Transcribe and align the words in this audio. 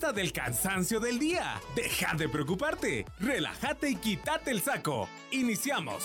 Del 0.00 0.32
cansancio 0.32 0.98
del 0.98 1.18
día. 1.18 1.60
Deja 1.76 2.16
de 2.16 2.28
preocuparte. 2.28 3.04
Relájate 3.20 3.90
y 3.90 3.96
quítate 3.96 4.50
el 4.50 4.60
saco. 4.60 5.08
Iniciamos. 5.30 6.02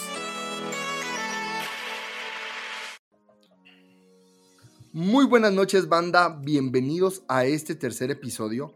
Muy 4.91 5.25
buenas 5.25 5.53
noches 5.53 5.87
banda, 5.87 6.27
bienvenidos 6.29 7.23
a 7.29 7.45
este 7.45 7.73
tercer 7.73 8.11
episodio 8.11 8.75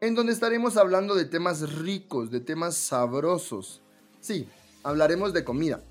en 0.00 0.14
donde 0.14 0.32
estaremos 0.32 0.76
hablando 0.76 1.14
de 1.16 1.24
temas 1.24 1.78
ricos, 1.78 2.30
de 2.30 2.40
temas 2.40 2.76
sabrosos. 2.76 3.82
Sí, 4.20 4.48
hablaremos 4.84 5.32
de 5.32 5.44
comida, 5.44 5.82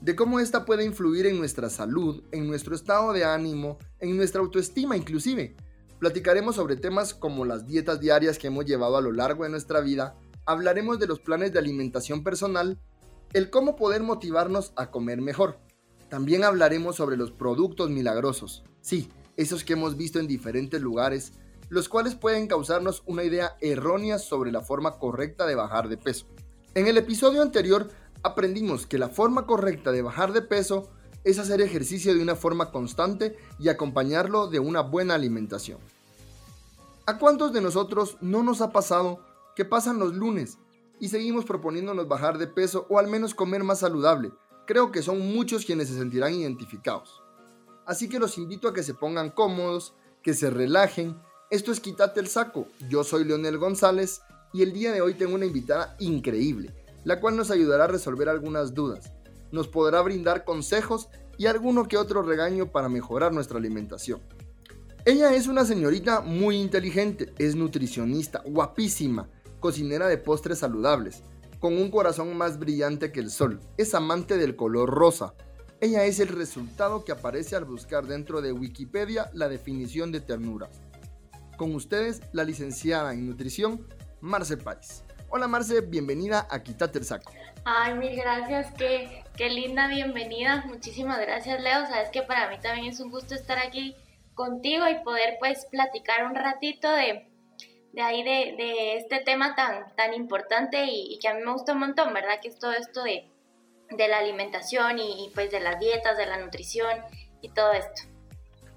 de 0.00 0.14
cómo 0.14 0.40
esta 0.40 0.66
puede 0.66 0.84
influir 0.84 1.26
en 1.26 1.38
nuestra 1.38 1.70
salud, 1.70 2.22
en 2.32 2.46
nuestro 2.48 2.74
estado 2.74 3.12
de 3.12 3.24
ánimo, 3.24 3.78
en 4.00 4.16
nuestra 4.16 4.42
autoestima 4.42 4.96
inclusive. 4.96 5.56
Platicaremos 5.98 6.56
sobre 6.56 6.76
temas 6.76 7.14
como 7.14 7.46
las 7.46 7.66
dietas 7.66 8.00
diarias 8.00 8.38
que 8.38 8.48
hemos 8.48 8.66
llevado 8.66 8.98
a 8.98 9.00
lo 9.00 9.12
largo 9.12 9.44
de 9.44 9.50
nuestra 9.50 9.80
vida, 9.80 10.14
hablaremos 10.44 10.98
de 10.98 11.06
los 11.06 11.20
planes 11.20 11.52
de 11.52 11.58
alimentación 11.58 12.22
personal, 12.22 12.78
el 13.32 13.48
cómo 13.48 13.76
poder 13.76 14.02
motivarnos 14.02 14.72
a 14.76 14.90
comer 14.90 15.22
mejor. 15.22 15.58
También 16.10 16.44
hablaremos 16.44 16.96
sobre 16.96 17.16
los 17.16 17.32
productos 17.32 17.90
milagrosos, 17.90 18.62
sí, 18.82 19.08
esos 19.36 19.64
que 19.64 19.72
hemos 19.72 19.96
visto 19.96 20.18
en 20.18 20.26
diferentes 20.26 20.80
lugares, 20.80 21.32
los 21.68 21.88
cuales 21.88 22.14
pueden 22.14 22.46
causarnos 22.46 23.02
una 23.06 23.24
idea 23.24 23.56
errónea 23.60 24.18
sobre 24.18 24.52
la 24.52 24.60
forma 24.60 24.98
correcta 24.98 25.46
de 25.46 25.54
bajar 25.54 25.88
de 25.88 25.96
peso. 25.96 26.26
En 26.74 26.86
el 26.86 26.98
episodio 26.98 27.42
anterior 27.42 27.88
aprendimos 28.22 28.86
que 28.86 28.98
la 28.98 29.08
forma 29.08 29.46
correcta 29.46 29.92
de 29.92 30.02
bajar 30.02 30.32
de 30.32 30.42
peso 30.42 30.90
es 31.24 31.40
hacer 31.40 31.60
ejercicio 31.60 32.14
de 32.14 32.22
una 32.22 32.36
forma 32.36 32.70
constante 32.70 33.36
y 33.58 33.68
acompañarlo 33.68 34.46
de 34.46 34.60
una 34.60 34.82
buena 34.82 35.14
alimentación. 35.14 35.80
¿A 37.06 37.18
cuántos 37.18 37.52
de 37.52 37.60
nosotros 37.60 38.16
no 38.20 38.42
nos 38.42 38.60
ha 38.60 38.72
pasado 38.72 39.24
que 39.54 39.64
pasan 39.64 39.98
los 39.98 40.14
lunes 40.14 40.58
y 41.00 41.08
seguimos 41.08 41.44
proponiéndonos 41.44 42.08
bajar 42.08 42.36
de 42.38 42.46
peso 42.46 42.86
o 42.88 42.98
al 42.98 43.06
menos 43.06 43.34
comer 43.34 43.64
más 43.64 43.78
saludable? 43.80 44.32
Creo 44.66 44.90
que 44.90 45.02
son 45.02 45.20
muchos 45.20 45.64
quienes 45.64 45.88
se 45.88 45.96
sentirán 45.96 46.34
identificados. 46.34 47.22
Así 47.86 48.08
que 48.08 48.18
los 48.18 48.38
invito 48.38 48.68
a 48.68 48.74
que 48.74 48.82
se 48.82 48.94
pongan 48.94 49.30
cómodos, 49.30 49.94
que 50.22 50.34
se 50.34 50.50
relajen. 50.50 51.16
Esto 51.50 51.70
es 51.70 51.80
Quítate 51.80 52.18
el 52.18 52.26
Saco. 52.26 52.66
Yo 52.88 53.04
soy 53.04 53.24
Leonel 53.24 53.58
González 53.58 54.22
y 54.52 54.62
el 54.62 54.72
día 54.72 54.90
de 54.92 55.00
hoy 55.00 55.14
tengo 55.14 55.36
una 55.36 55.46
invitada 55.46 55.96
increíble 56.00 56.74
la 57.06 57.20
cual 57.20 57.36
nos 57.36 57.52
ayudará 57.52 57.84
a 57.84 57.86
resolver 57.86 58.28
algunas 58.28 58.74
dudas. 58.74 59.12
Nos 59.52 59.68
podrá 59.68 60.02
brindar 60.02 60.44
consejos 60.44 61.08
y 61.38 61.46
alguno 61.46 61.86
que 61.86 61.98
otro 61.98 62.22
regaño 62.22 62.72
para 62.72 62.88
mejorar 62.88 63.32
nuestra 63.32 63.58
alimentación. 63.58 64.20
Ella 65.08 65.32
es 65.34 65.46
una 65.46 65.64
señorita 65.64 66.20
muy 66.20 66.56
inteligente, 66.56 67.32
es 67.38 67.54
nutricionista, 67.54 68.42
guapísima, 68.44 69.28
cocinera 69.60 70.08
de 70.08 70.18
postres 70.18 70.58
saludables, 70.58 71.22
con 71.60 71.78
un 71.78 71.92
corazón 71.92 72.36
más 72.36 72.58
brillante 72.58 73.12
que 73.12 73.20
el 73.20 73.30
sol, 73.30 73.60
es 73.78 73.94
amante 73.94 74.36
del 74.36 74.56
color 74.56 74.90
rosa. 74.90 75.34
Ella 75.80 76.04
es 76.06 76.18
el 76.18 76.26
resultado 76.26 77.04
que 77.04 77.12
aparece 77.12 77.54
al 77.54 77.66
buscar 77.66 78.06
dentro 78.06 78.42
de 78.42 78.50
Wikipedia 78.50 79.30
la 79.32 79.48
definición 79.48 80.10
de 80.10 80.22
ternura. 80.22 80.68
Con 81.56 81.72
ustedes, 81.76 82.20
la 82.32 82.42
licenciada 82.42 83.14
en 83.14 83.28
nutrición, 83.28 83.86
Marce 84.20 84.56
Páez. 84.56 85.04
Hola 85.28 85.46
Marce, 85.46 85.82
bienvenida 85.82 86.48
a 86.50 86.64
Quítate 86.64 86.98
el 86.98 87.04
Saco. 87.04 87.30
Ay, 87.64 87.94
mil 87.94 88.16
gracias, 88.16 88.74
qué, 88.76 89.22
qué 89.36 89.50
linda 89.50 89.86
bienvenida. 89.86 90.64
Muchísimas 90.66 91.20
gracias, 91.20 91.62
Leo. 91.62 91.86
Sabes 91.86 92.08
que 92.10 92.22
para 92.22 92.50
mí 92.50 92.56
también 92.60 92.92
es 92.92 92.98
un 92.98 93.12
gusto 93.12 93.36
estar 93.36 93.58
aquí 93.58 93.94
contigo 94.36 94.84
y 94.88 95.02
poder 95.02 95.36
pues 95.40 95.66
platicar 95.68 96.26
un 96.26 96.36
ratito 96.36 96.88
de, 96.92 97.28
de 97.92 98.02
ahí 98.02 98.22
de, 98.22 98.96
este 98.98 99.20
tema 99.24 99.56
tan, 99.56 99.96
tan 99.96 100.14
importante 100.14 100.84
y, 100.88 101.18
que 101.20 101.26
a 101.26 101.34
mí 101.34 101.42
me 101.42 101.52
gusta 101.52 101.72
un 101.72 101.80
montón, 101.80 102.14
¿verdad? 102.14 102.38
Que 102.40 102.48
es 102.48 102.58
todo 102.60 102.72
esto 102.72 103.02
de, 103.02 103.28
de 103.90 104.08
la 104.08 104.18
alimentación 104.18 105.00
y, 105.00 105.24
y 105.26 105.30
pues 105.34 105.50
de 105.50 105.58
las 105.58 105.80
dietas, 105.80 106.16
de 106.16 106.26
la 106.26 106.38
nutrición 106.38 106.92
y 107.40 107.48
todo 107.48 107.72
esto. 107.72 108.02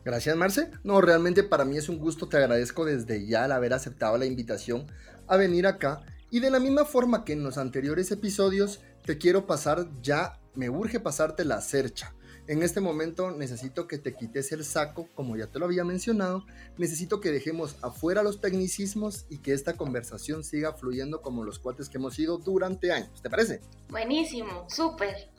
Gracias, 0.04 0.36
Marce. 0.36 0.72
No, 0.84 1.02
realmente 1.02 1.44
para 1.44 1.66
mí 1.66 1.78
es 1.78 1.90
un 1.90 2.00
gusto, 2.00 2.28
te 2.28 2.38
agradezco 2.38 2.86
desde 2.86 3.28
ya 3.28 3.46
el 3.46 3.52
haber 3.52 3.74
aceptado 3.74 4.18
la 4.18 4.26
invitación 4.26 4.88
a 5.28 5.38
venir 5.38 5.68
acá 5.68 6.02
y 6.32 6.40
de 6.40 6.52
la 6.52 6.60
misma 6.60 6.86
forma 6.86 7.26
que 7.26 7.34
en 7.34 7.44
los 7.44 7.58
anteriores 7.58 8.12
episodios, 8.12 8.82
te 9.06 9.18
quiero 9.18 9.46
pasar 9.46 9.88
ya, 10.02 10.40
me 10.56 10.70
urge 10.70 11.00
pasarte 11.00 11.44
la 11.44 11.62
cercha. 11.62 12.14
En 12.50 12.64
este 12.64 12.82
momento 12.82 13.30
necesito 13.30 13.88
que 13.88 14.00
te 14.00 14.16
quites 14.16 14.52
el 14.52 14.66
saco, 14.66 15.08
como 15.14 15.38
ya 15.38 15.46
te 15.46 15.60
lo 15.60 15.66
había 15.66 15.84
mencionado. 15.84 16.44
Necesito 16.80 17.22
que 17.22 17.30
dejemos 17.30 17.76
afuera 17.84 18.24
los 18.24 18.42
tecnicismos 18.42 19.28
y 19.30 19.38
que 19.38 19.54
esta 19.54 19.78
conversación 19.78 20.44
siga 20.44 20.74
fluyendo 20.74 21.22
como 21.22 21.44
los 21.44 21.60
cuates 21.60 21.90
que 21.90 22.00
hemos 22.00 22.18
ido 22.18 22.40
durante 22.40 22.92
años. 22.92 23.22
¿Te 23.22 23.30
parece? 23.30 23.62
Buenísimo, 23.92 24.66
súper. 24.68 25.30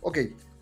Ok, 0.00 0.20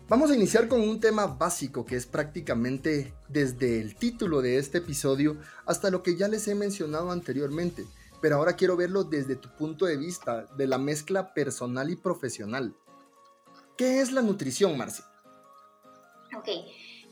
vamos 0.09 0.29
a 0.29 0.35
iniciar 0.35 0.67
con 0.67 0.81
un 0.81 0.99
tema 0.99 1.25
básico 1.25 1.85
que 1.85 1.95
es 1.95 2.05
prácticamente 2.05 3.13
desde 3.29 3.79
el 3.79 3.95
título 3.95 4.41
de 4.41 4.57
este 4.57 4.79
episodio 4.79 5.37
hasta 5.65 5.89
lo 5.89 6.03
que 6.03 6.17
ya 6.17 6.27
les 6.27 6.49
he 6.49 6.53
mencionado 6.53 7.11
anteriormente 7.11 7.85
pero 8.19 8.35
ahora 8.35 8.55
quiero 8.55 8.77
verlo 8.77 9.03
desde 9.03 9.35
tu 9.35 9.49
punto 9.55 9.87
de 9.87 9.97
vista, 9.97 10.45
de 10.55 10.67
la 10.67 10.77
mezcla 10.77 11.33
personal 11.33 11.89
y 11.89 11.95
profesional. 11.95 12.75
¿Qué 13.75 13.99
es 13.99 14.11
la 14.11 14.21
nutrición, 14.21 14.77
Marci? 14.77 15.01
Ok, 16.37 16.47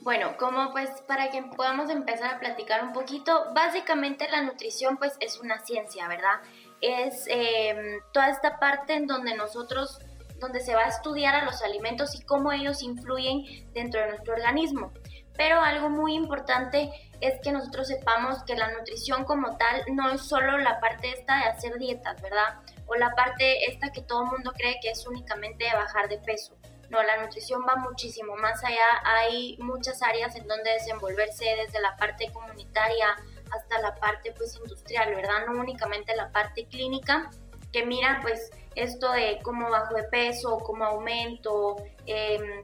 bueno, 0.02 0.38
como 0.38 0.72
pues 0.72 0.90
para 1.07 1.30
que 1.30 1.44
podamos 1.44 1.90
empezar 1.90 2.35
a 2.35 2.40
platicar 2.40 2.84
un 2.84 2.94
poquito, 2.94 3.47
básicamente 3.53 4.30
la 4.30 4.41
nutrición 4.41 4.97
pues 4.97 5.18
es 5.19 5.40
una 5.40 5.59
ciencia, 5.59 6.07
¿verdad? 6.07 6.40
Es 6.80 7.25
em, 7.28 8.00
toda 8.13 8.30
esta 8.30 8.59
parte 8.59 8.94
en 8.94 9.07
donde 9.07 9.35
nosotros, 9.35 10.00
donde 10.40 10.62
se 10.62 10.74
va 10.74 10.85
a 10.85 10.88
estudiar 10.88 11.35
a 11.35 11.44
los 11.44 11.62
alimentos 11.63 12.16
y 12.16 12.24
cómo 12.24 12.53
ellos 12.53 12.81
influyen 12.81 13.44
dentro 13.74 14.00
de 14.00 14.07
nuestro 14.07 14.34
organismo. 14.35 14.94
Pero 15.36 15.62
algo 15.62 15.90
muy 15.90 16.16
importante 16.16 16.91
es 17.19 17.40
que 17.41 17.51
nosotros 17.51 17.88
sepamos 17.88 18.44
que 18.44 18.56
la 18.56 18.72
nutrición 18.72 19.25
como 19.25 19.57
tal 19.57 19.84
no 19.91 20.09
es 20.12 20.22
solo 20.22 20.57
la 20.57 20.80
parte 20.80 21.12
esta 21.12 21.38
de 21.40 21.44
hacer 21.44 21.78
dietas, 21.78 22.22
¿verdad? 22.22 22.62
O 22.88 22.96
la 22.96 23.12
parte 23.16 23.66
esta 23.66 23.91
que 23.91 24.01
todo 24.01 24.24
el 24.24 24.31
mundo 24.31 24.53
cree 24.57 24.80
que 24.81 24.91
es 24.91 25.06
únicamente 25.06 25.66
de 25.66 25.74
bajar 25.74 26.07
de 26.07 26.19
peso. 26.19 26.59
No, 26.89 27.03
la 27.03 27.17
nutrición 27.17 27.61
va 27.67 27.75
muchísimo 27.75 28.35
más 28.35 28.63
allá. 28.63 29.01
Hay 29.03 29.57
muchas 29.59 30.01
áreas 30.01 30.35
en 30.35 30.47
donde 30.47 30.72
desenvolverse 30.72 31.45
desde 31.66 31.79
la 31.81 31.95
parte 31.97 32.31
comunitaria 32.31 33.16
hasta 33.51 33.79
la 33.79 33.95
parte 33.95 34.33
pues 34.38 34.55
industrial, 34.55 35.13
¿verdad? 35.16 35.45
No 35.47 35.59
únicamente 35.59 36.16
la 36.16 36.31
parte 36.31 36.67
clínica 36.67 37.29
que 37.72 37.85
mira 37.85 38.19
pues 38.22 38.51
esto 38.75 39.11
de 39.11 39.39
cómo 39.44 39.69
bajo 39.69 39.95
de 39.95 40.03
peso, 40.03 40.59
cómo 40.59 40.85
aumento, 40.85 41.77
eh, 42.05 42.63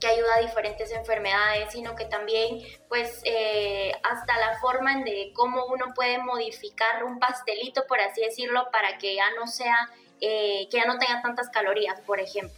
que 0.00 0.06
ayuda 0.06 0.36
a 0.36 0.40
diferentes 0.40 0.92
enfermedades, 0.92 1.72
sino 1.72 1.94
que 1.96 2.04
también 2.04 2.60
pues 2.88 3.20
eh, 3.24 3.92
hasta 4.02 4.38
la 4.38 4.58
forma 4.60 4.92
en 4.92 5.04
de 5.04 5.32
cómo 5.34 5.66
uno 5.66 5.86
puede 5.94 6.18
modificar 6.18 7.04
un 7.04 7.18
pastelito, 7.18 7.84
por 7.86 8.00
así 8.00 8.20
decirlo, 8.20 8.68
para 8.70 8.98
que 8.98 9.16
ya 9.16 9.30
no 9.34 9.46
sea, 9.46 9.90
eh, 10.20 10.68
que 10.70 10.78
ya 10.78 10.86
no 10.86 10.98
tenga 10.98 11.20
tantas 11.22 11.48
calorías, 11.50 12.00
por 12.02 12.20
ejemplo. 12.20 12.56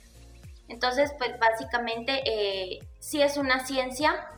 Entonces, 0.71 1.11
pues 1.19 1.33
básicamente 1.41 2.23
eh, 2.25 2.79
sí 3.01 3.21
es 3.21 3.37
una 3.37 3.67
ciencia, 3.67 4.29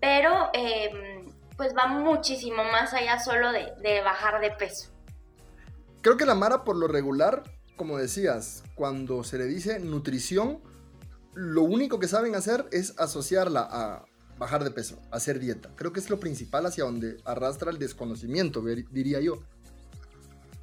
pero 0.00 0.48
em, 0.54 1.26
pues 1.56 1.74
va 1.76 1.86
muchísimo 1.86 2.64
más 2.64 2.94
allá 2.94 3.20
solo 3.20 3.52
de, 3.52 3.72
de 3.82 4.00
bajar 4.00 4.40
de 4.40 4.50
peso. 4.50 4.90
Creo 6.00 6.16
que 6.16 6.24
la 6.24 6.34
Mara 6.34 6.64
por 6.64 6.76
lo 6.76 6.88
regular, 6.88 7.42
como 7.76 7.98
decías, 7.98 8.64
cuando 8.74 9.24
se 9.24 9.36
le 9.36 9.44
dice 9.44 9.78
nutrición, 9.78 10.62
lo 11.34 11.62
único 11.62 11.98
que 11.98 12.08
saben 12.08 12.34
hacer 12.34 12.66
es 12.72 12.98
asociarla 12.98 13.68
a 13.70 14.04
bajar 14.38 14.64
de 14.64 14.70
peso, 14.70 14.98
hacer 15.10 15.38
dieta. 15.38 15.70
Creo 15.76 15.92
que 15.92 16.00
es 16.00 16.08
lo 16.08 16.18
principal 16.18 16.64
hacia 16.64 16.84
donde 16.84 17.18
arrastra 17.24 17.70
el 17.70 17.78
desconocimiento, 17.78 18.62
diría 18.90 19.20
yo. 19.20 19.42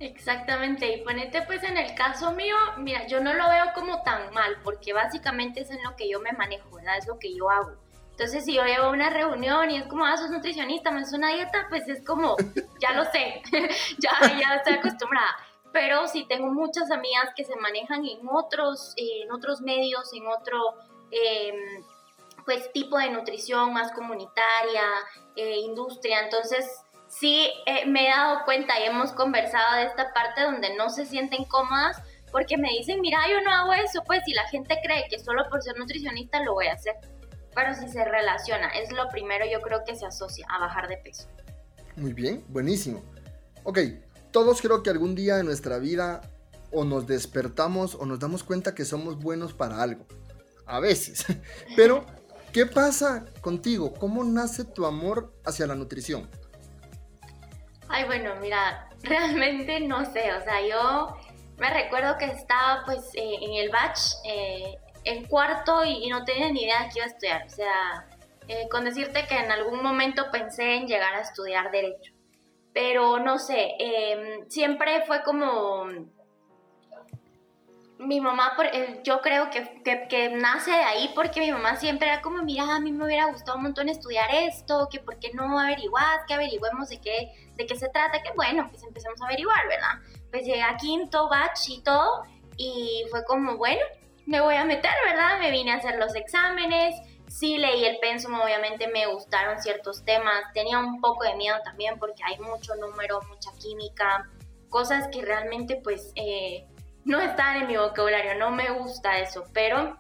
Exactamente, 0.02 0.98
y 0.98 1.04
ponete 1.04 1.44
pues 1.44 1.64
en 1.64 1.78
el 1.78 1.94
caso 1.94 2.32
mío, 2.32 2.56
mira, 2.78 3.06
yo 3.06 3.20
no 3.20 3.34
lo 3.34 3.48
veo 3.50 3.66
como 3.76 4.02
tan 4.02 4.34
mal, 4.34 4.58
porque 4.64 4.94
básicamente 4.94 5.62
es 5.62 5.70
en 5.70 5.84
lo 5.84 5.96
que 5.96 6.10
yo 6.10 6.20
me 6.20 6.32
manejo, 6.32 6.70
¿verdad? 6.76 6.98
Es 6.98 7.08
lo 7.08 7.20
que 7.20 7.36
yo 7.36 7.50
hago. 7.50 7.74
Entonces, 8.10 8.44
si 8.46 8.56
yo 8.56 8.66
llevo 8.66 8.90
una 8.90 9.10
reunión 9.10 9.70
y 9.70 9.78
es 9.78 9.84
como, 9.86 10.06
ah, 10.06 10.18
sos 10.18 10.32
nutricionista, 10.32 10.92
me 10.92 11.02
haces 11.02 11.14
una 11.14 11.30
dieta, 11.30 11.68
pues 11.70 11.88
es 11.88 12.04
como, 12.04 12.36
ya 12.82 12.94
lo 12.94 13.06
sé, 13.06 13.42
ya, 14.00 14.12
ya 14.40 14.56
estoy 14.56 14.74
acostumbrada 14.74 15.38
pero 15.72 16.08
sí 16.08 16.26
tengo 16.28 16.52
muchas 16.52 16.92
amigas 16.92 17.30
que 17.36 17.44
se 17.44 17.56
manejan 17.56 18.06
en 18.06 18.28
otros, 18.28 18.94
en 18.98 19.32
otros 19.32 19.62
medios, 19.62 20.12
en 20.14 20.28
otro 20.28 20.58
em, 21.12 21.84
pues 22.46 22.72
tipo 22.74 22.98
de 22.98 23.10
nutrición 23.10 23.74
más 23.74 23.92
comunitaria, 23.92 24.84
eh, 25.36 25.58
industria, 25.60 26.22
entonces 26.22 26.66
sí 27.12 27.52
eh, 27.66 27.86
me 27.86 28.08
he 28.08 28.10
dado 28.10 28.44
cuenta 28.46 28.80
y 28.80 28.84
hemos 28.84 29.12
conversado 29.12 29.76
de 29.76 29.84
esta 29.84 30.14
parte 30.14 30.42
donde 30.42 30.76
no 30.76 30.90
se 30.90 31.06
sienten 31.06 31.44
cómodas 31.46 32.02
porque 32.32 32.58
me 32.58 32.70
dicen, 32.70 33.02
mira, 33.02 33.20
yo 33.30 33.42
no 33.42 33.52
hago 33.52 33.74
eso, 33.74 34.02
pues 34.06 34.22
si 34.26 34.34
la 34.34 34.48
gente 34.48 34.78
cree 34.84 35.06
que 35.10 35.20
solo 35.20 35.44
por 35.50 35.62
ser 35.62 35.78
nutricionista 35.78 36.42
lo 36.44 36.54
voy 36.54 36.68
a 36.68 36.74
hacer, 36.74 36.96
pero 37.54 37.74
si 37.74 37.90
se 37.90 38.06
relaciona, 38.06 38.70
es 38.70 38.92
lo 38.94 39.10
primero 39.10 39.46
yo 39.52 39.60
creo 39.62 39.84
que 39.86 39.96
se 39.96 40.06
asocia 40.06 40.46
a 40.50 40.60
bajar 40.60 40.88
de 40.88 40.98
peso. 40.98 41.28
Muy 41.98 42.14
bien, 42.14 42.46
buenísimo. 42.48 43.04
Ok, 43.64 43.80
todos 44.32 44.62
creo 44.62 44.82
que 44.82 44.90
algún 44.90 45.14
día 45.14 45.40
en 45.40 45.46
nuestra 45.46 45.78
vida 45.78 46.22
o 46.72 46.86
nos 46.86 47.06
despertamos 47.06 47.96
o 47.96 48.06
nos 48.06 48.20
damos 48.20 48.46
cuenta 48.46 48.74
que 48.74 48.86
somos 48.86 49.18
buenos 49.20 49.52
para 49.52 49.82
algo. 49.82 50.06
A 50.66 50.80
veces. 50.80 51.26
Pero, 51.76 52.06
¿qué 52.54 52.66
pasa 52.66 53.26
contigo? 53.42 53.94
¿Cómo 53.94 54.24
nace 54.24 54.64
tu 54.64 54.86
amor 54.86 55.34
hacia 55.44 55.68
la 55.68 55.76
nutrición? 55.76 56.30
Ay, 57.94 58.06
bueno, 58.06 58.36
mira, 58.40 58.88
realmente 59.04 59.82
no 59.82 60.06
sé, 60.06 60.34
o 60.34 60.42
sea, 60.42 60.66
yo 60.66 61.18
me 61.58 61.70
recuerdo 61.70 62.18
que 62.18 62.26
estaba 62.26 62.84
pues 62.86 63.12
eh, 63.16 63.36
en 63.42 63.54
el 63.54 63.70
batch 63.70 64.00
eh, 64.26 64.78
en 65.04 65.26
cuarto 65.26 65.84
y, 65.84 66.08
no 66.10 66.24
tenía 66.24 66.50
ni 66.52 66.64
idea 66.64 66.84
de 66.84 66.90
qué 66.90 67.00
iba 67.00 67.06
a 67.06 67.10
estudiar, 67.10 67.46
o 67.46 67.50
sea, 67.50 68.08
eh, 68.48 68.68
con 68.70 68.86
decirte 68.86 69.26
que 69.28 69.36
en 69.36 69.52
algún 69.52 69.84
momento 69.84 70.32
pensé 70.32 70.76
en 70.76 70.88
llegar 70.88 71.16
a 71.16 71.22
estudiar 71.22 71.70
derecho, 71.70 72.14
pero 72.74 73.20
no 73.20 73.38
sé, 73.38 73.76
em, 73.78 74.50
siempre 74.50 75.04
fue 75.06 75.22
como 75.24 75.86
mi 78.02 78.20
mamá, 78.20 78.54
eh, 78.74 79.00
yo 79.04 79.22
creo 79.22 79.50
que, 79.52 79.82
que, 79.84 80.30
nace 80.30 80.72
de 80.72 80.84
ahí 80.84 81.12
porque 81.14 81.40
mi 81.40 81.52
mamá 81.52 81.76
siempre 81.76 82.08
era 82.08 82.22
como, 82.22 82.42
mira, 82.44 82.76
a 82.76 82.80
mí 82.80 82.92
me 82.92 83.06
hubiera 83.06 83.26
gustado 83.26 83.58
un 83.58 83.64
montón 83.64 83.90
estudiar 83.90 84.30
esto, 84.34 84.88
que 84.92 85.00
por 85.00 85.20
qué 85.20 85.32
no 85.34 85.60
averiguar, 85.60 86.26
que 86.28 86.34
averigüemos 86.34 86.90
de 86.90 87.00
qué, 87.00 87.32
de 87.56 87.66
qué 87.66 87.76
se 87.76 87.90
trata, 87.90 88.24
que 88.24 88.32
bueno, 88.36 88.68
pues 88.70 88.84
empezamos 88.84 89.22
a 89.22 89.26
averiguar, 89.26 89.68
¿verdad? 89.68 90.00
Pues 90.32 90.46
llegué 90.46 90.64
a 90.64 90.78
quinto 90.78 91.30
batch 91.30 91.70
y 91.70 91.84
todo, 91.84 92.24
y 92.58 93.06
fue 93.12 93.24
como, 93.26 93.58
bueno, 93.58 93.82
me 94.26 94.42
voy 94.42 94.56
a 94.56 94.66
meter, 94.66 94.92
¿verdad? 95.06 95.40
Me 95.40 95.52
vine 95.52 95.72
a 95.72 95.76
hacer 95.76 95.98
los 95.98 96.16
exámenes, 96.16 96.96
sí 97.28 97.58
leí 97.58 97.86
el 97.86 98.00
pensum, 98.00 98.34
obviamente 98.34 98.88
me 98.88 99.06
gustaron 99.06 99.62
ciertos 99.62 100.04
temas, 100.06 100.42
tenía 100.54 100.80
un 100.80 101.02
poco 101.02 101.24
de 101.24 101.36
miedo 101.36 101.58
también 101.64 102.00
porque 102.00 102.24
hay 102.24 102.40
mucho 102.40 102.76
número, 102.76 103.22
mucha 103.30 103.52
química, 103.60 104.28
cosas 104.70 105.08
que 105.10 105.22
realmente 105.22 105.76
pues... 105.76 106.12
Eh, 106.16 106.66
no 107.06 107.20
están 107.20 107.58
en 107.58 107.68
mi 107.68 107.78
vocabulario, 107.78 108.36
no 108.36 108.52
me 108.52 108.70
gusta 108.72 109.20
eso, 109.20 109.46
pero 109.54 109.98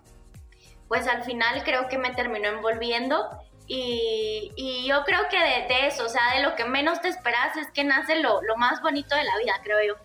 pues 0.87 1.07
al 1.07 1.23
final 1.23 1.63
creo 1.63 1.87
que 1.87 1.97
me 1.97 2.13
terminó 2.13 2.49
envolviendo 2.49 3.29
y, 3.67 4.85
yo 4.85 5.03
creo 5.05 5.21
que 5.29 5.37
de, 5.37 5.87
eso, 5.87 6.05
o 6.05 6.09
sea, 6.09 6.35
de 6.35 6.43
lo 6.43 6.55
que 6.55 6.65
menos 6.65 6.99
te 7.01 7.07
esperas 7.07 7.55
es 7.55 7.71
que 7.71 7.85
nace 7.85 8.19
lo, 8.19 8.41
lo 8.41 8.57
más 8.57 8.81
bonito 8.81 9.15
de 9.15 9.23
la 9.23 9.37
vida, 9.37 9.53
creo 9.63 9.77
yo. 9.87 9.95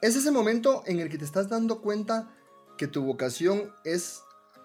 Es 0.00 0.16
ese 0.16 0.32
momento 0.32 0.82
en 0.86 0.98
el 0.98 1.08
que 1.08 1.18
te 1.18 1.24
estás 1.24 1.48
dando 1.48 1.80
cuenta 1.80 2.28
que 2.76 2.88
tu 2.88 3.04
vocación 3.04 3.72
es 3.84 4.24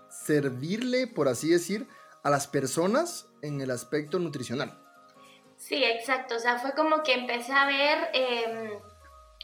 servirle, 0.09 1.05
por 1.07 1.27
así 1.27 1.49
decir, 1.49 1.87
a 2.23 2.29
las 2.29 2.47
personas 2.47 3.27
en 3.41 3.61
el 3.61 3.69
aspecto 3.69 4.17
nutricional. 4.17 4.79
Sí, 5.57 5.83
exacto. 5.83 6.35
O 6.35 6.39
sea, 6.39 6.57
fue 6.59 6.73
como 6.73 7.03
que 7.03 7.13
empecé 7.13 7.51
a 7.51 7.65
ver 7.65 8.09
em, 8.13 8.71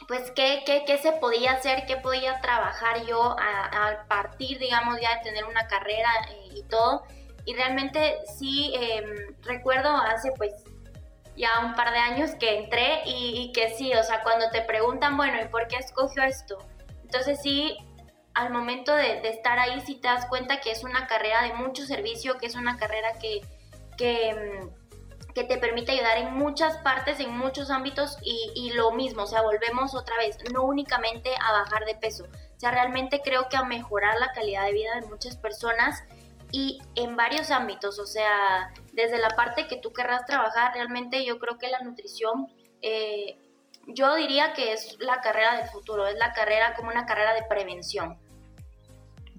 pues 0.08 0.32
qué, 0.32 0.64
qué, 0.66 0.84
qué, 0.86 0.98
se 0.98 1.12
podía 1.14 1.52
hacer, 1.52 1.86
qué 1.86 1.98
podía 1.98 2.40
trabajar 2.42 3.06
yo 3.06 3.36
a, 3.40 4.06
partir, 4.08 4.60
digamos, 4.60 5.00
ya 5.02 5.18
de 5.18 5.24
tener 5.24 5.46
una 5.46 5.68
carrera 5.68 6.10
eh, 6.30 6.50
y 6.56 6.64
todo. 6.64 7.04
Y 7.46 7.54
realmente 7.54 8.18
sí, 8.38 8.74
em, 8.76 9.36
recuerdo 9.44 9.90
hace 9.90 10.32
pues 10.38 10.54
ya 11.36 11.60
un 11.66 11.74
par 11.74 11.92
de 11.92 12.00
años 12.00 12.32
que 12.40 12.60
entré 12.60 13.02
y, 13.06 13.52
que 13.54 13.70
sí, 13.76 13.94
o 13.94 14.04
sea, 14.04 14.22
cuando 14.22 14.50
te 14.52 14.62
preguntan, 14.62 15.16
bueno, 15.18 15.42
¿y 15.42 15.48
por 15.48 15.68
qué 15.68 15.78
escogió 15.78 16.24
esto? 16.24 16.58
Entonces 17.04 17.40
sí, 17.42 17.78
al 18.34 18.52
momento 18.52 18.94
de, 18.94 19.22
de, 19.22 19.30
estar 19.30 19.58
ahí 19.58 19.80
sí 19.82 19.96
te 19.96 20.08
das 20.08 20.26
cuenta 20.28 20.60
que 20.60 20.72
es 20.72 20.84
una 20.84 21.08
carrera 21.08 21.44
de 21.44 21.54
mucho 21.54 21.86
servicio, 21.86 22.38
que 22.38 22.46
es 22.46 22.56
una 22.56 22.78
carrera 22.78 23.14
que, 23.20 23.42
que 23.98 24.30
em, 24.30 24.70
que 25.34 25.44
te 25.44 25.58
permite 25.58 25.92
ayudar 25.92 26.18
en 26.18 26.34
muchas 26.34 26.78
partes, 26.78 27.20
en 27.20 27.38
muchos 27.38 27.70
ámbitos 27.70 28.18
y, 28.24 28.72
lo 28.72 28.92
mismo, 28.92 29.24
o 29.24 29.28
sea, 29.28 29.42
volvemos 29.42 29.96
otra 29.96 30.18
vez, 30.18 30.38
no 30.52 30.64
únicamente 30.64 31.32
a 31.36 31.52
bajar 31.52 31.86
de 31.86 31.96
peso, 31.96 32.26
o 32.26 32.60
sea, 32.60 32.72
realmente 32.72 33.22
creo 33.24 33.48
que 33.50 33.58
a 33.58 33.64
mejorar 33.64 34.20
la 34.20 34.32
calidad 34.34 34.66
de 34.66 34.74
vida 34.74 35.00
de 35.00 35.08
muchas 35.08 35.38
personas 35.38 36.04
y 36.52 36.80
en 36.96 37.16
varios 37.16 37.52
ámbitos, 37.52 38.00
o 38.00 38.06
sea, 38.06 38.74
desde 38.94 39.20
la 39.20 39.30
parte 39.30 39.68
que 39.68 39.78
tú 39.78 39.94
querrás 39.94 40.26
trabajar, 40.26 40.74
realmente 40.74 41.24
yo 41.24 41.38
creo 41.38 41.58
que 41.58 41.68
la 41.68 41.80
nutrición, 41.82 42.48
eh, 42.82 43.38
yo 43.88 44.16
diría 44.16 44.54
que 44.54 44.74
es 44.74 44.98
la 45.00 45.22
carrera 45.22 45.58
del 45.58 45.70
futuro, 45.70 46.08
es 46.08 46.18
la 46.18 46.34
carrera 46.34 46.74
como 46.76 46.90
una 46.90 47.06
carrera 47.06 47.34
de 47.34 47.44
prevención. 47.48 48.18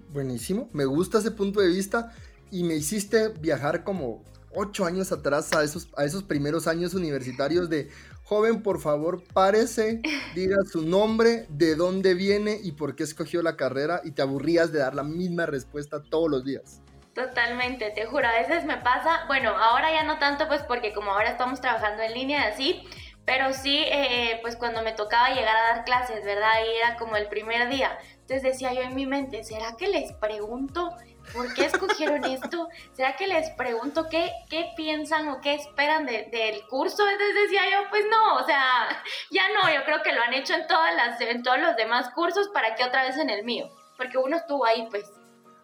Buenísimo, 0.09 0.69
me 0.71 0.85
gusta 0.85 1.19
ese 1.19 1.31
punto 1.31 1.59
de 1.59 1.67
vista 1.67 2.13
y 2.49 2.63
me 2.63 2.75
hiciste 2.75 3.29
viajar 3.29 3.83
como 3.83 4.23
ocho 4.55 4.85
años 4.85 5.11
atrás 5.11 5.53
a 5.53 5.63
esos, 5.63 5.89
a 5.97 6.05
esos 6.05 6.23
primeros 6.23 6.67
años 6.67 6.93
universitarios 6.93 7.69
de 7.69 7.89
joven, 8.23 8.63
por 8.63 8.79
favor, 8.79 9.23
párese, 9.33 10.01
diga 10.35 10.57
su 10.71 10.83
nombre, 10.83 11.45
de 11.49 11.75
dónde 11.75 12.13
viene 12.13 12.59
y 12.63 12.71
por 12.73 12.95
qué 12.95 13.03
escogió 13.03 13.41
la 13.41 13.57
carrera 13.57 14.01
y 14.03 14.11
te 14.11 14.21
aburrías 14.21 14.71
de 14.71 14.79
dar 14.79 14.95
la 14.95 15.03
misma 15.03 15.45
respuesta 15.45 16.01
todos 16.01 16.29
los 16.29 16.45
días. 16.45 16.81
Totalmente, 17.13 17.91
te 17.91 18.05
juro, 18.05 18.25
a 18.25 18.39
veces 18.39 18.63
me 18.63 18.77
pasa, 18.77 19.25
bueno, 19.27 19.49
ahora 19.49 19.91
ya 19.91 20.03
no 20.03 20.17
tanto 20.17 20.47
pues 20.47 20.61
porque 20.63 20.93
como 20.93 21.11
ahora 21.11 21.29
estamos 21.29 21.59
trabajando 21.59 22.03
en 22.03 22.13
línea 22.13 22.47
y 22.47 22.53
así, 22.53 22.83
pero 23.25 23.53
sí, 23.53 23.83
eh, 23.85 24.39
pues 24.41 24.55
cuando 24.55 24.81
me 24.81 24.93
tocaba 24.93 25.29
llegar 25.29 25.55
a 25.55 25.75
dar 25.75 25.85
clases, 25.85 26.23
¿verdad? 26.23 26.51
Y 26.65 26.77
era 26.77 26.95
como 26.97 27.17
el 27.17 27.27
primer 27.27 27.69
día. 27.69 27.97
Entonces 28.21 28.43
decía 28.43 28.73
yo 28.73 28.81
en 28.81 28.95
mi 28.95 29.05
mente, 29.05 29.43
¿será 29.43 29.75
que 29.77 29.87
les 29.87 30.13
pregunto 30.13 30.95
¿por 31.33 31.53
qué 31.53 31.65
escogieron 31.65 32.23
esto? 32.25 32.69
¿Será 32.93 33.15
que 33.15 33.27
les 33.27 33.49
pregunto 33.51 34.07
qué, 34.09 34.31
qué 34.49 34.71
piensan 34.75 35.27
o 35.29 35.41
qué 35.41 35.55
esperan 35.55 36.05
del 36.05 36.61
curso? 36.69 37.07
Entonces 37.07 37.35
decía 37.43 37.61
yo, 37.71 37.89
pues 37.89 38.05
no, 38.09 38.35
o 38.37 38.45
sea, 38.45 38.87
ya 39.29 39.43
no, 39.49 39.73
yo 39.73 39.83
creo 39.85 40.01
que 40.03 40.13
lo 40.13 40.21
han 40.21 40.33
hecho 40.33 40.53
en, 40.53 40.67
todas 40.67 40.95
las, 40.95 41.19
en 41.21 41.43
todos 41.43 41.59
los 41.59 41.75
demás 41.75 42.09
cursos, 42.13 42.49
¿para 42.53 42.75
qué 42.75 42.83
otra 42.83 43.03
vez 43.03 43.17
en 43.17 43.29
el 43.29 43.43
mío? 43.43 43.69
Porque 43.97 44.17
uno 44.17 44.37
estuvo 44.37 44.65
ahí, 44.65 44.87
pues. 44.89 45.05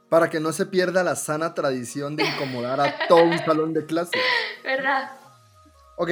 Para 0.10 0.30
que 0.30 0.40
no 0.40 0.52
se 0.54 0.66
pierda 0.66 1.04
la 1.04 1.16
sana 1.16 1.54
tradición 1.54 2.16
de 2.16 2.24
incomodar 2.24 2.80
a 2.80 3.08
todo 3.08 3.24
un 3.24 3.38
salón 3.40 3.74
de 3.74 3.86
clase. 3.86 4.18
¿Verdad? 4.64 5.12
Ok, 5.98 6.12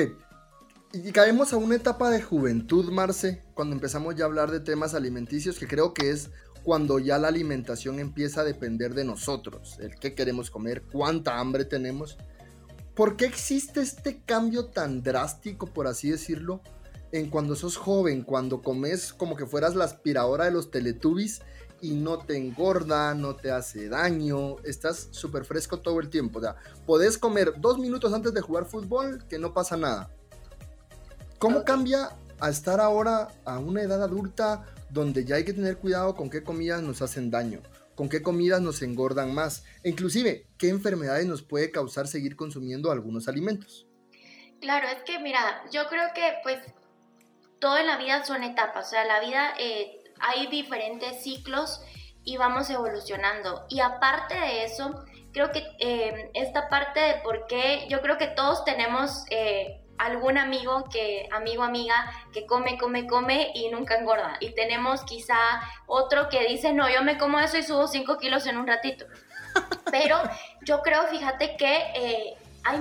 y 1.04 1.12
caemos 1.12 1.52
a 1.52 1.57
una 1.57 1.75
etapa 1.75 2.10
de 2.10 2.22
juventud, 2.22 2.90
Marce, 2.90 3.44
cuando 3.54 3.75
empezamos 3.75 4.16
ya 4.16 4.24
a 4.24 4.28
hablar 4.28 4.50
de 4.50 4.62
temas 4.62 4.94
alimenticios, 4.94 5.60
que 5.60 5.68
creo 5.68 5.94
que 5.94 6.09
es 6.09 6.31
cuando 6.66 6.98
ya 6.98 7.19
la 7.19 7.28
alimentación 7.28 8.00
empieza 8.00 8.42
a 8.42 8.44
depender 8.44 8.95
de 8.95 9.06
nosotros, 9.06 9.78
el 9.80 9.95
qué 10.00 10.16
queremos 10.16 10.50
comer, 10.50 10.81
cuánta 10.92 11.38
hambre 11.38 11.64
tenemos. 11.64 12.18
¿Por 12.95 13.18
qué 13.18 13.26
existe 13.26 13.81
este 13.81 14.24
cambio 14.26 14.66
tan 14.66 15.04
drástico, 15.04 15.68
por 15.68 15.86
así 15.86 16.10
decirlo, 16.10 16.62
en 17.12 17.30
cuando 17.30 17.56
sos 17.56 17.78
joven, 17.78 18.24
cuando 18.24 18.64
comes 18.64 19.14
como 19.14 19.36
que 19.36 19.45
fueras 19.45 19.76
la 19.76 19.86
aspiradora 19.86 20.45
de 20.45 20.52
los 20.52 20.72
teletubbies 20.72 21.44
y 21.81 21.92
no 21.92 22.18
te 22.18 22.36
engorda, 22.36 23.14
no 23.14 23.36
te 23.36 23.52
hace 23.52 23.88
daño, 23.88 24.56
estás 24.64 25.10
súper 25.12 25.45
fresco 25.45 25.81
todo 25.81 26.00
el 26.00 26.10
tiempo. 26.10 26.40
O 26.40 26.42
sea, 26.42 26.56
podés 26.88 27.19
comer 27.19 27.54
dos 27.60 27.78
minutos 27.78 28.12
antes 28.12 28.34
de 28.34 28.42
jugar 28.42 28.66
fútbol 28.66 29.24
que 29.30 29.38
no 29.38 29.54
pasa 29.54 29.78
nada. 29.78 30.10
¿Cómo 31.38 31.64
cambia 31.64 32.10
a 32.40 32.50
estar 32.50 32.80
ahora 32.80 33.28
a 33.45 33.60
una 33.60 33.84
edad 33.84 34.02
adulta 34.02 34.66
donde 34.95 35.25
ya 35.25 35.35
hay 35.35 35.44
que 35.44 35.54
tener 35.54 35.78
cuidado 35.78 36.16
con 36.16 36.30
qué 36.30 36.42
comidas 36.42 36.81
nos 36.81 37.02
hacen 37.02 37.30
daño, 37.30 37.61
con 37.95 38.07
qué 38.07 38.21
comidas 38.21 38.61
nos 38.61 38.81
engordan 38.81 39.35
más, 39.35 39.66
e 39.83 39.90
inclusive 39.90 40.47
qué 40.57 40.69
enfermedades 40.69 41.25
nos 41.28 41.44
puede 41.44 41.69
causar 41.69 42.07
seguir 42.07 42.37
consumiendo 42.37 42.90
algunos 42.92 43.28
alimentos. 43.28 43.85
Claro, 44.61 44.87
es 44.87 45.04
que 45.04 45.19
mira, 45.19 45.66
yo 45.69 45.87
creo 45.90 46.07
que 46.16 46.35
pues 46.44 46.59
todo 47.59 47.78
en 47.78 47.87
la 47.87 47.97
vida 47.97 48.23
son 48.23 48.42
etapas, 48.44 48.87
o 48.87 48.90
sea, 48.92 49.04
la 49.04 49.19
vida 49.19 49.54
eh, 49.59 50.02
hay 50.21 50.47
diferentes 50.47 51.21
ciclos 51.21 51.81
y 52.23 52.37
vamos 52.37 52.69
evolucionando. 52.69 53.66
Y 53.69 53.81
aparte 53.81 54.33
de 54.33 54.64
eso, 54.64 55.04
creo 55.33 55.52
que 55.52 55.61
eh, 55.80 56.31
esta 56.33 56.69
parte 56.69 57.02
de 57.02 57.16
por 57.21 57.47
qué, 57.47 57.85
yo 57.90 58.02
creo 58.02 58.18
que 58.18 58.28
todos 58.28 58.64
tenemos... 58.64 59.25
Eh, 59.30 59.81
algún 59.97 60.37
amigo 60.37 60.85
que, 60.92 61.28
amigo, 61.31 61.64
amiga, 61.64 62.11
que 62.33 62.45
come, 62.45 62.78
come, 62.78 63.07
come 63.07 63.52
y 63.54 63.69
nunca 63.69 63.95
engorda. 63.95 64.37
Y 64.40 64.54
tenemos 64.54 65.04
quizá 65.04 65.37
otro 65.85 66.30
que 66.30 66.47
dice, 66.47 66.73
no, 66.73 66.90
yo 66.90 67.04
me 67.04 67.18
como 67.18 67.40
eso 67.40 67.57
y 67.57 67.64
subo 67.64 67.87
5 67.87 68.18
kilos 68.18 68.45
en 68.47 68.57
un 68.57 68.68
ratito. 68.68 69.06
Pero 69.92 70.18
yo 70.61 70.81
creo, 70.81 71.07
fíjate 71.07 71.56
que 71.57 71.75
eh, 71.95 72.33
hay, 72.64 72.80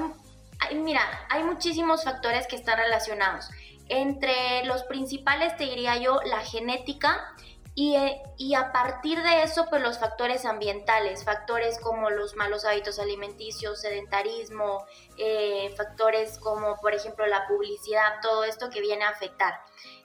hay, 0.61 0.75
mira, 0.77 1.03
hay 1.31 1.45
muchísimos 1.45 2.05
factores 2.05 2.47
que 2.47 2.57
están 2.57 2.79
relacionados. 2.79 3.49
Entre 3.89 4.65
los 4.65 4.83
principales 4.85 5.57
te 5.57 5.65
diría 5.65 5.97
yo 5.99 6.21
la 6.25 6.39
genética 6.39 7.35
eh, 7.77 8.23
y, 8.37 8.55
a 8.55 8.71
partir 8.71 9.21
de 9.21 9.43
eso, 9.43 9.67
pues 9.69 9.83
los 9.83 9.99
factores 9.99 10.45
ambientales, 10.45 11.25
factores 11.25 11.81
como 11.81 12.09
los 12.09 12.37
malos 12.37 12.65
hábitos 12.65 13.01
alimenticios, 13.01 13.81
sedentarismo, 13.81 14.87
eh, 15.19 15.75
factores 15.77 16.39
como 16.39 16.77
por 16.77 16.95
ejemplo 16.95 17.27
la 17.27 17.49
publicidad, 17.49 18.21
todo 18.23 18.45
esto 18.45 18.71
que 18.71 18.81
viene 18.81 19.05
a 19.05 19.09
afectar. 19.09 19.55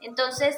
Entonces, 0.02 0.58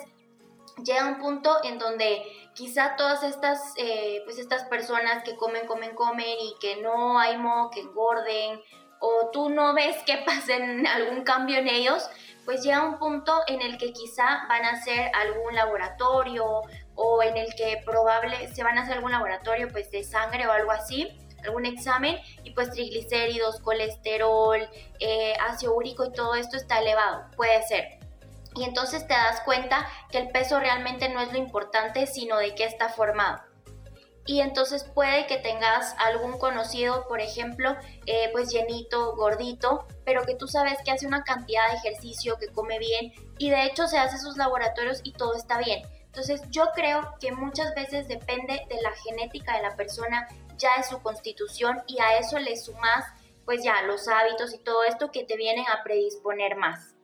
llega 0.85 1.05
un 1.07 1.19
punto 1.19 1.57
en 1.65 1.79
donde 1.79 2.23
quizá 2.53 2.95
todas 2.95 3.23
estas, 3.23 3.73
eh, 3.75 4.21
pues 4.23 4.37
estas 4.37 4.63
personas 4.65 5.23
que 5.23 5.35
comen, 5.35 5.67
comen, 5.67 5.95
comen 5.95 6.37
y 6.39 6.55
que 6.61 6.77
no 6.77 7.19
hay 7.19 7.37
modo 7.37 7.71
que 7.71 7.81
engorden 7.81 8.61
o 8.99 9.31
tú 9.31 9.49
no 9.49 9.73
ves 9.73 9.97
que 10.03 10.17
pasen 10.25 10.87
algún 10.87 11.23
cambio 11.23 11.57
en 11.57 11.67
ellos, 11.67 12.09
pues 12.45 12.63
llega 12.63 12.83
un 12.83 12.97
punto 12.97 13.33
en 13.47 13.61
el 13.61 13.77
que 13.77 13.93
quizá 13.93 14.45
van 14.47 14.65
a 14.65 14.71
hacer 14.71 15.11
algún 15.13 15.55
laboratorio 15.55 16.61
o 17.01 17.23
en 17.23 17.35
el 17.35 17.55
que 17.55 17.81
probable 17.83 18.53
se 18.53 18.63
van 18.63 18.77
a 18.77 18.83
hacer 18.83 18.97
algún 18.97 19.11
laboratorio 19.11 19.69
pues 19.69 19.89
de 19.89 20.03
sangre 20.03 20.47
o 20.47 20.51
algo 20.51 20.71
así, 20.71 21.17
algún 21.43 21.65
examen 21.65 22.17
y 22.43 22.51
pues 22.51 22.69
triglicéridos, 22.69 23.59
colesterol, 23.61 24.69
eh, 24.99 25.33
ácido 25.41 25.73
úrico 25.73 26.05
y 26.05 26.11
todo 26.11 26.35
esto 26.35 26.57
está 26.57 26.79
elevado, 26.79 27.25
puede 27.35 27.63
ser. 27.63 27.99
Y 28.55 28.65
entonces 28.65 29.07
te 29.07 29.13
das 29.13 29.41
cuenta 29.41 29.87
que 30.11 30.19
el 30.19 30.29
peso 30.29 30.59
realmente 30.59 31.09
no 31.09 31.21
es 31.21 31.31
lo 31.31 31.39
importante, 31.39 32.05
sino 32.05 32.37
de 32.37 32.53
qué 32.53 32.65
está 32.65 32.89
formado 32.89 33.41
y 34.25 34.41
entonces 34.41 34.83
puede 34.83 35.25
que 35.25 35.37
tengas 35.37 35.95
algún 35.97 36.37
conocido, 36.37 37.07
por 37.07 37.21
ejemplo, 37.21 37.75
eh, 38.05 38.29
pues 38.31 38.51
llenito, 38.51 39.15
gordito, 39.15 39.85
pero 40.05 40.23
que 40.23 40.35
tú 40.35 40.47
sabes 40.47 40.77
que 40.85 40.91
hace 40.91 41.07
una 41.07 41.23
cantidad 41.23 41.69
de 41.71 41.77
ejercicio, 41.77 42.37
que 42.37 42.47
come 42.47 42.77
bien 42.77 43.13
y 43.37 43.49
de 43.49 43.65
hecho 43.65 43.87
se 43.87 43.97
hace 43.97 44.19
sus 44.19 44.37
laboratorios 44.37 45.01
y 45.03 45.13
todo 45.13 45.35
está 45.35 45.57
bien. 45.57 45.81
Entonces 46.11 46.41
yo 46.49 46.65
creo 46.75 47.15
que 47.21 47.31
muchas 47.31 47.73
veces 47.73 48.09
depende 48.09 48.61
de 48.67 48.81
la 48.81 48.91
genética 48.91 49.55
de 49.55 49.63
la 49.63 49.77
persona, 49.77 50.27
ya 50.57 50.75
de 50.75 50.83
su 50.83 51.01
constitución 51.01 51.81
y 51.87 52.01
a 52.01 52.17
eso 52.17 52.37
le 52.37 52.57
sumas 52.57 53.05
pues 53.45 53.63
ya 53.63 53.81
los 53.83 54.07
hábitos 54.09 54.53
y 54.53 54.59
todo 54.59 54.83
esto 54.83 55.09
que 55.09 55.23
te 55.23 55.37
vienen 55.37 55.65
a 55.67 55.83
predisponer 55.83 56.57
más. 56.57 56.95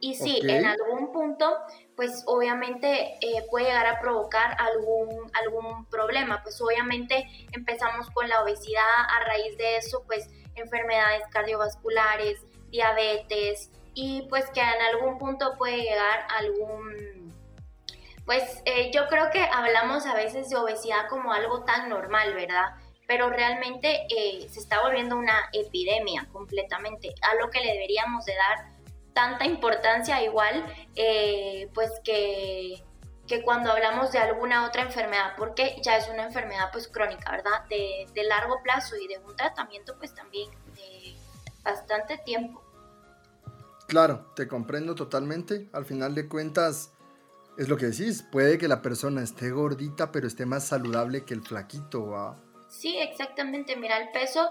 Y 0.00 0.14
sí, 0.14 0.40
en 0.42 0.66
algún 0.66 1.12
punto, 1.12 1.56
pues 1.96 2.22
obviamente 2.26 3.16
eh, 3.20 3.46
puede 3.50 3.66
llegar 3.66 3.86
a 3.86 4.00
provocar 4.00 4.56
algún, 4.58 5.30
algún 5.34 5.86
problema. 5.86 6.42
Pues 6.42 6.60
obviamente 6.60 7.26
empezamos 7.52 8.10
con 8.10 8.28
la 8.28 8.42
obesidad, 8.42 8.82
a 8.82 9.24
raíz 9.24 9.56
de 9.56 9.78
eso, 9.78 10.02
pues 10.06 10.28
enfermedades 10.54 11.22
cardiovasculares, 11.30 12.40
diabetes, 12.70 13.70
y 13.94 14.22
pues 14.28 14.50
que 14.50 14.60
en 14.60 14.82
algún 14.94 15.18
punto 15.18 15.56
puede 15.56 15.78
llegar 15.78 16.26
algún... 16.28 17.25
Pues 18.26 18.60
eh, 18.64 18.90
yo 18.92 19.06
creo 19.06 19.30
que 19.30 19.40
hablamos 19.40 20.04
a 20.04 20.14
veces 20.14 20.50
de 20.50 20.56
obesidad 20.56 21.08
como 21.08 21.32
algo 21.32 21.62
tan 21.62 21.88
normal, 21.88 22.34
¿verdad? 22.34 22.74
Pero 23.06 23.30
realmente 23.30 24.04
eh, 24.10 24.48
se 24.50 24.58
está 24.58 24.82
volviendo 24.82 25.16
una 25.16 25.48
epidemia 25.52 26.28
completamente, 26.32 27.14
a 27.22 27.36
lo 27.36 27.50
que 27.50 27.60
le 27.60 27.72
deberíamos 27.72 28.24
de 28.24 28.34
dar 28.34 28.72
tanta 29.14 29.46
importancia 29.46 30.22
igual, 30.24 30.66
eh, 30.96 31.70
pues 31.72 31.92
que, 32.02 32.82
que 33.28 33.42
cuando 33.42 33.70
hablamos 33.70 34.10
de 34.10 34.18
alguna 34.18 34.66
otra 34.66 34.82
enfermedad, 34.82 35.34
porque 35.38 35.76
ya 35.80 35.96
es 35.96 36.08
una 36.08 36.24
enfermedad 36.24 36.70
pues 36.72 36.88
crónica, 36.88 37.30
¿verdad? 37.30 37.64
De, 37.70 38.08
de 38.12 38.24
largo 38.24 38.60
plazo 38.64 38.96
y 38.96 39.06
de 39.06 39.18
un 39.18 39.36
tratamiento 39.36 39.96
pues 39.98 40.12
también 40.12 40.50
de 40.74 41.16
bastante 41.62 42.18
tiempo. 42.18 42.60
Claro, 43.86 44.32
te 44.34 44.48
comprendo 44.48 44.96
totalmente. 44.96 45.68
Al 45.72 45.84
final 45.84 46.16
de 46.16 46.28
cuentas, 46.28 46.92
es 47.56 47.68
lo 47.68 47.76
que 47.76 47.86
decís, 47.86 48.22
puede 48.30 48.58
que 48.58 48.68
la 48.68 48.82
persona 48.82 49.22
esté 49.22 49.50
gordita, 49.50 50.12
pero 50.12 50.26
esté 50.26 50.46
más 50.46 50.64
saludable 50.64 51.24
que 51.24 51.34
el 51.34 51.42
flaquito. 51.42 52.08
¿va? 52.08 52.36
Sí, 52.68 52.98
exactamente. 52.98 53.76
Mira, 53.76 53.98
el 53.98 54.10
peso, 54.10 54.50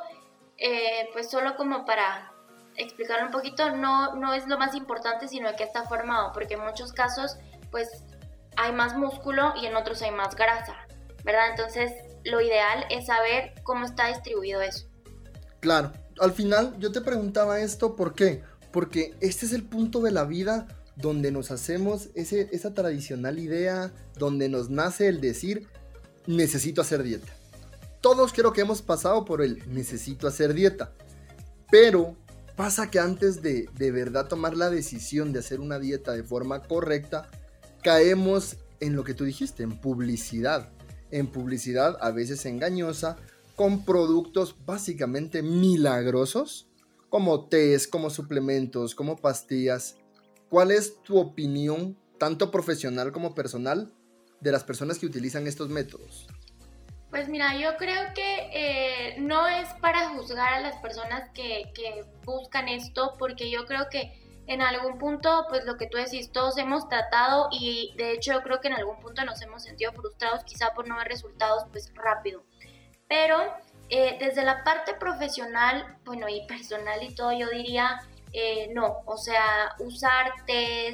eh, 0.58 1.10
pues 1.14 1.30
solo 1.30 1.56
como 1.56 1.86
para 1.86 2.32
explicarlo 2.76 3.28
un 3.28 3.32
poquito, 3.32 3.76
no, 3.76 4.16
no 4.16 4.34
es 4.34 4.48
lo 4.48 4.58
más 4.58 4.76
importante, 4.76 5.28
sino 5.28 5.56
que 5.56 5.64
está 5.64 5.84
formado, 5.84 6.32
porque 6.34 6.56
en 6.56 6.62
muchos 6.62 6.92
casos, 6.92 7.38
pues 7.72 8.04
hay 8.58 8.72
más 8.74 8.98
músculo 8.98 9.54
y 9.62 9.66
en 9.66 9.76
otros 9.76 10.02
hay 10.02 10.12
más 10.12 10.36
grasa, 10.36 10.76
¿verdad? 11.24 11.52
Entonces, 11.52 11.92
lo 12.24 12.42
ideal 12.42 12.86
es 12.90 13.06
saber 13.06 13.54
cómo 13.64 13.86
está 13.86 14.08
distribuido 14.08 14.62
eso. 14.62 14.88
Claro, 15.60 15.92
al 16.20 16.32
final 16.32 16.76
yo 16.80 16.92
te 16.92 17.02
preguntaba 17.02 17.60
esto, 17.60 17.96
¿por 17.96 18.14
qué? 18.14 18.44
Porque 18.72 19.16
este 19.22 19.46
es 19.46 19.54
el 19.54 19.64
punto 19.64 20.02
de 20.02 20.12
la 20.12 20.26
vida 20.26 20.68
donde 20.96 21.32
nos 21.32 21.52
hacemos 21.52 22.10
ese, 22.16 22.50
esa 22.52 22.74
tradicional 22.74 23.40
idea, 23.40 23.94
donde 24.18 24.50
nos 24.50 24.70
nace 24.70 25.08
el 25.08 25.22
decir, 25.22 25.68
necesito 26.28 26.82
hacer 26.82 27.04
dieta. 27.04 27.34
Todos 28.02 28.34
creo 28.34 28.54
que 28.54 28.62
hemos 28.62 28.82
pasado 28.82 29.26
por 29.26 29.42
el 29.42 29.64
necesito 29.74 30.28
hacer 30.28 30.54
dieta, 30.54 30.94
pero 31.72 32.16
Pasa 32.56 32.90
que 32.90 33.00
antes 33.00 33.42
de 33.42 33.68
de 33.78 33.92
verdad 33.92 34.28
tomar 34.28 34.56
la 34.56 34.70
decisión 34.70 35.34
de 35.34 35.40
hacer 35.40 35.60
una 35.60 35.78
dieta 35.78 36.14
de 36.14 36.24
forma 36.24 36.64
correcta, 36.64 37.30
caemos 37.84 38.56
en 38.80 38.96
lo 38.96 39.04
que 39.04 39.14
tú 39.14 39.26
dijiste, 39.26 39.64
en 39.64 39.78
publicidad. 39.82 40.70
En 41.12 41.28
publicidad 41.28 41.98
a 42.00 42.12
veces 42.12 42.46
engañosa, 42.46 43.18
con 43.58 43.84
productos 43.84 44.56
básicamente 44.66 45.42
milagrosos, 45.42 46.70
como 47.10 47.48
tés, 47.48 47.88
como 47.88 48.10
suplementos, 48.10 48.96
como 48.96 49.18
pastillas. 49.18 49.98
¿Cuál 50.50 50.72
es 50.72 51.02
tu 51.04 51.18
opinión, 51.18 51.98
tanto 52.20 52.52
profesional 52.52 53.12
como 53.12 53.34
personal, 53.36 53.92
de 54.42 54.52
las 54.52 54.64
personas 54.64 55.00
que 55.00 55.06
utilizan 55.06 55.48
estos 55.48 55.70
métodos? 55.70 56.28
Pues 57.10 57.30
mira, 57.30 57.58
yo 57.58 57.78
creo 57.78 58.14
que 58.14 58.50
eh, 58.54 59.16
no 59.20 59.48
es 59.48 59.70
para 59.82 60.10
juzgar 60.10 60.54
a 60.54 60.60
las 60.60 60.76
personas 60.82 61.30
que, 61.34 61.72
que, 61.74 62.04
buscan 62.26 62.68
esto, 62.68 63.14
porque 63.18 63.50
yo 63.50 63.66
creo 63.66 63.88
que 63.90 64.22
en 64.48 64.62
algún 64.62 64.98
punto, 64.98 65.46
pues 65.48 65.64
lo 65.66 65.78
que 65.78 65.88
tú 65.88 65.98
decís, 65.98 66.32
todos 66.32 66.58
hemos 66.58 66.90
tratado 66.90 67.48
y 67.52 67.94
de 67.98 68.12
hecho 68.12 68.34
yo 68.34 68.44
creo 68.44 68.60
que 68.60 68.68
en 68.68 68.74
algún 68.74 69.00
punto 69.00 69.24
nos 69.24 69.42
hemos 69.42 69.64
sentido 69.64 69.94
frustrados 69.94 70.44
quizá 70.44 70.74
por 70.74 70.88
no 70.88 70.98
ver 70.98 71.08
resultados 71.08 71.64
pues 71.72 71.92
rápido. 71.96 72.44
Pero 73.08 73.38
eh, 73.90 74.18
desde 74.20 74.44
la 74.44 74.64
parte 74.64 74.96
profesional, 74.96 75.98
bueno, 76.04 76.28
y 76.28 76.46
personal 76.48 77.02
y 77.04 77.14
todo, 77.14 77.32
yo 77.32 77.50
diría 77.50 78.02
eh, 78.38 78.70
no, 78.74 78.98
o 79.06 79.18
sea, 79.18 79.76
usar 79.80 80.34
que 80.46 80.94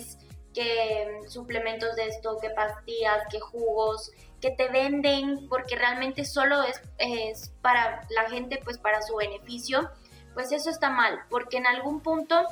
suplementos 1.28 1.96
de 1.96 2.08
esto, 2.08 2.38
que 2.40 2.52
pastillas, 2.52 3.24
que 3.32 3.40
jugos, 3.40 4.12
que 4.40 4.52
te 4.52 4.68
venden 4.68 5.50
porque 5.50 5.76
realmente 5.76 6.24
solo 6.24 6.62
es, 6.62 6.80
es 7.00 7.50
para 7.64 8.06
la 8.12 8.30
gente, 8.30 8.60
pues 8.64 8.78
para 8.78 9.02
su 9.02 9.16
beneficio, 9.16 9.90
pues 10.36 10.52
eso 10.52 10.70
está 10.70 10.92
mal, 10.92 11.22
porque 11.32 11.58
en 11.58 11.66
algún 11.66 12.02
punto 12.02 12.44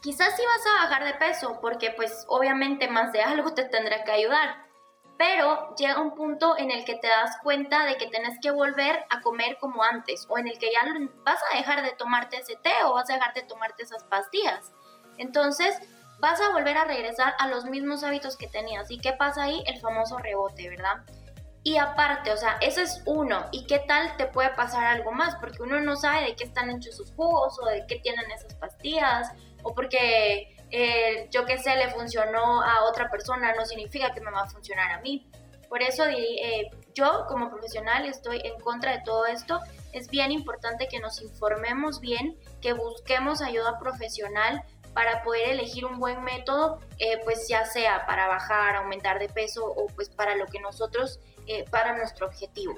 quizás 0.00 0.34
sí 0.36 0.42
vas 0.44 0.66
a 0.66 0.84
bajar 0.84 1.04
de 1.04 1.14
peso, 1.14 1.60
porque 1.60 1.92
pues 1.92 2.24
obviamente 2.26 2.88
más 2.88 3.12
de 3.12 3.22
algo 3.22 3.54
te 3.54 3.66
tendrá 3.66 4.02
que 4.02 4.10
ayudar, 4.10 4.66
pero 5.18 5.74
llega 5.76 6.00
un 6.00 6.14
punto 6.14 6.56
en 6.58 6.70
el 6.70 6.84
que 6.84 6.96
te 6.96 7.08
das 7.08 7.36
cuenta 7.42 7.84
de 7.84 7.96
que 7.96 8.08
tienes 8.08 8.38
que 8.40 8.50
volver 8.50 9.04
a 9.10 9.20
comer 9.20 9.58
como 9.60 9.82
antes, 9.82 10.26
o 10.28 10.38
en 10.38 10.48
el 10.48 10.58
que 10.58 10.70
ya 10.72 10.80
vas 11.24 11.40
a 11.52 11.56
dejar 11.56 11.82
de 11.82 11.92
tomarte 11.92 12.38
ese 12.38 12.56
té 12.56 12.72
o 12.84 12.94
vas 12.94 13.08
a 13.10 13.14
dejar 13.14 13.34
de 13.34 13.42
tomarte 13.42 13.82
esas 13.82 14.04
pastillas. 14.04 14.72
Entonces, 15.18 15.78
vas 16.18 16.40
a 16.40 16.50
volver 16.50 16.76
a 16.76 16.84
regresar 16.84 17.34
a 17.38 17.48
los 17.48 17.64
mismos 17.64 18.04
hábitos 18.04 18.36
que 18.36 18.46
tenías. 18.46 18.90
¿Y 18.90 18.98
qué 18.98 19.12
pasa 19.12 19.44
ahí? 19.44 19.62
El 19.66 19.80
famoso 19.80 20.18
rebote, 20.18 20.70
¿verdad? 20.70 21.04
Y 21.64 21.76
aparte, 21.76 22.32
o 22.32 22.36
sea, 22.36 22.58
eso 22.60 22.80
es 22.80 23.02
uno. 23.06 23.46
¿Y 23.52 23.66
qué 23.66 23.78
tal 23.80 24.16
te 24.16 24.26
puede 24.26 24.50
pasar 24.50 24.84
algo 24.84 25.12
más? 25.12 25.36
Porque 25.36 25.62
uno 25.62 25.80
no 25.80 25.96
sabe 25.96 26.24
de 26.24 26.36
qué 26.36 26.44
están 26.44 26.70
hechos 26.70 26.96
sus 26.96 27.12
jugos 27.12 27.58
o 27.60 27.66
de 27.66 27.84
qué 27.86 27.96
tienen 27.96 28.30
esas 28.30 28.54
pastillas 28.54 29.32
o 29.62 29.74
porque 29.74 30.51
eh, 30.72 31.28
yo 31.30 31.44
qué 31.44 31.58
sé, 31.58 31.76
le 31.76 31.90
funcionó 31.90 32.62
a 32.62 32.84
otra 32.84 33.10
persona, 33.10 33.54
no 33.54 33.64
significa 33.64 34.12
que 34.12 34.20
me 34.20 34.30
va 34.30 34.42
a 34.42 34.50
funcionar 34.50 34.90
a 34.90 35.00
mí. 35.00 35.28
Por 35.68 35.82
eso 35.82 36.04
eh, 36.06 36.70
yo 36.94 37.24
como 37.28 37.50
profesional 37.50 38.04
estoy 38.06 38.40
en 38.44 38.60
contra 38.60 38.92
de 38.92 39.02
todo 39.04 39.26
esto. 39.26 39.60
Es 39.92 40.08
bien 40.08 40.32
importante 40.32 40.88
que 40.88 40.98
nos 40.98 41.22
informemos 41.22 42.00
bien, 42.00 42.36
que 42.60 42.72
busquemos 42.72 43.40
ayuda 43.40 43.78
profesional 43.78 44.62
para 44.94 45.22
poder 45.22 45.48
elegir 45.50 45.84
un 45.84 45.98
buen 45.98 46.22
método, 46.22 46.78
eh, 46.98 47.20
pues 47.24 47.48
ya 47.48 47.64
sea 47.64 48.04
para 48.06 48.28
bajar, 48.28 48.76
aumentar 48.76 49.18
de 49.18 49.28
peso 49.28 49.64
o 49.64 49.86
pues 49.88 50.08
para 50.10 50.36
lo 50.36 50.46
que 50.46 50.60
nosotros, 50.60 51.20
eh, 51.46 51.64
para 51.70 51.96
nuestro 51.96 52.26
objetivo. 52.26 52.74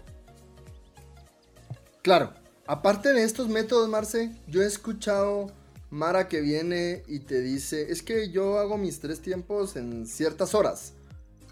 Claro, 2.02 2.32
aparte 2.66 3.12
de 3.12 3.24
estos 3.24 3.48
métodos, 3.48 3.88
Marce, 3.88 4.30
yo 4.46 4.62
he 4.62 4.66
escuchado 4.66 5.50
Mara 5.94 6.26
que 6.26 6.40
viene 6.40 7.04
y 7.06 7.20
te 7.20 7.40
dice, 7.40 7.92
es 7.92 8.02
que 8.02 8.30
yo 8.30 8.58
hago 8.58 8.76
mis 8.76 8.98
tres 8.98 9.22
tiempos 9.22 9.76
en 9.76 10.06
ciertas 10.06 10.52
horas. 10.52 10.94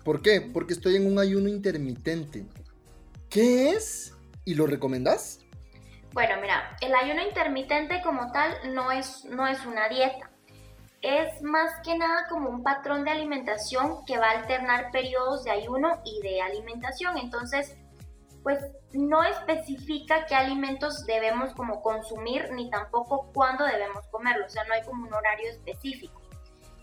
¿Por 0.05 0.21
qué? 0.21 0.41
Porque 0.41 0.73
estoy 0.73 0.97
en 0.97 1.07
un 1.07 1.21
ayuno 1.21 1.49
intermitente. 1.49 2.45
¿Qué 3.31 3.71
es? 3.71 4.15
¿Y 4.45 4.55
lo 4.55 4.67
recomendás? 4.67 5.39
Bueno, 6.13 6.35
mira, 6.41 6.77
el 6.81 6.93
ayuno 6.93 7.23
intermitente 7.23 8.03
como 8.03 8.33
tal 8.33 8.75
no 8.75 8.91
es, 8.91 9.25
no 9.27 9.47
es 9.47 9.65
una 9.65 9.89
dieta 9.89 10.33
es 11.03 11.43
más 11.43 11.73
que 11.85 11.99
nada 11.99 12.27
como 12.29 12.49
un 12.49 12.63
patrón 12.63 13.05
de 13.05 13.11
alimentación 13.11 14.05
que 14.07 14.19
va 14.19 14.29
a 14.31 14.39
alternar 14.39 14.93
periodos 14.93 15.43
de 15.43 15.51
ayuno 15.51 16.01
y 16.05 16.21
de 16.23 16.41
alimentación. 16.41 17.19
Entonces, 17.19 17.77
pues 18.43 18.59
no 18.93 19.23
especifica 19.23 20.27
qué 20.27 20.35
alimentos 20.35 21.05
debemos 21.07 21.55
como 21.55 21.81
consumir 21.81 22.51
ni 22.53 22.69
tampoco 22.71 23.31
cuándo 23.33 23.65
debemos 23.65 24.05
comerlos. 24.11 24.47
O 24.47 24.51
sea, 24.51 24.65
no 24.65 24.75
hay 24.75 24.83
como 24.83 25.07
un 25.07 25.15
horario 25.15 25.51
específico. 25.51 26.21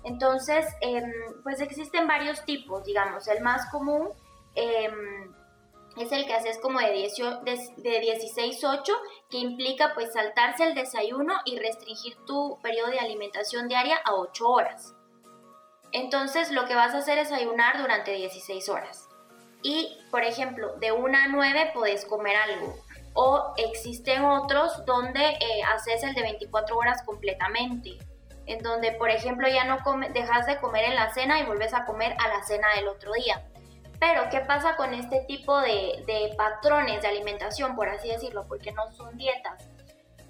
Entonces, 0.04 0.66
em, 0.82 1.12
pues 1.44 1.60
existen 1.60 2.08
varios 2.08 2.44
tipos, 2.46 2.84
digamos. 2.86 3.28
El 3.28 3.42
más 3.42 3.70
común 3.70 4.10
em, 4.56 5.34
es 5.98 6.12
el 6.12 6.26
que 6.26 6.34
haces 6.34 6.58
como 6.60 6.80
de, 6.80 6.94
16-8, 6.94 8.94
que 9.30 9.38
implica 9.38 9.94
pues 9.94 10.14
saltarse 10.14 10.64
el 10.64 10.76
desayuno 10.76 11.34
y 11.46 11.60
restringir 11.60 12.16
tu 12.26 12.58
periodo 12.62 12.92
de 12.92 13.00
alimentación 13.00 13.68
diaria 13.68 13.98
a 14.06 14.16
8 14.16 14.48
horas. 14.48 14.96
Entonces 15.92 16.52
lo 16.52 16.66
que 16.66 16.76
vas 16.76 16.94
a 16.94 17.00
hacer 17.00 17.18
es 17.18 17.32
ayunar 17.32 17.82
durante 17.82 18.14
16 18.14 18.70
horas. 18.70 19.09
Y, 19.62 19.98
por 20.10 20.24
ejemplo, 20.24 20.76
de 20.78 20.92
1 20.92 21.18
a 21.18 21.28
9 21.28 21.72
puedes 21.74 22.06
comer 22.06 22.36
algo. 22.36 22.76
O 23.14 23.54
existen 23.58 24.24
otros 24.24 24.86
donde 24.86 25.22
eh, 25.22 25.64
haces 25.74 26.04
el 26.04 26.14
de 26.14 26.22
24 26.22 26.78
horas 26.78 27.02
completamente. 27.04 27.98
En 28.46 28.64
donde, 28.64 28.94
por 28.94 29.10
ejemplo, 29.10 29.48
ya 29.48 29.66
no 29.66 29.78
dejas 30.14 30.46
de 30.48 30.58
comer 30.58 30.86
en 30.86 30.96
la 30.96 31.14
cena 31.14 31.40
y 31.40 31.46
vuelves 31.46 31.74
a 31.74 31.86
comer 31.86 32.16
a 32.20 32.28
la 32.30 32.44
cena 32.44 32.68
del 32.76 32.88
otro 32.88 33.14
día. 33.14 33.46
Pero, 34.00 34.30
¿qué 34.32 34.40
pasa 34.40 34.76
con 34.78 34.94
este 34.94 35.20
tipo 35.28 35.60
de, 35.60 36.34
patrones 36.38 37.02
de 37.02 37.10
alimentación, 37.10 37.76
por 37.76 37.90
así 37.90 38.08
decirlo? 38.08 38.46
Porque 38.48 38.72
no 38.72 38.92
son 38.94 39.18
dietas. 39.18 39.68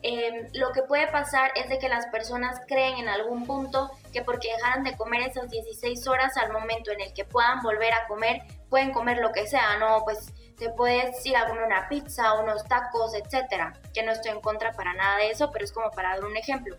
Em, 0.01 0.48
lo 0.53 0.71
que 0.71 0.81
puede 0.81 1.07
pasar 1.07 1.51
es 1.55 1.69
de 1.69 1.77
que 1.77 1.89
las 1.89 2.07
personas 2.07 2.62
creen 2.67 2.98
en 2.98 3.09
algún 3.09 3.45
punto 3.45 3.91
que 4.13 4.24
porque 4.24 4.51
dejaran 4.53 4.83
de 4.83 4.95
comer 4.95 5.21
esas 5.24 5.50
16 5.50 6.07
horas 6.07 6.38
al 6.38 6.53
momento 6.53 6.91
en 6.91 7.01
el 7.01 7.13
que 7.13 7.25
puedan 7.25 7.62
volver 7.62 7.93
a 7.93 8.07
comer, 8.07 8.41
pueden 8.69 8.91
comer 8.91 9.17
lo 9.17 9.31
que 9.31 9.47
sea, 9.47 9.77
¿no? 9.77 10.03
Pues 10.03 10.31
te 10.57 10.69
puedes 10.69 11.25
ir 11.25 11.35
a 11.38 11.47
comer 11.47 11.63
una 11.63 11.88
pizza, 11.89 12.39
unos 12.39 12.65
tacos, 12.65 13.13
etcétera. 13.13 13.73
Que 13.93 14.03
no 14.03 14.11
estoy 14.11 14.31
en 14.31 14.41
contra 14.41 14.71
para 14.73 14.93
nada 14.93 15.17
de 15.17 15.31
eso, 15.31 15.49
pero 15.51 15.65
es 15.65 15.71
como 15.71 15.89
para 15.91 16.15
dar 16.15 16.25
un 16.25 16.38
ejemplo. 16.38 16.77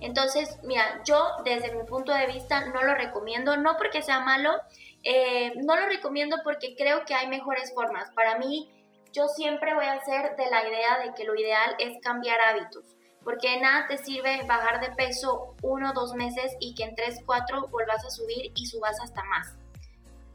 Entonces, 0.00 0.58
mira, 0.62 1.02
yo 1.04 1.28
desde 1.44 1.74
mi 1.74 1.82
punto 1.84 2.12
de 2.12 2.26
vista 2.26 2.66
no 2.66 2.82
lo 2.82 2.94
recomiendo, 2.94 3.56
no 3.56 3.76
porque 3.76 4.02
sea 4.02 4.20
malo, 4.20 4.52
eh, 5.02 5.52
no 5.56 5.76
lo 5.76 5.86
recomiendo 5.86 6.36
porque 6.44 6.76
creo 6.76 7.04
que 7.04 7.14
hay 7.14 7.26
mejores 7.26 7.74
formas. 7.74 8.10
Para 8.12 8.38
mí, 8.38 8.70
yo 9.12 9.26
siempre 9.28 9.74
voy 9.74 9.86
a 9.86 10.00
ser 10.04 10.36
de 10.36 10.50
la 10.50 10.68
idea 10.68 10.98
de 11.04 11.14
que 11.14 11.24
lo 11.24 11.34
ideal 11.34 11.74
es 11.78 12.00
cambiar 12.00 12.38
hábitos, 12.40 12.84
porque 13.24 13.58
nada 13.60 13.86
te 13.88 13.98
sirve 13.98 14.42
bajar 14.46 14.80
de 14.80 14.94
peso 14.94 15.56
uno 15.62 15.92
dos 15.92 16.14
meses 16.14 16.56
y 16.60 16.74
que 16.74 16.84
en 16.84 16.94
tres, 16.94 17.18
cuatro 17.26 17.66
vuelvas 17.68 18.04
a 18.04 18.10
subir 18.10 18.52
y 18.54 18.66
subas 18.66 19.00
hasta 19.00 19.24
más. 19.24 19.56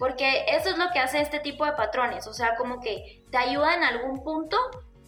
Porque 0.03 0.43
eso 0.50 0.69
es 0.69 0.77
lo 0.77 0.89
que 0.91 1.00
hace 1.00 1.22
este 1.22 1.39
tipo 1.39 1.63
de 1.63 1.72
patrones, 1.72 2.27
o 2.27 2.33
sea, 2.33 2.57
como 2.57 2.81
que 2.81 3.24
te 3.31 3.38
ayuda 3.38 3.74
en 3.74 3.86
algún 3.86 4.22
punto, 4.22 4.57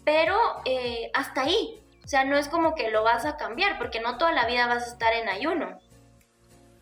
pero 0.05 0.37
eh, 0.63 1.11
hasta 1.13 1.41
ahí. 1.41 1.83
O 2.05 2.07
sea, 2.07 2.23
no 2.23 2.37
es 2.37 2.47
como 2.47 2.75
que 2.75 2.89
lo 2.91 3.03
vas 3.03 3.25
a 3.25 3.35
cambiar, 3.35 3.77
porque 3.77 3.99
no 3.99 4.17
toda 4.17 4.31
la 4.31 4.45
vida 4.45 4.67
vas 4.67 4.83
a 4.83 4.91
estar 4.93 5.11
en 5.11 5.27
ayuno. 5.27 5.79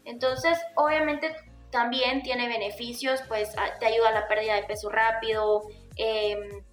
Entonces, 0.06 0.60
obviamente 0.76 1.36
también 1.72 2.22
tiene 2.22 2.48
beneficios, 2.48 3.20
pues 3.28 3.56
te 3.80 3.86
ayuda 3.88 4.10
a 4.10 4.12
la 4.12 4.28
pérdida 4.28 4.58
de 4.58 4.64
peso 4.66 4.92
rápido, 4.92 5.64
em, 5.96 6.64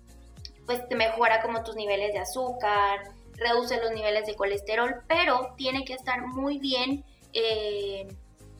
pues 0.66 0.86
te 0.90 0.94
mejora 0.94 1.40
como 1.40 1.64
tus 1.64 1.74
niveles 1.74 2.12
de 2.12 2.18
azúcar, 2.18 3.00
reduce 3.36 3.80
los 3.80 3.92
niveles 3.92 4.26
de 4.26 4.34
colesterol, 4.34 5.04
pero 5.08 5.54
tiene 5.56 5.86
que 5.86 5.94
estar 5.94 6.20
muy 6.20 6.58
bien 6.58 7.02
eh, 7.32 8.06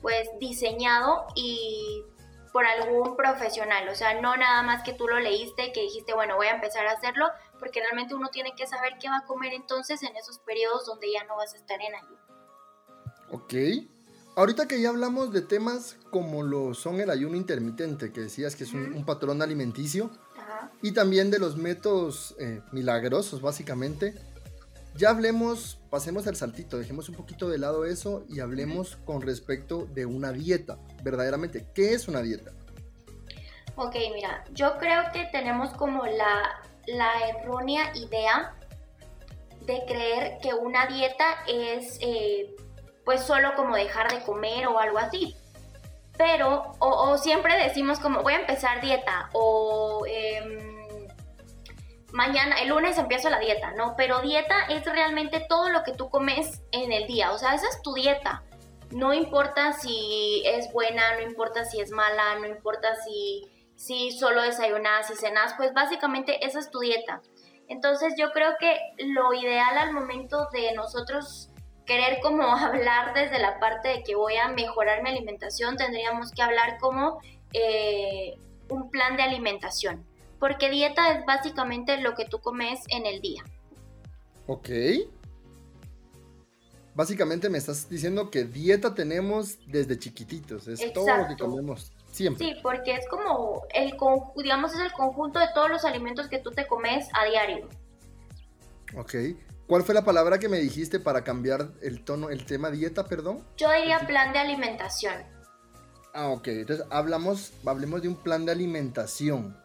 pues 0.01 0.27
diseñado 0.39 1.27
y 1.35 2.05
por 2.51 2.65
algún 2.65 3.15
profesional, 3.15 3.87
o 3.89 3.95
sea, 3.95 4.19
no 4.19 4.35
nada 4.35 4.61
más 4.63 4.83
que 4.83 4.93
tú 4.93 5.07
lo 5.07 5.19
leíste 5.19 5.67
y 5.67 5.71
que 5.71 5.81
dijiste, 5.81 6.13
bueno, 6.13 6.35
voy 6.35 6.47
a 6.47 6.55
empezar 6.55 6.85
a 6.85 6.91
hacerlo, 6.91 7.27
porque 7.59 7.79
realmente 7.79 8.13
uno 8.13 8.29
tiene 8.29 8.53
que 8.55 8.67
saber 8.67 8.93
qué 8.99 9.09
va 9.09 9.19
a 9.19 9.25
comer 9.25 9.53
entonces 9.53 10.03
en 10.03 10.15
esos 10.15 10.39
periodos 10.39 10.85
donde 10.85 11.11
ya 11.11 11.23
no 11.23 11.37
vas 11.37 11.53
a 11.53 11.57
estar 11.57 11.79
en 11.81 11.95
ayuno. 11.95 12.21
Ok, 13.31 13.53
Ahorita 14.35 14.67
que 14.67 14.81
ya 14.81 14.89
hablamos 14.89 15.33
de 15.33 15.41
temas 15.41 15.97
como 16.09 16.41
lo 16.41 16.73
son 16.73 17.01
el 17.01 17.09
ayuno 17.09 17.35
intermitente, 17.35 18.13
que 18.13 18.21
decías 18.21 18.55
que 18.55 18.63
es 18.63 18.71
un, 18.73 19.03
patrón 19.05 19.41
alimenticio, 19.41 20.09
y 20.81 20.93
también 20.93 21.31
de 21.31 21.39
los 21.39 21.57
métodos 21.57 22.35
eh, 22.39 22.61
milagrosos, 22.71 23.41
básicamente, 23.41 24.15
ya 24.95 25.09
hablemos, 25.09 25.79
pasemos 25.91 26.25
el 26.25 26.37
saltito, 26.37 26.79
dejemos 26.79 27.09
un 27.09 27.15
poquito 27.15 27.49
de 27.49 27.59
lado 27.59 27.85
eso 27.85 28.23
y 28.29 28.39
hablemos 28.39 28.95
con 29.05 29.21
respecto 29.21 29.85
de 29.85 30.05
una 30.05 30.31
dieta, 30.31 30.79
verdaderamente. 31.03 31.67
¿Qué 31.75 31.93
es 31.93 32.07
una 32.07 32.21
dieta? 32.21 32.51
Ok, 33.75 33.95
mira, 34.13 34.43
yo 34.53 34.77
creo 34.77 35.03
que 35.11 35.25
tenemos 35.31 35.71
como 35.71 36.05
la, 36.05 36.61
la 36.87 37.11
errónea 37.27 37.91
idea 37.95 38.55
de 39.65 39.83
creer 39.85 40.37
que 40.41 40.53
una 40.53 40.87
dieta 40.87 41.43
es 41.47 41.97
eh, 42.01 42.55
pues 43.03 43.21
solo 43.21 43.53
como 43.55 43.75
dejar 43.75 44.11
de 44.11 44.23
comer 44.23 44.67
o 44.67 44.79
algo 44.79 44.97
así. 44.97 45.35
Pero, 46.17 46.73
o, 46.79 47.17
siempre 47.17 47.57
decimos 47.61 47.99
como 47.99 48.21
voy 48.21 48.33
a 48.33 48.39
empezar 48.41 48.79
dieta 48.79 49.29
o 49.33 50.05
em, 50.07 50.70
mañana, 52.13 52.61
el 52.61 52.69
lunes 52.69 52.97
empiezo 52.97 53.29
la 53.29 53.39
dieta, 53.39 53.71
¿no? 53.71 53.95
Pero 53.95 54.21
dieta 54.21 54.65
es 54.69 54.85
realmente 54.85 55.45
todo 55.47 55.69
lo 55.69 55.83
que 55.83 55.93
tú 55.93 56.09
comes 56.09 56.61
en 56.71 56.91
el 56.91 57.07
día, 57.07 57.31
o 57.31 57.37
sea, 57.37 57.53
esa 57.53 57.67
es 57.67 57.81
tu 57.81 57.93
dieta. 57.93 58.43
No 58.91 59.13
importa 59.13 59.73
si 59.73 60.43
es 60.45 60.71
buena, 60.73 61.15
no 61.15 61.21
importa 61.21 61.63
si 61.63 61.79
es 61.79 61.91
mala, 61.91 62.39
no 62.39 62.47
importa 62.47 62.95
si, 62.95 63.43
si 63.75 64.11
solo 64.11 64.41
desayunas, 64.41 65.09
y 65.09 65.15
cenas, 65.15 65.53
pues 65.55 65.73
básicamente 65.73 66.45
esa 66.45 66.59
es 66.59 66.69
tu 66.69 66.79
dieta. 66.79 67.21
Entonces 67.69 68.15
yo 68.17 68.31
creo 68.31 68.51
que 68.59 68.77
lo 68.97 69.33
ideal 69.33 69.77
al 69.77 69.93
momento 69.93 70.49
de 70.51 70.73
nosotros 70.73 71.49
querer 71.85 72.19
como 72.21 72.43
hablar 72.55 73.13
desde 73.13 73.39
la 73.39 73.59
parte 73.59 73.87
de 73.87 74.03
que 74.03 74.15
voy 74.15 74.35
a 74.35 74.49
mejorar 74.49 75.01
mi 75.03 75.09
alimentación, 75.09 75.77
tendríamos 75.77 76.31
que 76.31 76.41
hablar 76.41 76.77
como 76.79 77.19
eh, 77.53 78.35
un 78.69 78.89
plan 78.89 79.15
de 79.15 79.23
alimentación. 79.23 80.05
Porque 80.41 80.71
dieta 80.71 81.11
es 81.11 81.23
básicamente 81.23 82.01
lo 82.01 82.15
que 82.15 82.25
tú 82.25 82.39
comes 82.39 82.79
en 82.89 83.05
el 83.05 83.21
día. 83.21 83.43
Ok. 84.47 84.69
Básicamente 86.95 87.47
me 87.47 87.59
estás 87.59 87.87
diciendo 87.87 88.31
que 88.31 88.43
dieta 88.43 88.95
tenemos 88.95 89.59
desde 89.67 89.99
chiquititos, 89.99 90.67
es 90.67 90.91
todo 90.93 91.15
lo 91.15 91.27
que 91.27 91.37
comemos 91.37 91.93
siempre. 92.11 92.47
Sí, 92.47 92.55
porque 92.63 92.95
es 92.95 93.07
como 93.07 93.61
el 93.71 93.95
digamos 94.35 94.73
es 94.73 94.79
el 94.79 94.91
conjunto 94.93 95.37
de 95.37 95.45
todos 95.53 95.69
los 95.69 95.85
alimentos 95.85 96.27
que 96.27 96.39
tú 96.39 96.49
te 96.49 96.65
comes 96.65 97.07
a 97.13 97.23
diario. 97.25 97.69
Ok. 98.97 99.13
¿Cuál 99.67 99.83
fue 99.83 99.93
la 99.93 100.03
palabra 100.03 100.39
que 100.39 100.49
me 100.49 100.57
dijiste 100.57 100.99
para 100.99 101.23
cambiar 101.23 101.69
el 101.83 102.03
tono, 102.03 102.31
el 102.31 102.47
tema 102.47 102.71
dieta, 102.71 103.05
perdón? 103.05 103.45
Yo 103.57 103.71
diría 103.71 103.99
plan 104.07 104.33
de 104.33 104.39
alimentación. 104.39 105.23
Ah, 106.15 106.29
ok. 106.29 106.47
Entonces 106.47 106.83
hablamos, 106.89 107.53
hablemos 107.63 108.01
de 108.01 108.07
un 108.07 108.15
plan 108.15 108.43
de 108.43 108.53
alimentación. 108.53 109.60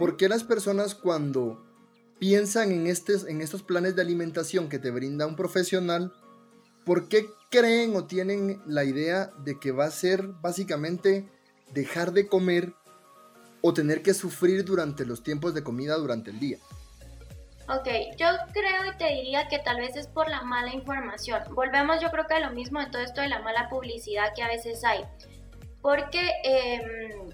¿Por 0.00 0.16
qué 0.16 0.30
las 0.30 0.44
personas 0.44 0.94
cuando 0.94 1.62
piensan 2.18 2.72
en, 2.72 2.86
en 2.86 3.40
estos 3.42 3.62
planes 3.62 3.94
de 3.94 4.00
alimentación 4.00 4.70
que 4.70 4.78
te 4.78 4.90
brinda 4.90 5.26
un 5.26 5.36
profesional, 5.36 6.14
¿por 6.86 7.06
qué 7.10 7.28
creen 7.50 7.94
o 7.94 8.06
tienen 8.06 8.62
la 8.66 8.84
idea 8.84 9.30
de 9.44 9.60
que 9.60 9.72
va 9.72 9.84
a 9.84 9.90
ser 9.90 10.22
básicamente 10.22 11.28
dejar 11.74 12.12
de 12.12 12.28
comer 12.28 12.72
o 13.60 13.74
tener 13.74 14.00
que 14.00 14.14
sufrir 14.14 14.64
durante 14.64 15.04
los 15.04 15.22
tiempos 15.22 15.52
de 15.52 15.62
comida 15.62 15.96
durante 15.96 16.30
el 16.30 16.40
día? 16.40 16.56
Ok, 17.68 17.88
yo 18.16 18.26
creo 18.54 18.90
y 18.90 18.96
te 18.96 19.06
diría 19.06 19.48
que 19.48 19.58
tal 19.58 19.82
vez 19.82 19.96
es 19.96 20.06
por 20.06 20.30
la 20.30 20.40
mala 20.40 20.72
información. 20.72 21.42
Volvemos 21.50 22.00
yo 22.00 22.10
creo 22.10 22.26
que 22.26 22.32
a 22.32 22.40
lo 22.40 22.54
mismo 22.54 22.80
de 22.80 22.86
todo 22.86 23.02
esto 23.02 23.20
de 23.20 23.28
la 23.28 23.42
mala 23.42 23.68
publicidad 23.68 24.32
que 24.34 24.42
a 24.42 24.48
veces 24.48 24.82
hay. 24.82 25.04
Porque 25.82 26.20
em, 26.42 27.28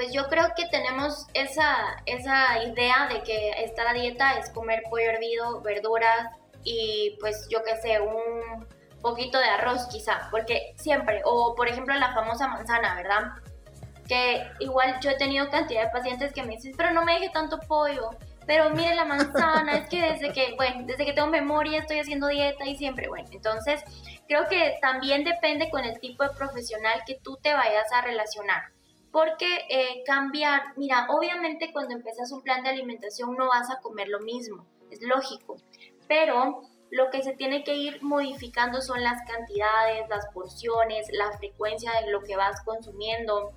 pues 0.00 0.14
yo 0.14 0.28
creo 0.28 0.46
que 0.56 0.64
tenemos 0.68 1.26
esa, 1.34 2.02
esa 2.06 2.64
idea 2.64 3.06
de 3.12 3.22
que 3.22 3.50
esta 3.62 3.92
dieta 3.92 4.38
es 4.38 4.48
comer 4.48 4.82
pollo 4.88 5.10
hervido, 5.10 5.60
verduras 5.60 6.26
y 6.64 7.18
pues 7.20 7.46
yo 7.50 7.62
qué 7.62 7.76
sé, 7.76 8.00
un 8.00 8.66
poquito 9.02 9.36
de 9.36 9.44
arroz 9.44 9.88
quizá, 9.88 10.28
porque 10.30 10.72
siempre, 10.78 11.20
o 11.26 11.54
por 11.54 11.68
ejemplo 11.68 11.94
la 11.96 12.14
famosa 12.14 12.48
manzana, 12.48 12.94
¿verdad? 12.94 13.32
Que 14.08 14.42
igual 14.60 14.98
yo 15.02 15.10
he 15.10 15.18
tenido 15.18 15.50
cantidad 15.50 15.84
de 15.84 15.90
pacientes 15.90 16.32
que 16.32 16.44
me 16.44 16.56
dicen, 16.56 16.72
pero 16.78 16.92
no 16.92 17.04
me 17.04 17.12
deje 17.12 17.28
tanto 17.28 17.60
pollo 17.60 18.08
pero 18.46 18.70
mire 18.70 18.94
la 18.94 19.04
manzana, 19.04 19.76
es 19.76 19.88
que 19.90 20.00
desde 20.00 20.32
que, 20.32 20.54
bueno, 20.56 20.84
desde 20.86 21.04
que 21.04 21.12
tengo 21.12 21.28
memoria 21.28 21.78
estoy 21.78 22.00
haciendo 22.00 22.26
dieta 22.26 22.64
y 22.64 22.74
siempre, 22.74 23.06
bueno, 23.06 23.28
entonces 23.32 23.84
creo 24.26 24.48
que 24.48 24.78
también 24.80 25.24
depende 25.24 25.68
con 25.68 25.84
el 25.84 26.00
tipo 26.00 26.24
de 26.24 26.30
profesional 26.30 27.02
que 27.06 27.16
tú 27.22 27.36
te 27.42 27.52
vayas 27.52 27.92
a 27.92 28.00
relacionar. 28.00 28.62
Porque 29.12 29.66
eh, 29.68 30.02
cambiar, 30.06 30.76
mira, 30.76 31.06
obviamente 31.08 31.72
cuando 31.72 31.94
empiezas 31.94 32.30
un 32.32 32.42
plan 32.42 32.62
de 32.62 32.70
alimentación 32.70 33.34
no 33.36 33.48
vas 33.48 33.70
a 33.70 33.80
comer 33.80 34.08
lo 34.08 34.20
mismo, 34.20 34.66
es 34.90 35.00
lógico, 35.02 35.56
pero 36.06 36.62
lo 36.90 37.10
que 37.10 37.22
se 37.22 37.34
tiene 37.34 37.64
que 37.64 37.74
ir 37.74 38.02
modificando 38.02 38.80
son 38.80 39.02
las 39.02 39.20
cantidades, 39.28 40.08
las 40.08 40.26
porciones, 40.32 41.08
la 41.12 41.36
frecuencia 41.38 41.92
de 42.00 42.10
lo 42.10 42.20
que 42.22 42.36
vas 42.36 42.60
consumiendo, 42.64 43.52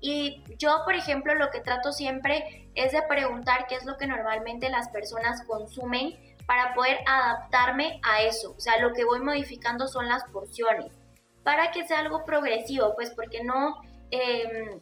y 0.00 0.42
yo, 0.58 0.82
por 0.84 0.94
ejemplo, 0.94 1.34
lo 1.34 1.50
que 1.50 1.60
trato 1.60 1.92
siempre 1.92 2.68
es 2.74 2.92
de 2.92 3.02
preguntar 3.02 3.66
qué 3.66 3.76
es 3.76 3.84
lo 3.84 3.96
que 3.96 4.06
normalmente 4.06 4.68
las 4.68 4.88
personas 4.90 5.42
consumen 5.46 6.16
para 6.46 6.74
poder 6.74 6.98
adaptarme 7.06 8.00
a 8.02 8.22
eso. 8.22 8.54
O 8.56 8.60
sea, 8.60 8.78
lo 8.78 8.92
que 8.92 9.04
voy 9.04 9.20
modificando 9.20 9.88
son 9.88 10.08
las 10.08 10.24
porciones 10.24 10.92
para 11.42 11.70
que 11.70 11.86
sea 11.86 12.00
algo 12.00 12.24
progresivo, 12.24 12.94
pues 12.96 13.10
porque 13.10 13.42
no, 13.44 13.80
em, 14.10 14.80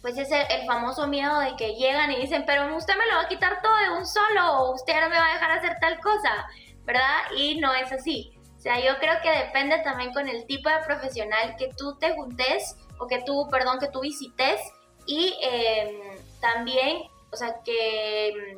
pues 0.00 0.16
es 0.16 0.30
el, 0.30 0.66
famoso 0.66 1.06
miedo 1.06 1.38
de 1.40 1.56
que 1.56 1.74
llegan 1.74 2.10
y 2.12 2.16
dicen, 2.16 2.44
pero 2.46 2.76
usted 2.76 2.96
me 2.96 3.06
lo 3.06 3.16
va 3.16 3.22
a 3.22 3.28
quitar 3.28 3.60
todo 3.62 3.76
de 3.76 3.90
un 3.90 4.06
solo, 4.06 4.58
o 4.58 4.74
usted 4.74 5.00
no 5.00 5.08
me 5.08 5.18
va 5.18 5.26
a 5.26 5.34
dejar 5.34 5.50
hacer 5.52 5.76
tal 5.80 5.98
cosa, 6.00 6.46
¿verdad? 6.84 7.32
Y 7.36 7.58
no 7.60 7.74
es 7.74 7.90
así. 7.92 8.32
O 8.56 8.60
sea, 8.60 8.78
yo 8.80 8.98
creo 8.98 9.20
que 9.22 9.30
depende 9.30 9.78
también 9.78 10.12
con 10.12 10.28
el 10.28 10.46
tipo 10.46 10.68
de 10.68 10.78
profesional 10.86 11.56
que 11.56 11.70
tú 11.76 11.96
te 11.98 12.14
juntes, 12.14 12.76
o 12.98 13.06
que 13.06 13.22
tú, 13.22 13.48
perdón, 13.50 13.78
que 13.78 13.88
tú 13.88 14.00
visites, 14.00 14.60
y 15.06 15.36
em, 15.42 16.18
también, 16.40 17.02
o 17.32 17.36
sea, 17.36 17.56
que, 17.64 18.56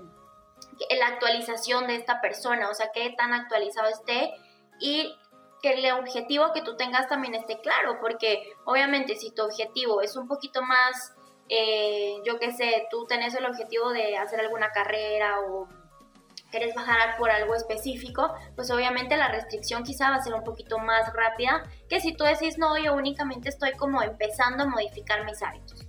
que 0.79 0.97
la 0.97 1.09
actualización 1.09 1.87
de 1.87 1.97
esta 1.97 2.21
persona, 2.21 2.69
o 2.69 2.75
sea, 2.75 2.91
qué 2.93 3.15
tan 3.17 3.33
actualizado 3.33 3.89
esté, 3.89 4.33
y 4.79 5.15
que 5.63 5.75
el 5.75 5.93
objetivo 5.93 6.53
que 6.53 6.63
tú 6.63 6.77
tengas 6.77 7.09
también 7.09 7.35
esté 7.35 7.61
claro, 7.61 7.99
porque 8.01 8.53
obviamente 8.65 9.15
si 9.17 9.31
tu 9.31 9.43
objetivo 9.43 10.01
es 10.01 10.17
un 10.17 10.27
poquito 10.27 10.63
más 10.63 11.15
eh, 11.53 12.23
yo 12.25 12.39
qué 12.39 12.53
sé, 12.53 12.87
tú 12.93 13.07
tenés 13.07 13.35
el 13.35 13.45
objetivo 13.45 13.91
de 13.91 14.17
hacer 14.17 14.39
alguna 14.39 14.71
carrera 14.71 15.41
o 15.41 15.69
querés 16.53 16.75
bajar 16.77 17.17
por 17.19 17.29
algo 17.29 17.57
específico, 17.57 18.33
pues 18.55 18.71
obviamente 18.71 19.17
la 19.17 19.29
restricción 19.29 19.83
quizá 19.83 20.11
va 20.11 20.17
a 20.17 20.23
ser 20.23 20.33
un 20.33 20.45
poquito 20.45 20.79
más 20.79 21.13
rápida 21.13 21.65
que 21.89 22.01
si 22.01 22.15
tú 22.15 22.23
decís, 22.23 22.57
no, 22.57 22.79
yo 22.79 22.95
únicamente 22.95 23.49
estoy 23.49 23.73
como 23.73 24.01
empezando 24.01 24.63
a 24.63 24.67
modificar 24.67 25.25
mis 25.25 25.43
hábitos. 25.43 25.85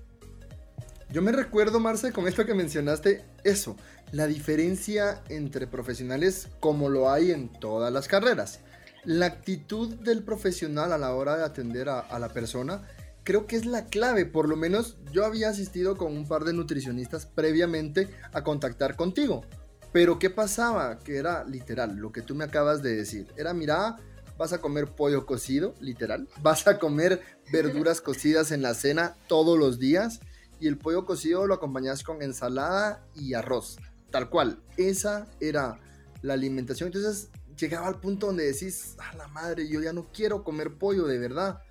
Yo 1.09 1.21
me 1.21 1.31
recuerdo, 1.31 1.79
Marce, 1.79 2.11
con 2.11 2.27
esto 2.27 2.43
que 2.45 2.55
mencionaste, 2.55 3.23
eso, 3.43 3.75
la 4.11 4.25
diferencia 4.25 5.21
entre 5.29 5.67
profesionales 5.67 6.47
como 6.59 6.89
lo 6.89 7.11
hay 7.11 7.31
en 7.31 7.49
todas 7.49 7.93
las 7.93 8.07
carreras. 8.07 8.61
La 9.03 9.25
actitud 9.25 9.95
del 9.95 10.23
profesional 10.23 10.93
a 10.93 10.97
la 10.99 11.15
hora 11.15 11.35
de 11.35 11.43
atender 11.43 11.89
a, 11.89 12.19
la 12.19 12.29
persona 12.29 12.83
creo 13.23 13.47
que 13.47 13.55
es 13.55 13.65
la 13.65 13.85
clave. 13.85 14.27
Por 14.27 14.47
lo 14.47 14.55
menos 14.55 14.97
yo 15.11 15.25
había 15.25 15.49
asistido 15.49 15.97
con 15.97 16.15
un 16.15 16.27
par 16.27 16.43
de 16.43 16.53
nutricionistas 16.53 17.25
previamente 17.25 18.09
a 18.31 18.43
contactar 18.43 18.95
contigo. 18.95 19.43
Pero 19.91 20.19
¿qué 20.19 20.29
pasaba? 20.29 20.99
Que 20.99 21.17
era 21.17 21.43
literal, 21.45 21.95
lo 21.97 22.11
que 22.11 22.21
tú 22.21 22.35
me 22.35 22.43
acabas 22.43 22.83
de 22.83 22.95
decir. 22.95 23.27
Era, 23.35 23.55
mira, 23.55 23.97
vas 24.37 24.53
a 24.53 24.61
comer 24.61 24.87
pollo 24.87 25.25
cocido, 25.25 25.73
literal. 25.81 26.27
Vas 26.43 26.67
a 26.67 26.77
comer 26.77 27.21
verduras 27.51 28.01
cocidas 28.01 28.51
en 28.51 28.61
la 28.61 28.75
cena 28.75 29.15
todos 29.27 29.57
los 29.57 29.79
días. 29.79 30.19
Y 30.59 30.67
el 30.67 30.77
pollo 30.77 31.05
cocido 31.05 31.47
lo 31.47 31.55
acompañas 31.55 32.03
con 32.03 32.21
ensalada 32.21 33.03
y 33.15 33.33
arroz. 33.33 33.79
Tal 34.11 34.29
cual. 34.29 34.61
Esa 34.77 35.27
era 35.39 35.79
la 36.21 36.33
alimentación. 36.33 36.87
Entonces 36.87 37.29
llegaba 37.61 37.87
al 37.87 37.99
punto 37.99 38.27
donde 38.27 38.51
decís, 38.51 38.95
a 38.99 39.15
la 39.15 39.27
madre, 39.27 39.67
yo 39.67 39.81
ya 39.81 39.93
no 39.93 40.11
quiero 40.11 40.43
comer 40.43 40.77
pollo, 40.77 41.05
de 41.05 41.19
verdad. 41.19 41.61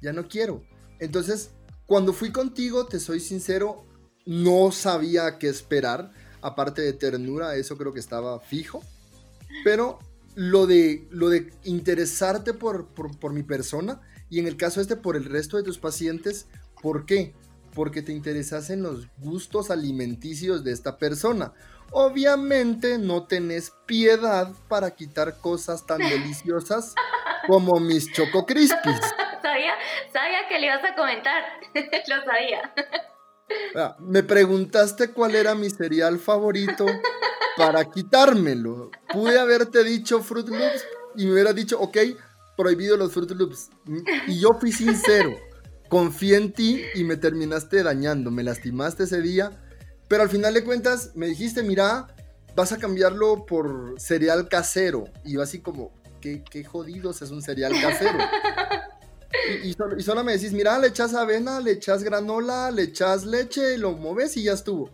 Ya 0.00 0.12
no 0.12 0.28
quiero. 0.28 0.62
Entonces, 0.98 1.50
cuando 1.86 2.12
fui 2.12 2.30
contigo, 2.30 2.86
te 2.86 3.00
soy 3.00 3.20
sincero, 3.20 3.84
no 4.24 4.72
sabía 4.72 5.38
qué 5.38 5.48
esperar. 5.48 6.12
Aparte 6.40 6.82
de 6.82 6.92
ternura, 6.92 7.56
eso 7.56 7.76
creo 7.76 7.92
que 7.92 8.00
estaba 8.00 8.40
fijo. 8.40 8.82
Pero 9.64 9.98
lo 10.34 10.66
de, 10.66 11.06
lo 11.10 11.28
de 11.28 11.52
interesarte 11.64 12.54
por, 12.54 12.88
por, 12.88 13.32
mi 13.32 13.42
persona 13.42 14.00
y 14.30 14.38
en 14.38 14.46
el 14.46 14.56
caso 14.56 14.80
este 14.80 14.96
por 14.96 15.16
el 15.16 15.26
resto 15.26 15.56
de 15.56 15.62
tus 15.62 15.78
pacientes, 15.78 16.46
¿por 16.80 17.04
qué? 17.04 17.34
Porque 17.74 18.02
te 18.02 18.12
interesas 18.12 18.70
en 18.70 18.82
los 18.82 19.08
gustos 19.18 19.70
alimenticios 19.70 20.64
de 20.64 20.72
esta 20.72 20.98
persona. 20.98 21.52
Obviamente 21.92 22.98
no 22.98 23.26
tenés 23.26 23.72
piedad 23.86 24.52
para 24.68 24.94
quitar 24.94 25.38
cosas 25.38 25.86
tan 25.86 25.98
deliciosas 25.98 26.94
como 27.46 27.78
mis 27.80 28.12
Choco 28.12 28.46
Crispies 28.46 29.00
sabía, 29.42 29.72
sabía 30.12 30.48
que 30.48 30.58
le 30.58 30.66
ibas 30.66 30.84
a 30.84 30.94
comentar. 30.94 31.42
Lo 32.08 32.24
sabía. 32.24 32.72
Ah, 33.74 33.96
me 33.98 34.22
preguntaste 34.22 35.10
cuál 35.10 35.34
era 35.34 35.54
mi 35.54 35.68
cereal 35.68 36.18
favorito 36.18 36.86
para 37.56 37.84
quitármelo. 37.84 38.90
Pude 39.12 39.38
haberte 39.38 39.84
dicho 39.84 40.22
Fruit 40.22 40.48
Loops 40.48 40.86
y 41.16 41.26
me 41.26 41.32
hubiera 41.32 41.52
dicho, 41.52 41.78
ok, 41.78 41.98
prohibido 42.56 42.96
los 42.96 43.12
Fruit 43.12 43.30
Loops. 43.32 43.70
Y 44.26 44.40
yo 44.40 44.50
fui 44.58 44.72
sincero. 44.72 45.36
Confié 45.90 46.36
en 46.36 46.52
ti 46.52 46.82
y 46.94 47.04
me 47.04 47.16
terminaste 47.16 47.82
dañando. 47.82 48.30
Me 48.30 48.42
lastimaste 48.42 49.04
ese 49.04 49.20
día. 49.20 49.50
Pero 50.12 50.24
al 50.24 50.28
final 50.28 50.52
de 50.52 50.62
cuentas 50.62 51.12
me 51.14 51.26
dijiste, 51.26 51.62
mira, 51.62 52.06
vas 52.54 52.70
a 52.70 52.76
cambiarlo 52.76 53.46
por 53.46 53.94
cereal 53.98 54.46
casero. 54.46 55.04
Y 55.24 55.32
yo 55.32 55.42
así 55.42 55.60
como, 55.60 55.90
qué, 56.20 56.44
qué 56.50 56.64
jodidos 56.64 57.22
es 57.22 57.30
un 57.30 57.40
cereal 57.40 57.72
casero. 57.80 58.18
Y, 59.64 59.72
solo, 60.02 60.22
me 60.22 60.32
decís, 60.32 60.52
mira, 60.52 60.78
le 60.78 60.88
echas 60.88 61.14
avena, 61.14 61.60
le 61.60 61.72
echas 61.72 62.02
granola, 62.02 62.70
le 62.70 62.82
echas 62.82 63.24
leche, 63.24 63.78
lo 63.78 63.92
mueves 63.92 64.36
y 64.36 64.42
ya 64.42 64.52
estuvo. 64.52 64.90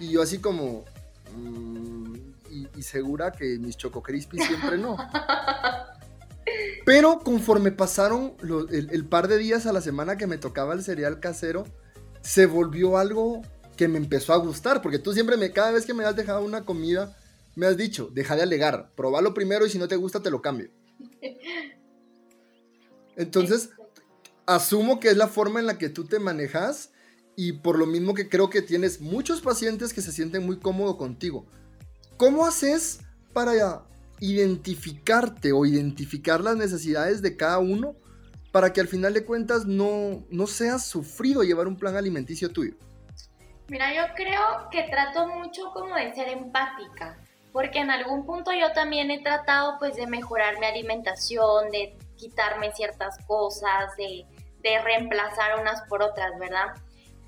Y 0.00 0.12
yo 0.12 0.22
así 0.22 0.38
como, 0.38 0.86
mm, 1.36 2.16
y, 2.74 2.82
segura 2.82 3.32
que 3.32 3.58
mis 3.58 3.76
Choco 3.76 4.02
Crispy 4.02 4.38
siempre 4.38 4.78
no. 4.78 4.96
Pero 6.86 7.18
conforme 7.18 7.70
pasaron 7.70 8.34
el, 8.70 9.04
par 9.04 9.28
de 9.28 9.36
días 9.36 9.66
a 9.66 9.74
la 9.74 9.82
semana 9.82 10.16
que 10.16 10.26
me 10.26 10.38
tocaba 10.38 10.72
el 10.72 10.82
cereal 10.82 11.20
casero, 11.20 11.64
se 12.22 12.46
volvió 12.46 12.96
algo 12.96 13.42
que 13.76 13.88
me 13.88 13.98
empezó 13.98 14.32
a 14.32 14.38
gustar, 14.38 14.82
porque 14.82 14.98
tú 14.98 15.12
siempre 15.12 15.36
me, 15.36 15.52
cada 15.52 15.72
vez 15.72 15.86
que 15.86 15.94
me 15.94 16.04
has 16.04 16.16
dejado 16.16 16.44
una 16.44 16.64
comida, 16.64 17.16
me 17.54 17.66
has 17.66 17.76
dicho, 17.76 18.10
deja 18.12 18.36
de 18.36 18.42
alegar, 18.42 18.92
probalo 18.94 19.34
primero 19.34 19.66
y 19.66 19.70
si 19.70 19.78
no 19.78 19.88
te 19.88 19.96
gusta 19.96 20.22
te 20.22 20.30
lo 20.30 20.42
cambio. 20.42 20.70
Entonces, 23.16 23.70
asumo 24.46 25.00
que 25.00 25.08
es 25.08 25.16
la 25.16 25.28
forma 25.28 25.60
en 25.60 25.66
la 25.66 25.78
que 25.78 25.88
tú 25.88 26.04
te 26.04 26.18
manejas 26.18 26.90
y 27.36 27.52
por 27.52 27.78
lo 27.78 27.86
mismo 27.86 28.14
que 28.14 28.28
creo 28.28 28.50
que 28.50 28.62
tienes 28.62 29.00
muchos 29.00 29.40
pacientes 29.40 29.92
que 29.92 30.02
se 30.02 30.12
sienten 30.12 30.44
muy 30.44 30.58
cómodos 30.58 30.96
contigo. 30.96 31.46
¿Cómo 32.16 32.46
haces 32.46 33.00
para 33.32 33.84
identificarte 34.20 35.52
o 35.52 35.66
identificar 35.66 36.40
las 36.40 36.56
necesidades 36.56 37.22
de 37.22 37.36
cada 37.36 37.58
uno 37.58 37.96
para 38.52 38.72
que 38.72 38.80
al 38.80 38.88
final 38.88 39.14
de 39.14 39.24
cuentas 39.24 39.66
no, 39.66 40.24
no 40.30 40.46
seas 40.46 40.86
sufrido 40.86 41.42
llevar 41.42 41.66
un 41.66 41.76
plan 41.76 41.96
alimenticio 41.96 42.50
tuyo? 42.50 42.74
Mira, 43.68 43.94
yo 43.94 44.14
creo 44.14 44.68
que 44.70 44.82
trato 44.84 45.26
mucho 45.26 45.70
como 45.72 45.94
de 45.94 46.14
ser 46.14 46.28
empática, 46.28 47.18
porque 47.52 47.78
en 47.78 47.90
algún 47.90 48.26
punto 48.26 48.52
yo 48.52 48.72
también 48.72 49.10
he 49.10 49.22
tratado 49.22 49.78
pues 49.78 49.96
de 49.96 50.06
mejorar 50.06 50.58
mi 50.58 50.66
alimentación, 50.66 51.70
de 51.70 51.96
quitarme 52.16 52.72
ciertas 52.72 53.16
cosas, 53.26 53.96
de, 53.96 54.26
reemplazar 54.82 55.60
unas 55.60 55.82
por 55.82 56.02
otras, 56.02 56.38
¿verdad? 56.38 56.74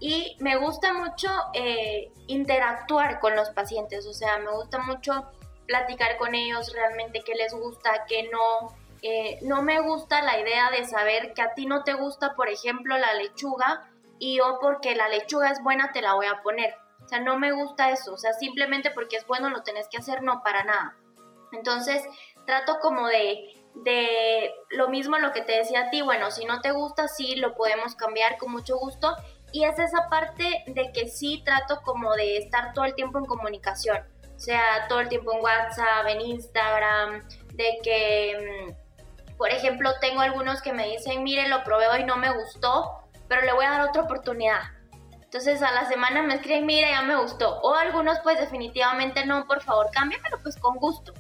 Y 0.01 0.37
me 0.41 0.57
gusta 0.57 0.95
mucho 0.95 1.29
eh, 1.53 2.11
interactuar 2.29 3.21
con 3.21 3.37
los 3.37 3.51
pacientes, 3.51 4.07
o 4.07 4.15
sea, 4.15 4.39
me 4.39 4.51
gusta 4.53 4.79
mucho 4.79 5.31
platicar 5.67 6.17
con 6.17 6.35
ellos 6.35 6.73
realmente 6.73 7.23
qué 7.25 7.35
les 7.35 7.53
gusta, 7.53 8.07
qué 8.09 8.31
no. 8.31 8.75
Eh, 9.03 9.39
no 9.43 9.63
me 9.63 9.81
gusta 9.81 10.23
la 10.23 10.41
idea 10.41 10.71
de 10.71 10.85
saber 10.85 11.35
que 11.35 11.43
a 11.43 11.53
ti 11.53 11.67
no 11.67 11.85
te 11.85 11.93
gusta, 11.93 12.35
por 12.35 12.49
ejemplo, 12.49 12.97
la 12.97 13.13
lechuga 13.15 13.87
y 14.19 14.39
yo 14.39 14.59
porque 14.61 14.95
la 14.95 15.09
lechuga 15.09 15.51
es 15.51 15.63
buena 15.63 15.93
te 15.93 16.03
la 16.03 16.15
voy 16.15 16.27
a 16.27 16.43
poner. 16.43 16.75
O 17.05 17.09
sea, 17.09 17.21
no 17.21 17.39
me 17.39 17.53
gusta 17.53 17.91
eso, 17.91 18.15
o 18.15 18.17
sea, 18.17 18.33
simplemente 18.33 18.91
porque 18.91 19.17
es 19.17 19.27
bueno 19.27 19.51
lo 19.51 19.63
tenés 19.63 19.87
que 19.89 19.99
hacer, 19.99 20.23
no 20.23 20.43
para 20.43 20.65
nada. 20.65 20.97
Entonces, 21.53 22.03
trato 22.47 22.79
como 22.81 23.07
de 23.07 23.67
de 23.85 24.55
lo 24.71 24.89
mismo 24.89 25.19
lo 25.19 25.33
que 25.33 25.43
te 25.43 25.53
decía 25.53 25.83
a 25.83 25.91
ti, 25.91 26.03
bueno, 26.03 26.31
si 26.31 26.45
no 26.45 26.61
te 26.61 26.73
gusta, 26.73 27.09
sí, 27.09 27.37
lo 27.37 27.55
podemos 27.55 27.95
cambiar 27.95 28.39
con 28.39 28.53
mucho 28.53 28.79
gusto. 28.79 29.15
Y 29.53 29.65
es 29.65 29.79
esa 29.79 30.09
parte 30.09 30.65
de 30.67 30.93
que 30.93 31.09
sí 31.09 31.43
trato 31.45 31.81
como 31.83 32.15
de 32.15 32.39
estar 32.39 32.73
todo 32.73 32.85
el 32.85 32.95
tiempo 32.95 33.19
en 33.19 33.27
comunicación, 33.27 33.99
o 34.35 34.39
sea, 34.39 34.87
todo 34.89 35.01
el 35.01 35.09
tiempo 35.09 35.33
en 35.33 35.41
WhatsApp, 35.41 36.07
en 36.09 36.21
Instagram, 36.21 37.29
de 37.55 37.79
que, 37.83 38.67
mm, 38.69 39.37
por 39.37 39.51
ejemplo, 39.51 39.93
tengo 40.01 40.21
algunos 40.21 40.63
que 40.63 40.73
me 40.73 40.89
dicen, 40.89 41.23
mire, 41.23 41.49
lo 41.49 41.63
probé 41.63 41.87
hoy, 41.89 42.05
no 42.05 42.17
me 42.17 42.31
gustó, 42.33 43.06
pero 43.29 43.43
le 43.43 43.53
voy 43.53 43.65
a 43.65 43.71
dar 43.71 43.89
otra 43.89 44.03
oportunidad. 44.03 44.61
Entonces 45.13 45.61
a 45.63 45.73
la 45.73 45.87
semana 45.87 46.23
me 46.23 46.35
escriben, 46.35 46.67
mire, 46.67 46.91
ya 46.91 47.03
me 47.03 47.17
gustó. 47.17 47.61
O 47.61 47.75
algunos 47.75 48.19
pues 48.21 48.39
definitivamente 48.39 49.27
no, 49.27 49.47
por 49.47 49.63
favor, 49.63 49.91
cámbiamelo 49.93 50.39
pues 50.43 50.57
con 50.57 50.77
gusto. 50.77 51.13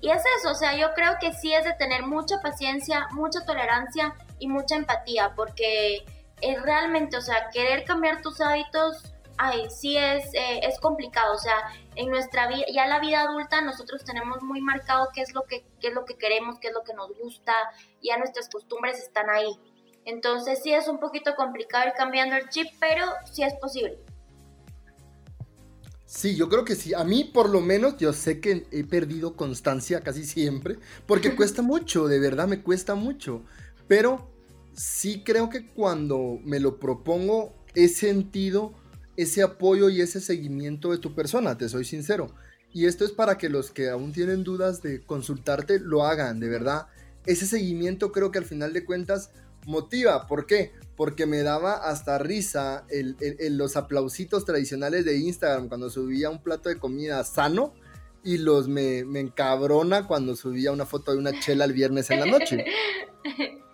Y 0.00 0.10
es 0.10 0.22
eso, 0.38 0.50
o 0.50 0.54
sea, 0.54 0.76
yo 0.76 0.92
creo 0.92 1.16
que 1.18 1.32
sí 1.32 1.54
es 1.54 1.64
de 1.64 1.72
tener 1.74 2.02
mucha 2.02 2.42
paciencia, 2.42 3.08
mucha 3.12 3.44
tolerancia 3.46 4.14
y 4.38 4.48
mucha 4.48 4.76
empatía, 4.76 5.32
porque 5.34 6.04
es 6.42 6.62
realmente, 6.62 7.16
o 7.16 7.22
sea, 7.22 7.48
querer 7.50 7.84
cambiar 7.84 8.20
tus 8.20 8.38
hábitos, 8.42 9.14
ay, 9.38 9.66
sí 9.70 9.96
es, 9.96 10.26
eh, 10.34 10.60
es 10.62 10.78
complicado, 10.78 11.34
o 11.34 11.38
sea, 11.38 11.56
en 11.96 12.10
nuestra 12.10 12.48
vida, 12.48 12.66
ya 12.70 12.86
la 12.86 13.00
vida 13.00 13.22
adulta 13.22 13.62
nosotros 13.62 14.04
tenemos 14.04 14.42
muy 14.42 14.60
marcado 14.60 15.08
qué 15.14 15.22
es 15.22 15.32
lo 15.32 15.44
que, 15.44 15.64
qué 15.80 15.88
es 15.88 15.94
lo 15.94 16.04
que 16.04 16.18
queremos, 16.18 16.58
qué 16.58 16.68
es 16.68 16.74
lo 16.74 16.84
que 16.84 16.92
nos 16.92 17.10
gusta, 17.18 17.54
ya 18.02 18.18
nuestras 18.18 18.50
costumbres 18.50 18.98
están 18.98 19.30
ahí. 19.30 19.58
Entonces 20.04 20.60
sí 20.62 20.72
es 20.72 20.88
un 20.88 20.98
poquito 20.98 21.34
complicado 21.34 21.86
ir 21.86 21.92
cambiando 21.96 22.36
el 22.36 22.48
chip, 22.48 22.66
pero 22.80 23.06
sí 23.32 23.42
es 23.42 23.54
posible. 23.54 23.98
Sí, 26.06 26.36
yo 26.36 26.48
creo 26.48 26.64
que 26.64 26.76
sí. 26.76 26.94
A 26.94 27.02
mí, 27.02 27.24
por 27.24 27.50
lo 27.50 27.60
menos, 27.60 27.96
yo 27.96 28.12
sé 28.12 28.40
que 28.40 28.66
he 28.70 28.84
perdido 28.84 29.34
constancia 29.34 30.00
casi 30.00 30.24
siempre, 30.24 30.78
porque 31.06 31.34
cuesta 31.34 31.60
mucho, 31.60 32.06
de 32.06 32.20
verdad 32.20 32.46
me 32.46 32.62
cuesta 32.62 32.94
mucho. 32.94 33.42
Pero 33.88 34.30
sí 34.74 35.22
creo 35.24 35.50
que 35.50 35.66
cuando 35.66 36.38
me 36.44 36.60
lo 36.60 36.78
propongo, 36.78 37.52
he 37.74 37.88
sentido 37.88 38.74
ese 39.16 39.42
apoyo 39.42 39.88
y 39.88 40.00
ese 40.00 40.20
seguimiento 40.20 40.90
de 40.90 40.98
tu 40.98 41.14
persona, 41.14 41.58
te 41.58 41.68
soy 41.68 41.84
sincero. 41.84 42.32
Y 42.72 42.86
esto 42.86 43.04
es 43.04 43.12
para 43.12 43.38
que 43.38 43.48
los 43.48 43.70
que 43.70 43.88
aún 43.88 44.12
tienen 44.12 44.44
dudas 44.44 44.82
de 44.82 45.00
consultarte 45.02 45.78
lo 45.78 46.04
hagan, 46.04 46.40
de 46.40 46.48
verdad. 46.48 46.88
Ese 47.26 47.46
seguimiento 47.46 48.12
creo 48.12 48.30
que 48.30 48.38
al 48.38 48.44
final 48.44 48.72
de 48.72 48.84
cuentas 48.84 49.30
motiva. 49.66 50.26
¿Por 50.26 50.46
qué? 50.46 50.72
Porque 50.96 51.26
me 51.26 51.42
daba 51.42 51.74
hasta 51.74 52.18
risa 52.18 52.86
los 53.50 53.76
aplausitos 53.76 54.44
tradicionales 54.44 55.04
de 55.04 55.18
Instagram 55.18 55.68
cuando 55.68 55.90
subía 55.90 56.30
un 56.30 56.42
plato 56.42 56.68
de 56.68 56.78
comida 56.78 57.22
sano 57.24 57.74
y 58.22 58.38
los 58.38 58.68
me, 58.68 59.04
me 59.04 59.20
encabrona 59.20 60.06
cuando 60.06 60.34
subía 60.36 60.72
una 60.72 60.86
foto 60.86 61.12
de 61.12 61.18
una 61.18 61.38
chela 61.40 61.64
el 61.64 61.72
viernes 61.72 62.10
en 62.10 62.20
la 62.20 62.26
noche. 62.26 62.64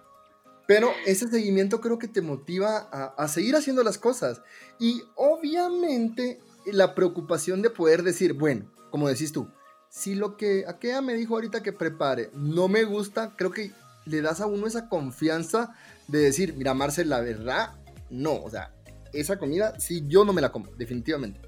Pero 0.70 0.92
ese 1.04 1.26
seguimiento 1.26 1.80
creo 1.80 1.98
que 1.98 2.06
te 2.06 2.20
motiva 2.20 2.76
a, 2.92 3.26
seguir 3.26 3.56
haciendo 3.56 3.82
las 3.82 3.98
cosas. 3.98 4.40
Y 4.78 5.02
obviamente 5.16 6.38
la 6.64 6.94
preocupación 6.94 7.60
de 7.60 7.70
poder 7.70 8.04
decir, 8.04 8.34
bueno, 8.34 8.70
como 8.88 9.08
decís 9.08 9.32
tú, 9.32 9.48
si 9.88 10.14
lo 10.14 10.36
que 10.36 10.64
aquella 10.68 11.00
me 11.00 11.14
dijo 11.14 11.34
ahorita 11.34 11.64
que 11.64 11.72
prepare 11.72 12.30
no 12.34 12.68
me 12.68 12.84
gusta, 12.84 13.34
creo 13.36 13.50
que 13.50 13.72
le 14.06 14.22
das 14.22 14.40
a 14.40 14.46
uno 14.46 14.66
esa 14.66 14.88
confianza 14.88 15.74
de 16.08 16.18
decir, 16.18 16.54
mira, 16.56 16.74
Marcel, 16.74 17.08
la 17.08 17.20
verdad, 17.20 17.74
no. 18.10 18.34
O 18.42 18.50
sea, 18.50 18.72
esa 19.12 19.38
comida, 19.38 19.78
sí, 19.78 20.04
yo 20.06 20.24
no 20.24 20.32
me 20.32 20.40
la 20.40 20.50
como, 20.50 20.70
definitivamente. 20.72 21.40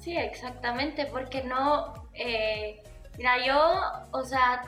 Sí, 0.00 0.16
exactamente, 0.16 1.06
porque 1.06 1.42
no, 1.42 2.08
eh, 2.14 2.80
Mira, 3.16 3.46
yo, 3.46 4.18
o 4.18 4.24
sea, 4.24 4.62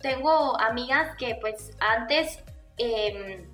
tengo 0.00 0.60
amigas 0.60 1.16
que 1.16 1.36
pues 1.40 1.72
antes 1.80 2.38
em, 2.76 3.50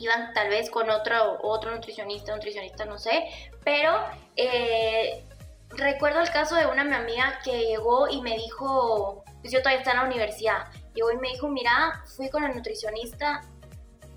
iban 0.00 0.32
tal 0.32 0.48
vez 0.48 0.70
con 0.70 0.90
otro, 0.90 1.38
otro 1.42 1.70
nutricionista, 1.72 2.34
nutricionista, 2.34 2.84
no 2.84 2.98
sé, 2.98 3.24
pero 3.62 3.92
eh, 4.34 5.24
recuerdo 5.70 6.20
el 6.20 6.30
caso 6.30 6.56
de 6.56 6.66
una 6.66 6.82
mi 6.82 6.94
amiga 6.94 7.38
que 7.44 7.66
llegó 7.66 8.08
y 8.08 8.20
me 8.22 8.36
dijo, 8.36 9.24
pues 9.40 9.52
yo 9.52 9.60
todavía 9.60 9.78
estaba 9.78 10.00
en 10.00 10.02
la 10.02 10.14
universidad, 10.14 10.66
llegó 10.94 11.10
y 11.10 11.18
me 11.18 11.28
dijo, 11.28 11.48
mira, 11.48 12.02
fui 12.16 12.28
con 12.30 12.44
el 12.44 12.54
nutricionista, 12.54 13.42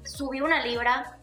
subí 0.04 0.42
una 0.42 0.66
libra 0.66 1.20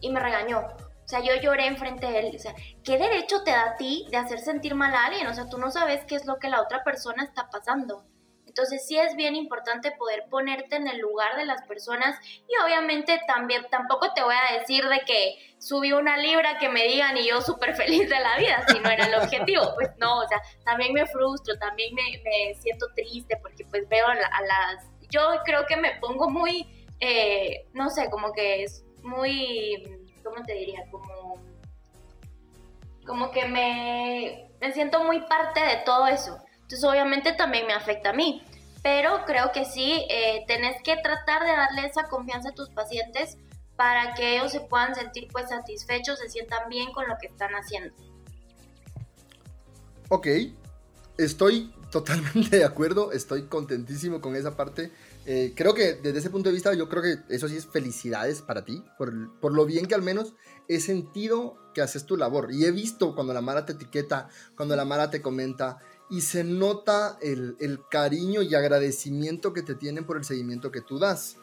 y 0.00 0.10
me 0.10 0.20
regañó. 0.20 0.60
O 0.60 1.08
sea, 1.08 1.20
yo 1.20 1.34
lloré 1.36 1.66
enfrente 1.66 2.06
de 2.06 2.18
él. 2.20 2.32
O 2.34 2.38
sea, 2.38 2.54
¿qué 2.82 2.96
derecho 2.98 3.42
te 3.42 3.50
da 3.50 3.72
a 3.72 3.76
ti 3.76 4.06
de 4.10 4.16
hacer 4.16 4.40
sentir 4.40 4.74
mal 4.74 4.94
a 4.94 5.06
alguien? 5.06 5.26
O 5.26 5.34
sea, 5.34 5.48
tú 5.48 5.58
no 5.58 5.70
sabes 5.70 6.04
qué 6.06 6.16
es 6.16 6.24
lo 6.24 6.38
que 6.38 6.48
la 6.48 6.62
otra 6.62 6.82
persona 6.82 7.22
está 7.22 7.50
pasando. 7.50 8.04
Entonces 8.54 8.86
sí 8.86 8.96
es 8.96 9.16
bien 9.16 9.34
importante 9.34 9.90
poder 9.90 10.26
ponerte 10.30 10.76
en 10.76 10.86
el 10.86 10.98
lugar 10.98 11.36
de 11.36 11.44
las 11.44 11.62
personas 11.66 12.16
y 12.48 12.64
obviamente 12.64 13.20
también 13.26 13.66
tampoco 13.68 14.12
te 14.14 14.22
voy 14.22 14.36
a 14.36 14.60
decir 14.60 14.84
de 14.88 15.00
que 15.00 15.56
subí 15.58 15.92
una 15.92 16.16
libra 16.18 16.56
que 16.58 16.68
me 16.68 16.84
digan 16.84 17.16
y 17.16 17.26
yo 17.26 17.40
súper 17.40 17.74
feliz 17.74 18.08
de 18.08 18.20
la 18.20 18.38
vida, 18.38 18.64
si 18.68 18.78
no 18.78 18.90
era 18.90 19.06
el 19.06 19.14
objetivo. 19.16 19.74
Pues 19.74 19.90
no, 19.98 20.20
o 20.20 20.28
sea, 20.28 20.40
también 20.64 20.92
me 20.92 21.04
frustro, 21.04 21.58
también 21.58 21.96
me, 21.96 22.54
siento 22.60 22.86
triste 22.94 23.36
porque 23.42 23.64
pues 23.64 23.88
veo 23.88 24.06
a, 24.06 24.14
las... 24.14 24.84
Yo 25.14 25.20
creo 25.44 25.64
que 25.66 25.76
me 25.76 25.92
pongo 26.00 26.28
muy, 26.28 26.86
eh, 26.98 27.68
no 27.72 27.88
sé, 27.88 28.10
como 28.10 28.32
que 28.32 28.64
es 28.64 28.84
muy 29.02 30.04
¿cómo 30.24 30.42
te 30.44 30.54
diría? 30.54 30.84
Como, 30.90 31.38
como 33.06 33.30
que 33.30 33.46
me, 33.46 34.50
me 34.60 34.72
siento 34.72 35.04
muy 35.04 35.20
parte 35.20 35.60
de 35.60 35.76
todo 35.84 36.08
eso. 36.08 36.38
Entonces 36.54 36.82
obviamente 36.84 37.32
también 37.34 37.66
me 37.66 37.74
afecta 37.74 38.10
a 38.10 38.12
mí. 38.14 38.42
Pero 38.82 39.24
creo 39.24 39.52
que 39.52 39.64
sí, 39.64 40.04
eh, 40.10 40.44
tenés 40.46 40.82
que 40.82 40.96
tratar 40.96 41.42
de 41.42 41.52
darle 41.52 41.86
esa 41.86 42.04
confianza 42.08 42.50
a 42.50 42.52
tus 42.52 42.68
pacientes 42.70 43.38
para 43.76 44.14
que 44.14 44.36
ellos 44.36 44.52
se 44.52 44.60
puedan 44.60 44.94
sentir 44.94 45.28
pues 45.32 45.48
satisfechos, 45.48 46.18
se 46.18 46.28
sientan 46.28 46.68
bien 46.68 46.92
con 46.92 47.08
lo 47.08 47.16
que 47.20 47.28
están 47.28 47.52
haciendo. 47.54 47.94
Ok, 50.10 50.26
estoy 51.16 51.74
totalmente 51.90 52.58
de 52.58 52.64
acuerdo, 52.64 53.12
estoy 53.12 53.46
contentísimo 53.46 54.20
con 54.20 54.36
esa 54.36 54.56
parte 54.56 54.92
eh, 55.26 55.52
creo 55.56 55.74
que 55.74 55.94
desde 55.94 56.18
ese 56.18 56.30
punto 56.30 56.50
de 56.50 56.54
vista, 56.54 56.74
yo 56.74 56.88
creo 56.88 57.02
que 57.02 57.18
eso 57.34 57.48
sí 57.48 57.56
es 57.56 57.66
felicidades 57.66 58.42
para 58.42 58.64
ti, 58.64 58.84
por, 58.98 59.38
por, 59.40 59.52
lo 59.52 59.64
bien 59.64 59.86
que 59.86 59.94
al 59.94 60.02
menos 60.02 60.34
he 60.68 60.80
sentido 60.80 61.56
que 61.72 61.80
haces 61.80 62.04
tu 62.04 62.16
labor. 62.16 62.52
Y 62.52 62.66
he 62.66 62.70
visto 62.70 63.14
cuando 63.14 63.32
la 63.32 63.40
Mara 63.40 63.64
te 63.64 63.72
etiqueta, 63.72 64.28
cuando 64.56 64.76
la 64.76 64.84
Mara 64.84 65.10
te 65.10 65.22
comenta, 65.22 65.78
y 66.10 66.20
se 66.20 66.44
nota 66.44 67.16
el, 67.22 67.56
el 67.60 67.80
cariño 67.90 68.42
y 68.42 68.54
agradecimiento 68.54 69.52
que 69.54 69.62
te 69.62 69.74
tienen 69.74 70.04
por 70.04 70.18
el 70.18 70.24
seguimiento 70.24 70.70
que 70.70 70.82
tú 70.82 70.98
das. 70.98 71.36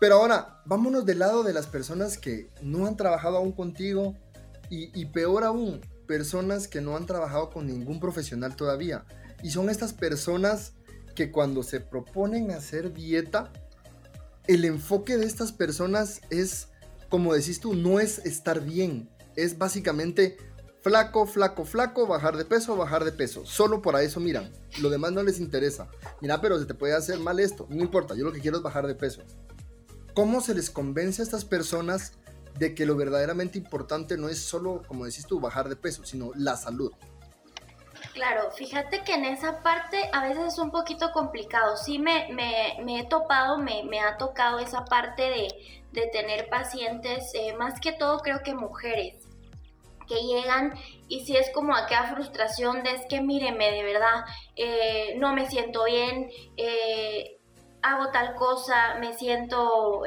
Pero 0.00 0.16
ahora, 0.16 0.62
vámonos 0.64 1.04
del 1.04 1.20
lado 1.20 1.44
de 1.44 1.52
las 1.52 1.66
personas 1.66 2.18
que 2.18 2.50
no 2.62 2.86
han 2.86 2.96
trabajado 2.96 3.36
aún 3.36 3.52
contigo 3.52 4.16
y, 4.68 4.90
y 4.98 5.06
peor 5.06 5.44
aún, 5.44 5.80
personas 6.08 6.66
que 6.66 6.80
no 6.80 6.96
han 6.96 7.06
trabajado 7.06 7.50
con 7.50 7.66
ningún 7.66 8.00
profesional 8.00 8.56
todavía. 8.56 9.04
Y 9.42 9.50
son 9.50 9.70
estas 9.70 9.92
personas 9.92 10.72
que 11.14 11.30
cuando 11.30 11.62
se 11.62 11.80
proponen 11.80 12.50
hacer 12.50 12.92
dieta, 12.92 13.52
el 14.46 14.64
enfoque 14.64 15.16
de 15.16 15.26
estas 15.26 15.52
personas 15.52 16.20
es, 16.30 16.68
como 17.08 17.34
decís 17.34 17.60
tú, 17.60 17.74
no 17.74 18.00
es 18.00 18.18
estar 18.20 18.60
bien, 18.60 19.08
es 19.36 19.58
básicamente 19.58 20.36
flaco, 20.82 21.26
flaco, 21.26 21.64
flaco, 21.64 22.06
bajar 22.06 22.36
de 22.36 22.44
peso, 22.44 22.76
bajar 22.76 23.04
de 23.04 23.12
peso. 23.12 23.44
Solo 23.46 23.82
por 23.82 24.00
eso 24.00 24.20
miran. 24.20 24.50
Lo 24.80 24.90
demás 24.90 25.12
no 25.12 25.22
les 25.22 25.38
interesa. 25.38 25.88
Mira, 26.20 26.40
pero 26.40 26.58
se 26.58 26.66
te 26.66 26.74
puede 26.74 26.94
hacer 26.94 27.18
mal 27.18 27.38
esto. 27.38 27.66
No 27.70 27.82
importa, 27.82 28.14
yo 28.14 28.24
lo 28.24 28.32
que 28.32 28.40
quiero 28.40 28.58
es 28.58 28.62
bajar 28.62 28.86
de 28.86 28.94
peso. 28.94 29.22
¿Cómo 30.14 30.40
se 30.40 30.54
les 30.54 30.70
convence 30.70 31.22
a 31.22 31.24
estas 31.24 31.44
personas 31.44 32.12
de 32.58 32.74
que 32.74 32.86
lo 32.86 32.96
verdaderamente 32.96 33.58
importante 33.58 34.16
no 34.16 34.28
es 34.28 34.38
solo, 34.38 34.82
como 34.86 35.04
decís 35.04 35.26
tú, 35.26 35.40
bajar 35.40 35.68
de 35.68 35.76
peso, 35.76 36.04
sino 36.04 36.32
la 36.34 36.56
salud? 36.56 36.92
Claro, 38.14 38.50
fíjate 38.50 39.04
que 39.04 39.14
en 39.14 39.24
esa 39.24 39.62
parte 39.62 40.10
a 40.12 40.24
veces 40.24 40.54
es 40.54 40.58
un 40.58 40.70
poquito 40.70 41.12
complicado. 41.12 41.76
Sí 41.76 41.98
me, 41.98 42.28
me, 42.32 43.00
he 43.00 43.04
topado, 43.04 43.58
me, 43.58 44.00
ha 44.00 44.16
tocado 44.16 44.58
esa 44.58 44.84
parte 44.84 45.22
de, 45.22 45.48
de 45.92 46.06
tener 46.08 46.48
pacientes, 46.48 47.30
eh, 47.34 47.52
más 47.54 47.80
que 47.80 47.92
todo 47.92 48.18
creo 48.18 48.40
que 48.42 48.54
mujeres, 48.54 49.28
que 50.08 50.16
llegan 50.22 50.74
y 51.08 51.24
si 51.24 51.36
es 51.36 51.50
como 51.50 51.74
aquella 51.74 52.04
frustración 52.14 52.82
de 52.82 52.94
es 52.94 53.06
que 53.08 53.20
míreme, 53.20 53.70
de 53.70 53.84
verdad, 53.84 54.24
eh, 54.56 55.14
no 55.18 55.32
me 55.32 55.46
siento 55.48 55.84
bien, 55.84 56.30
eh, 56.56 57.38
hago 57.82 58.10
tal 58.10 58.34
cosa, 58.34 58.96
me 58.98 59.12
siento 59.12 60.02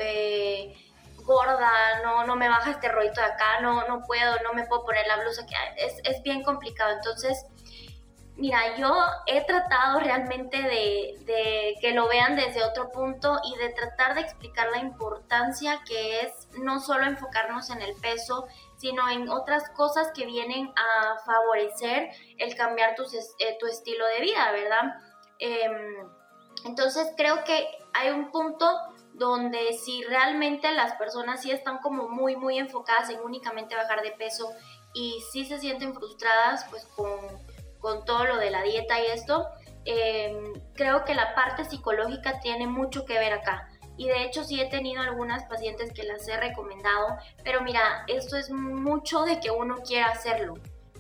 gorda, 1.24 2.02
no, 2.04 2.26
no 2.26 2.36
me 2.36 2.50
baja 2.50 2.72
este 2.72 2.90
rollito 2.90 3.22
de 3.22 3.28
acá, 3.28 3.62
no, 3.62 3.88
no 3.88 4.04
puedo, 4.04 4.36
no 4.44 4.54
me 4.54 4.66
puedo 4.66 4.84
poner 4.84 5.08
la 5.08 5.18
blusa, 5.18 5.46
que 5.46 5.56
es, 5.78 5.94
es 6.04 6.22
bien 6.22 6.44
complicado. 6.44 6.92
Entonces, 6.92 7.46
Mira, 8.36 8.76
yo 8.78 8.92
he 9.28 9.46
tratado 9.46 10.00
realmente 10.00 10.60
de, 10.60 11.76
que 11.80 11.92
lo 11.92 12.08
vean 12.08 12.36
desde 12.36 12.64
otro 12.64 12.92
punto 12.92 13.40
y 13.44 13.56
de 13.60 13.70
tratar 13.70 14.16
de 14.16 14.22
explicar 14.22 14.70
la 14.72 14.80
importancia 14.80 15.82
que 15.88 16.22
es 16.22 16.48
no 16.58 16.80
solo 16.80 17.06
enfocarnos 17.06 17.70
en 17.70 17.84
el 17.84 17.96
peso, 18.02 18.48
sino 18.78 19.08
en 19.08 19.30
otras 19.30 19.70
cosas 19.70 20.12
que 20.16 20.26
vienen 20.26 20.74
a 20.76 21.20
favorecer 21.24 22.10
el 22.40 22.56
cambiar 22.56 22.96
tu, 22.96 23.04
eh, 23.04 23.58
tu 23.60 23.68
estilo 23.68 24.06
de 24.08 24.22
vida, 24.22 24.52
¿verdad? 24.52 24.96
Em, 25.38 26.10
entonces 26.66 27.12
creo 27.16 27.44
que 27.44 27.68
hay 27.94 28.10
un 28.10 28.32
punto 28.32 28.68
donde 29.14 29.74
si 29.74 30.04
realmente 30.06 30.72
las 30.72 30.94
personas 30.94 31.44
sí 31.44 31.52
están 31.52 31.78
como 31.78 32.10
muy, 32.10 32.36
muy 32.36 32.58
enfocadas 32.58 33.12
en 33.12 33.20
únicamente 33.20 33.76
bajar 33.76 34.02
de 34.02 34.12
peso 34.12 34.52
y 34.92 35.22
sí 35.32 35.46
se 35.46 35.60
sienten 35.60 35.94
frustradas, 35.94 36.66
pues 36.72 36.86
con 36.96 37.53
con 37.84 38.06
todo 38.06 38.24
lo 38.24 38.38
de 38.38 38.50
la 38.50 38.64
dieta 38.64 39.00
y 39.02 39.08
esto, 39.08 39.50
em, 39.84 40.54
creo 40.74 41.04
que 41.04 41.14
la 41.14 41.36
parte 41.36 41.66
psicológica 41.66 42.40
tiene 42.40 42.66
mucho 42.66 43.06
que 43.06 43.20
ver 43.20 43.34
acá. 43.34 43.68
Y 43.98 44.08
de 44.08 44.24
hecho 44.24 44.46
sí 44.46 44.60
he 44.60 44.70
tenido 44.70 45.02
algunas 45.02 45.44
pacientes 45.44 45.92
que 45.92 46.04
las 46.04 46.26
he 46.30 46.38
recomendado, 46.38 47.18
pero 47.44 47.62
mira, 47.62 48.06
esto 48.08 48.38
es 48.38 48.50
mucho 48.50 49.24
de 49.24 49.42
que 49.42 49.52
uno 49.52 49.76
quiera 49.86 50.08
hacerlo, 50.08 50.54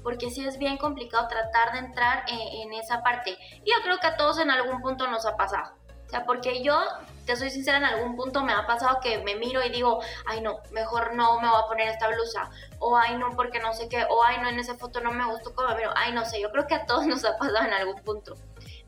porque 0.04 0.30
sí 0.30 0.46
es 0.46 0.58
bien 0.60 0.78
complicado 0.78 1.30
tratar 1.30 1.72
de 1.72 1.80
entrar 1.80 2.26
en, 2.28 2.72
en 2.72 2.74
esa 2.74 3.02
parte. 3.02 3.38
Y 3.64 3.72
yo 3.72 3.78
creo 3.84 4.00
que 4.00 4.08
a 4.08 4.18
todos 4.18 4.38
en 4.40 4.52
algún 4.52 4.82
punto 4.82 5.08
nos 5.08 5.26
ha 5.26 5.38
pasado. 5.38 5.76
O 6.06 6.10
sea, 6.10 6.26
porque 6.26 6.62
yo 6.62 6.78
te 7.26 7.36
soy 7.36 7.50
sincera, 7.50 7.78
en 7.78 7.86
algún 7.86 8.16
punto 8.16 8.44
me 8.44 8.54
ha 8.54 8.66
pasado 8.66 9.00
que 9.02 9.20
me 9.20 9.36
miro 9.36 9.64
y 9.64 9.70
digo, 9.70 10.02
ay 10.26 10.42
no, 10.42 10.60
mejor 10.72 11.16
no 11.16 11.40
me 11.40 11.48
voy 11.48 11.62
a 11.64 11.68
poner 11.68 11.88
esta 11.90 12.08
blusa, 12.10 12.50
o 12.80 12.98
ay 12.98 13.18
no, 13.18 13.32
porque 13.36 13.60
no 13.60 13.74
sé 13.74 13.88
qué, 13.90 14.06
o 14.10 14.24
ay 14.24 14.38
no, 14.42 14.50
en 14.50 14.60
esa 14.60 14.76
foto 14.76 15.02
no 15.02 15.12
me 15.12 15.26
gustó 15.26 15.54
como 15.56 15.76
pero 15.76 15.92
ay 15.96 16.12
no 16.14 16.26
sé, 16.26 16.42
yo 16.42 16.52
creo 16.52 16.68
que 16.68 16.76
a 16.76 16.86
todos 16.86 17.06
nos 17.08 17.26
ha 17.26 17.38
pasado 17.38 17.66
en 17.66 17.74
algún 17.74 18.02
punto. 18.04 18.36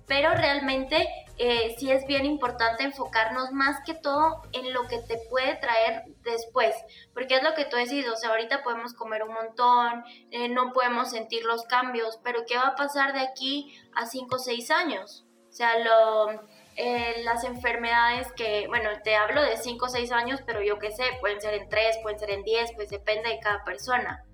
Pero 0.07 0.35
realmente 0.35 1.07
eh, 1.37 1.75
sí 1.79 1.91
es 1.91 2.05
bien 2.05 2.25
importante 2.25 2.83
enfocarnos 2.83 3.51
más 3.51 3.79
que 3.85 3.95
todo 3.95 4.43
en 4.51 4.71
lo 4.71 4.87
que 4.87 4.99
te 4.99 5.17
puede 5.29 5.55
traer 5.55 6.03
después, 6.23 6.75
porque 7.13 7.37
es 7.37 7.43
lo 7.43 7.55
que 7.55 7.65
tú 7.65 7.75
decís, 7.75 8.07
o 8.07 8.15
sea, 8.15 8.29
ahorita 8.29 8.61
podemos 8.61 8.93
comer 8.93 9.23
un 9.23 9.33
montón, 9.33 10.03
eh, 10.29 10.47
no 10.47 10.73
podemos 10.73 11.09
sentir 11.09 11.43
los 11.43 11.63
cambios, 11.63 12.19
pero 12.23 12.45
¿qué 12.45 12.55
va 12.55 12.67
a 12.67 12.75
pasar 12.75 13.13
de 13.13 13.21
aquí 13.21 13.75
a 13.95 14.05
5 14.05 14.35
o 14.35 14.39
6 14.39 14.69
años? 14.69 15.25
O 15.49 15.51
sea, 15.51 15.79
lo 15.79 16.41
eh, 16.77 17.21
las 17.23 17.45
enfermedades 17.45 18.31
que, 18.33 18.67
bueno, 18.67 18.89
te 19.03 19.15
hablo 19.15 19.41
de 19.41 19.55
5 19.55 19.85
o 19.85 19.89
6 19.89 20.11
años, 20.11 20.41
pero 20.45 20.61
yo 20.61 20.77
qué 20.77 20.91
sé, 20.91 21.03
pueden 21.21 21.39
ser 21.39 21.53
en 21.53 21.69
3, 21.69 21.99
pueden 22.03 22.19
ser 22.19 22.31
en 22.31 22.43
10, 22.43 22.73
pues 22.75 22.89
depende 22.89 23.29
de 23.29 23.39
cada 23.39 23.63
persona. 23.63 24.25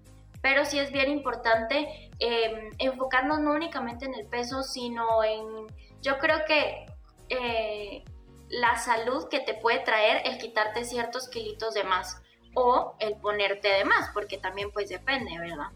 Pero 0.42 0.66
sí 0.66 0.80
es 0.80 0.92
bien 0.92 1.12
importante 1.12 2.10
em, 2.18 2.72
enfocarnos 2.80 3.40
no 3.42 3.52
únicamente 3.52 4.06
en 4.06 4.16
el 4.16 4.26
peso, 4.26 4.64
sino 4.64 5.24
en, 5.24 5.68
yo 6.02 6.18
creo 6.18 6.40
que 6.48 6.88
eh, 7.30 8.04
la 8.50 8.76
salud 8.78 9.28
que 9.30 9.40
te 9.40 9.54
puede 9.54 9.80
traer 9.80 10.24
el 10.26 10.40
quitarte 10.40 10.84
ciertos 10.84 11.30
kilitos 11.30 11.76
de 11.76 11.84
más 11.84 12.22
o 12.56 12.96
el 13.00 13.16
ponerte 13.18 13.68
de 13.68 13.86
más, 13.86 14.10
porque 14.16 14.40
también 14.40 14.72
pues 14.72 14.90
depende, 14.90 15.38
¿verdad? 15.38 15.68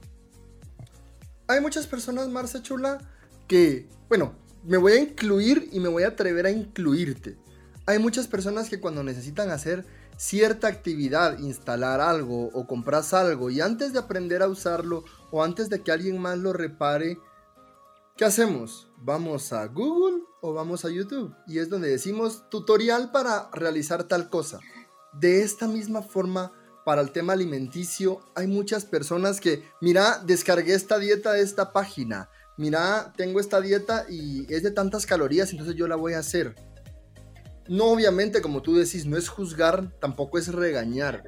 Hay 1.47 1.61
muchas 1.61 1.85
personas, 1.85 2.27
Marce 2.27 2.61
Chula, 2.63 2.97
que, 3.47 3.87
bueno, 4.09 4.35
me 4.65 4.77
voy 4.77 4.93
a 4.93 4.99
incluir 4.99 5.69
y 5.71 5.79
me 5.79 5.89
voy 5.89 6.03
a 6.03 6.09
atrever 6.09 6.45
a 6.45 6.51
incluirte. 6.51 7.37
Hay 7.85 7.99
muchas 7.99 8.27
personas 8.27 8.67
que 8.69 8.79
cuando 8.79 9.03
necesitan 9.03 9.51
hacer 9.51 9.85
cierta 10.17 10.67
actividad, 10.67 11.37
instalar 11.39 12.01
algo 12.01 12.47
o 12.47 12.65
compras 12.65 13.13
algo 13.13 13.49
y 13.49 13.61
antes 13.61 13.93
de 13.93 13.99
aprender 13.99 14.41
a 14.41 14.47
usarlo 14.47 15.03
o 15.31 15.43
antes 15.43 15.69
de 15.69 15.81
que 15.81 15.91
alguien 15.91 16.19
más 16.19 16.37
lo 16.39 16.51
repare, 16.51 17.19
¿qué 18.17 18.25
hacemos? 18.25 18.87
¿Vamos 18.97 19.53
a 19.53 19.67
Google 19.67 20.23
o 20.41 20.53
vamos 20.53 20.83
a 20.83 20.89
YouTube? 20.89 21.35
Y 21.47 21.59
es 21.59 21.69
donde 21.69 21.89
decimos 21.89 22.49
tutorial 22.49 23.11
para 23.11 23.49
realizar 23.51 24.05
tal 24.05 24.29
cosa. 24.29 24.59
De 25.13 25.43
esta 25.43 25.67
misma 25.67 26.01
forma, 26.01 26.53
para 26.85 27.01
el 27.01 27.11
tema 27.11 27.33
alimenticio, 27.33 28.21
hay 28.35 28.47
muchas 28.47 28.85
personas 28.85 29.39
que, 29.39 29.63
mira, 29.81 30.21
descargué 30.25 30.73
esta 30.73 30.99
dieta 30.99 31.33
de 31.33 31.41
esta 31.41 31.73
página, 31.73 32.29
mira, 32.57 33.13
tengo 33.15 33.39
esta 33.39 33.61
dieta 33.61 34.05
y 34.09 34.51
es 34.53 34.63
de 34.63 34.71
tantas 34.71 35.05
calorías, 35.05 35.51
entonces 35.51 35.75
yo 35.75 35.87
la 35.87 35.95
voy 35.95 36.13
a 36.13 36.19
hacer. 36.19 36.55
No, 37.67 37.85
obviamente, 37.85 38.41
como 38.41 38.61
tú 38.61 38.75
decís, 38.75 39.05
no 39.05 39.17
es 39.17 39.27
juzgar, 39.27 39.91
tampoco 39.99 40.37
es 40.37 40.53
regañar. 40.53 41.23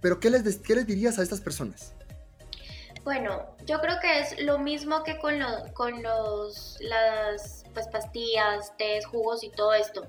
Pero 0.00 0.20
¿qué 0.20 0.30
les, 0.30 0.44
les 0.44 0.86
dirías 0.86 1.18
a 1.18 1.22
estas 1.22 1.40
personas? 1.40 1.92
Bueno, 3.04 3.54
yo 3.66 3.80
creo 3.80 4.00
que 4.00 4.18
es 4.18 4.42
lo 4.42 4.58
mismo 4.58 5.04
que 5.04 5.18
con, 5.18 5.34
con 5.74 6.02
los, 6.02 6.76
las 6.80 7.64
pues, 7.72 7.86
pastillas, 7.88 8.76
tés, 8.78 9.06
jugos 9.06 9.44
y 9.44 9.50
todo 9.50 9.74
esto, 9.74 10.06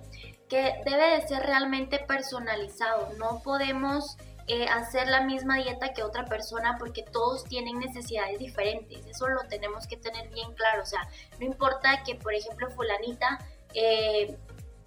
que 0.49 0.73
debe 0.83 1.17
de 1.17 1.27
ser 1.27 1.43
realmente 1.43 1.99
personalizado. 1.99 3.13
No 3.17 3.41
podemos 3.43 4.17
eh, 4.47 4.65
hacer 4.67 5.07
la 5.07 5.21
misma 5.21 5.57
dieta 5.57 5.93
que 5.93 6.03
otra 6.03 6.25
persona 6.25 6.77
porque 6.79 7.03
todos 7.03 7.43
tienen 7.43 7.79
necesidades 7.79 8.39
diferentes. 8.39 9.05
Eso 9.05 9.27
lo 9.27 9.41
tenemos 9.49 9.87
que 9.87 9.97
tener 9.97 10.29
bien 10.29 10.53
claro. 10.53 10.83
O 10.83 10.85
sea, 10.85 11.07
no 11.39 11.45
importa 11.45 12.03
que, 12.05 12.15
por 12.15 12.33
ejemplo, 12.33 12.69
fulanita 12.69 13.39
eh, 13.73 14.37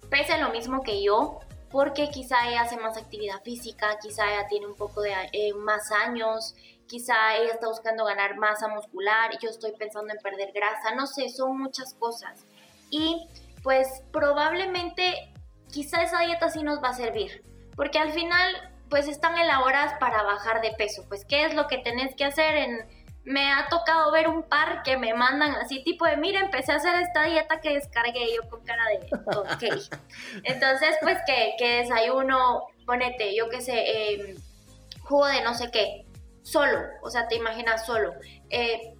pese 0.09 0.37
lo 0.37 0.49
mismo 0.49 0.81
que 0.83 1.01
yo, 1.01 1.39
porque 1.69 2.09
quizá 2.09 2.49
ella 2.49 2.63
hace 2.63 2.77
más 2.77 2.97
actividad 2.97 3.41
física, 3.43 3.97
quizá 4.01 4.29
ella 4.29 4.47
tiene 4.47 4.67
un 4.67 4.75
poco 4.75 5.01
de 5.01 5.13
eh, 5.31 5.53
más 5.53 5.91
años, 5.91 6.53
quizá 6.87 7.37
ella 7.37 7.53
está 7.53 7.67
buscando 7.67 8.03
ganar 8.03 8.35
masa 8.37 8.67
muscular, 8.67 9.31
yo 9.41 9.49
estoy 9.49 9.71
pensando 9.71 10.13
en 10.13 10.19
perder 10.19 10.51
grasa, 10.51 10.93
no 10.95 11.07
sé, 11.07 11.29
son 11.29 11.57
muchas 11.57 11.93
cosas. 11.93 12.45
Y 12.89 13.25
pues 13.63 14.03
probablemente 14.11 15.31
quizá 15.71 16.01
esa 16.03 16.19
dieta 16.19 16.49
sí 16.49 16.61
nos 16.61 16.83
va 16.83 16.89
a 16.89 16.93
servir, 16.93 17.41
porque 17.77 17.99
al 17.99 18.11
final 18.11 18.53
pues 18.91 19.07
están 19.07 19.37
elaboradas 19.39 19.93
para 19.99 20.21
bajar 20.21 20.61
de 20.61 20.73
peso. 20.73 21.05
Pues, 21.07 21.25
¿qué 21.25 21.45
es 21.45 21.55
lo 21.55 21.67
que 21.67 21.77
tenés 21.77 22.13
que 22.13 22.25
hacer? 22.25 22.57
En, 22.57 22.87
me 23.23 23.51
ha 23.51 23.67
tocado 23.69 24.11
ver 24.11 24.27
un 24.27 24.43
par 24.43 24.83
que 24.83 24.97
me 24.97 25.13
mandan 25.13 25.55
así, 25.55 25.81
tipo 25.83 26.05
de, 26.05 26.17
mira, 26.17 26.41
empecé 26.41 26.73
a 26.73 26.75
hacer 26.75 27.01
esta 27.01 27.23
dieta 27.23 27.61
que 27.61 27.73
descargué 27.73 28.35
yo 28.35 28.47
con 28.49 28.63
cara 28.65 28.83
de, 28.89 28.97
ok. 29.37 29.81
Entonces, 30.43 30.97
pues, 31.01 31.17
que, 31.25 31.53
que 31.57 31.77
desayuno, 31.77 32.67
ponete, 32.85 33.33
yo 33.33 33.49
qué 33.49 33.61
sé, 33.61 33.73
eh, 33.77 34.35
jugo 35.03 35.25
de 35.25 35.41
no 35.41 35.55
sé 35.55 35.71
qué, 35.71 36.05
solo, 36.41 36.79
o 37.01 37.09
sea, 37.09 37.27
te 37.29 37.35
imaginas 37.35 37.85
solo. 37.85 38.13
Eh, 38.49 38.93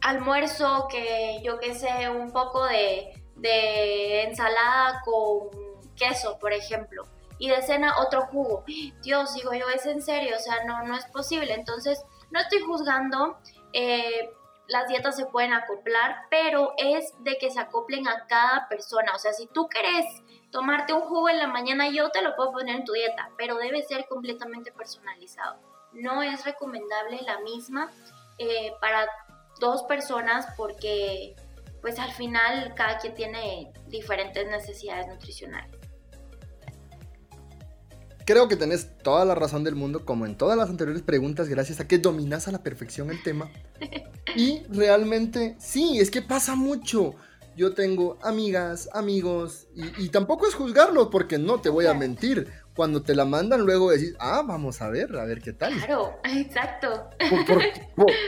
almuerzo, 0.00 0.88
que 0.90 1.40
yo 1.44 1.60
qué 1.60 1.74
sé, 1.74 2.10
un 2.10 2.32
poco 2.32 2.64
de, 2.64 3.12
de 3.36 4.24
ensalada 4.24 5.00
con 5.04 5.50
queso, 5.94 6.38
por 6.40 6.52
ejemplo 6.52 7.04
y 7.38 7.50
de 7.50 7.62
cena 7.62 7.98
otro 8.00 8.26
jugo. 8.26 8.64
Dios, 9.02 9.34
digo 9.34 9.52
yo, 9.52 9.68
es 9.68 9.86
en 9.86 10.02
serio, 10.02 10.36
o 10.36 10.40
sea, 10.40 10.64
no, 10.64 10.82
no 10.84 10.96
es 10.96 11.06
posible. 11.06 11.54
Entonces, 11.54 12.04
no 12.30 12.40
estoy 12.40 12.60
juzgando, 12.60 13.38
eh, 13.72 14.30
las 14.68 14.86
dietas 14.88 15.16
se 15.16 15.26
pueden 15.26 15.52
acoplar, 15.52 16.26
pero 16.30 16.74
es 16.76 17.12
de 17.20 17.38
que 17.38 17.50
se 17.50 17.60
acoplen 17.60 18.06
a 18.06 18.26
cada 18.26 18.68
persona. 18.68 19.12
O 19.14 19.18
sea, 19.18 19.32
si 19.32 19.46
tú 19.46 19.68
querés 19.68 20.04
tomarte 20.50 20.92
un 20.92 21.02
jugo 21.02 21.28
en 21.28 21.38
la 21.38 21.46
mañana, 21.46 21.88
yo 21.88 22.10
te 22.10 22.22
lo 22.22 22.36
puedo 22.36 22.52
poner 22.52 22.76
en 22.76 22.84
tu 22.84 22.92
dieta, 22.92 23.30
pero 23.38 23.56
debe 23.56 23.82
ser 23.82 24.06
completamente 24.08 24.72
personalizado. 24.72 25.58
No 25.92 26.22
es 26.22 26.44
recomendable 26.44 27.20
la 27.22 27.40
misma 27.40 27.90
eh, 28.38 28.72
para 28.80 29.08
dos 29.58 29.82
personas 29.84 30.46
porque 30.56 31.34
pues 31.80 31.98
al 31.98 32.10
final 32.12 32.74
cada 32.74 32.98
quien 32.98 33.14
tiene 33.14 33.72
diferentes 33.86 34.46
necesidades 34.48 35.06
nutricionales. 35.06 35.77
Creo 38.28 38.46
que 38.46 38.56
tenés 38.56 38.90
toda 39.02 39.24
la 39.24 39.34
razón 39.34 39.64
del 39.64 39.74
mundo, 39.74 40.04
como 40.04 40.26
en 40.26 40.36
todas 40.36 40.58
las 40.58 40.68
anteriores 40.68 41.00
preguntas, 41.00 41.48
gracias 41.48 41.80
a 41.80 41.88
que 41.88 41.96
dominas 41.96 42.46
a 42.46 42.52
la 42.52 42.62
perfección 42.62 43.08
el 43.08 43.22
tema. 43.22 43.50
Y 44.36 44.64
realmente, 44.68 45.56
sí, 45.58 45.98
es 45.98 46.10
que 46.10 46.20
pasa 46.20 46.54
mucho. 46.54 47.14
Yo 47.56 47.72
tengo 47.72 48.18
amigas, 48.20 48.90
amigos, 48.92 49.68
y, 49.74 50.10
tampoco 50.10 50.46
es 50.46 50.54
juzgarlo, 50.54 51.08
porque 51.08 51.38
no 51.38 51.62
te 51.62 51.70
voy 51.70 51.86
a 51.86 51.94
mentir. 51.94 52.48
Cuando 52.76 53.00
te 53.00 53.14
la 53.14 53.24
mandan, 53.24 53.62
luego 53.62 53.92
decís, 53.92 54.14
ah, 54.18 54.42
vamos 54.46 54.82
a 54.82 54.90
ver, 54.90 55.16
a 55.16 55.24
ver 55.24 55.40
qué 55.40 55.54
tal. 55.54 55.72
Claro, 55.78 56.20
exacto. 56.24 57.08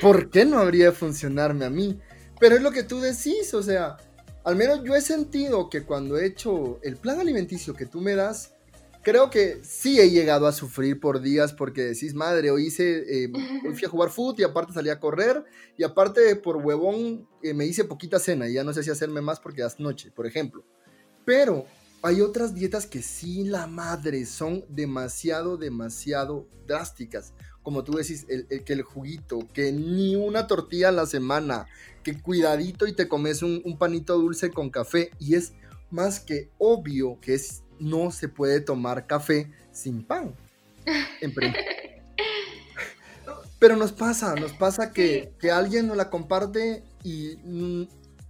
¿Por, 0.00 0.30
qué 0.30 0.46
no 0.46 0.60
habría 0.60 0.86
de 0.86 0.92
funcionarme 0.92 1.66
a 1.66 1.70
mí? 1.70 2.00
Pero 2.38 2.56
es 2.56 2.62
lo 2.62 2.70
que 2.70 2.84
tú 2.84 3.00
decís, 3.00 3.52
o 3.52 3.62
sea, 3.62 3.98
al 4.44 4.56
menos 4.56 4.82
yo 4.82 4.94
he 4.94 5.02
sentido 5.02 5.68
que 5.68 5.82
cuando 5.82 6.16
he 6.16 6.24
hecho 6.24 6.80
el 6.82 6.96
plan 6.96 7.20
alimenticio 7.20 7.74
que 7.74 7.84
tú 7.84 8.00
me 8.00 8.14
das, 8.14 8.54
creo 9.02 9.30
que 9.30 9.60
sí 9.62 10.00
he 10.00 10.10
llegado 10.10 10.46
a 10.46 10.52
sufrir 10.52 11.00
por 11.00 11.20
días 11.20 11.52
porque 11.52 11.82
decís, 11.82 12.14
madre, 12.14 12.50
hoy 12.50 12.66
hice, 12.66 13.24
eh, 13.24 13.32
hoy 13.66 13.74
fui 13.74 13.84
a 13.84 13.88
jugar 13.88 14.10
fútbol 14.10 14.34
y 14.38 14.42
aparte 14.44 14.72
salí 14.72 14.90
a 14.90 15.00
correr 15.00 15.44
y 15.76 15.84
aparte 15.84 16.36
por 16.36 16.56
huevón 16.56 17.28
eh, 17.42 17.54
me 17.54 17.66
hice 17.66 17.84
poquita 17.84 18.18
cena 18.18 18.48
y 18.48 18.54
ya 18.54 18.64
no 18.64 18.72
sé 18.72 18.82
si 18.82 18.90
hacerme 18.90 19.20
más 19.20 19.40
porque 19.40 19.62
es 19.64 19.80
noche, 19.80 20.10
por 20.10 20.26
ejemplo. 20.26 20.64
Pero 21.24 21.66
hay 22.02 22.20
otras 22.20 22.54
dietas 22.54 22.86
que 22.86 23.02
sí, 23.02 23.44
la 23.44 23.66
madre, 23.66 24.24
son 24.24 24.64
demasiado, 24.68 25.56
demasiado 25.56 26.48
drásticas. 26.66 27.34
Como 27.62 27.84
tú 27.84 27.92
decís, 27.92 28.26
el, 28.30 28.46
que 28.64 28.72
el 28.72 28.82
juguito, 28.82 29.46
que 29.52 29.70
ni 29.70 30.16
una 30.16 30.46
tortilla 30.46 30.88
a 30.88 30.92
la 30.92 31.04
semana, 31.04 31.66
que 32.02 32.18
cuidadito 32.18 32.86
y 32.86 32.94
te 32.94 33.06
comes 33.06 33.42
un, 33.42 33.60
un 33.66 33.76
panito 33.76 34.16
dulce 34.16 34.50
con 34.50 34.70
café. 34.70 35.10
Y 35.18 35.34
es 35.34 35.52
más 35.90 36.20
que 36.20 36.50
obvio 36.56 37.18
que 37.20 37.34
es 37.34 37.64
no 37.80 38.10
se 38.10 38.28
puede 38.28 38.60
tomar 38.60 39.06
café 39.06 39.50
sin 39.72 40.04
pan. 40.04 40.34
Pero 43.58 43.76
nos 43.76 43.92
pasa, 43.92 44.34
nos 44.36 44.52
pasa 44.52 44.92
que, 44.92 45.34
alguien 45.52 45.86
nos 45.86 45.96
la 45.96 46.08
comparte 46.08 46.82
y 47.02 47.36
mm, 47.44 47.82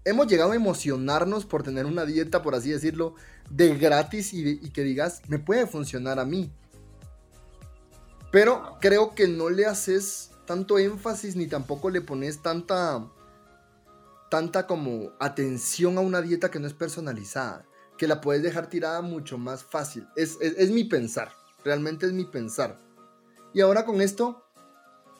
hemos 0.04 0.26
llegado 0.26 0.52
a 0.52 0.56
emocionarnos 0.56 1.46
por 1.46 1.62
tener 1.62 1.86
una 1.86 2.04
dieta, 2.04 2.42
por 2.42 2.54
así 2.54 2.70
decirlo, 2.70 3.14
de 3.48 3.76
gratis 3.76 4.34
y, 4.34 4.48
y, 4.48 4.70
que 4.70 4.82
digas, 4.82 5.22
me 5.28 5.38
puede 5.38 5.66
funcionar 5.66 6.18
a 6.18 6.24
mí. 6.24 6.50
Pero 8.32 8.78
creo 8.80 9.14
que 9.14 9.28
no 9.28 9.50
le 9.50 9.66
haces 9.66 10.30
tanto 10.46 10.78
énfasis 10.78 11.36
ni 11.36 11.46
tampoco 11.46 11.90
le 11.90 12.00
pones 12.00 12.42
tanta, 12.42 13.06
tanta 14.30 14.66
como 14.66 15.12
atención 15.20 15.96
a 15.96 16.00
una 16.00 16.22
dieta 16.22 16.50
que 16.50 16.58
no 16.58 16.66
es 16.66 16.74
personalizada 16.74 17.64
que 18.00 18.08
la 18.08 18.22
puedes 18.22 18.42
dejar 18.42 18.70
tirada 18.70 19.02
mucho 19.02 19.36
más 19.36 19.62
fácil. 19.62 20.08
Es, 20.16 20.38
mi 20.70 20.84
pensar, 20.84 21.32
realmente 21.62 22.06
es 22.06 22.14
mi 22.14 22.24
pensar. 22.24 22.80
Y 23.52 23.60
ahora 23.60 23.84
con 23.84 24.00
esto, 24.00 24.42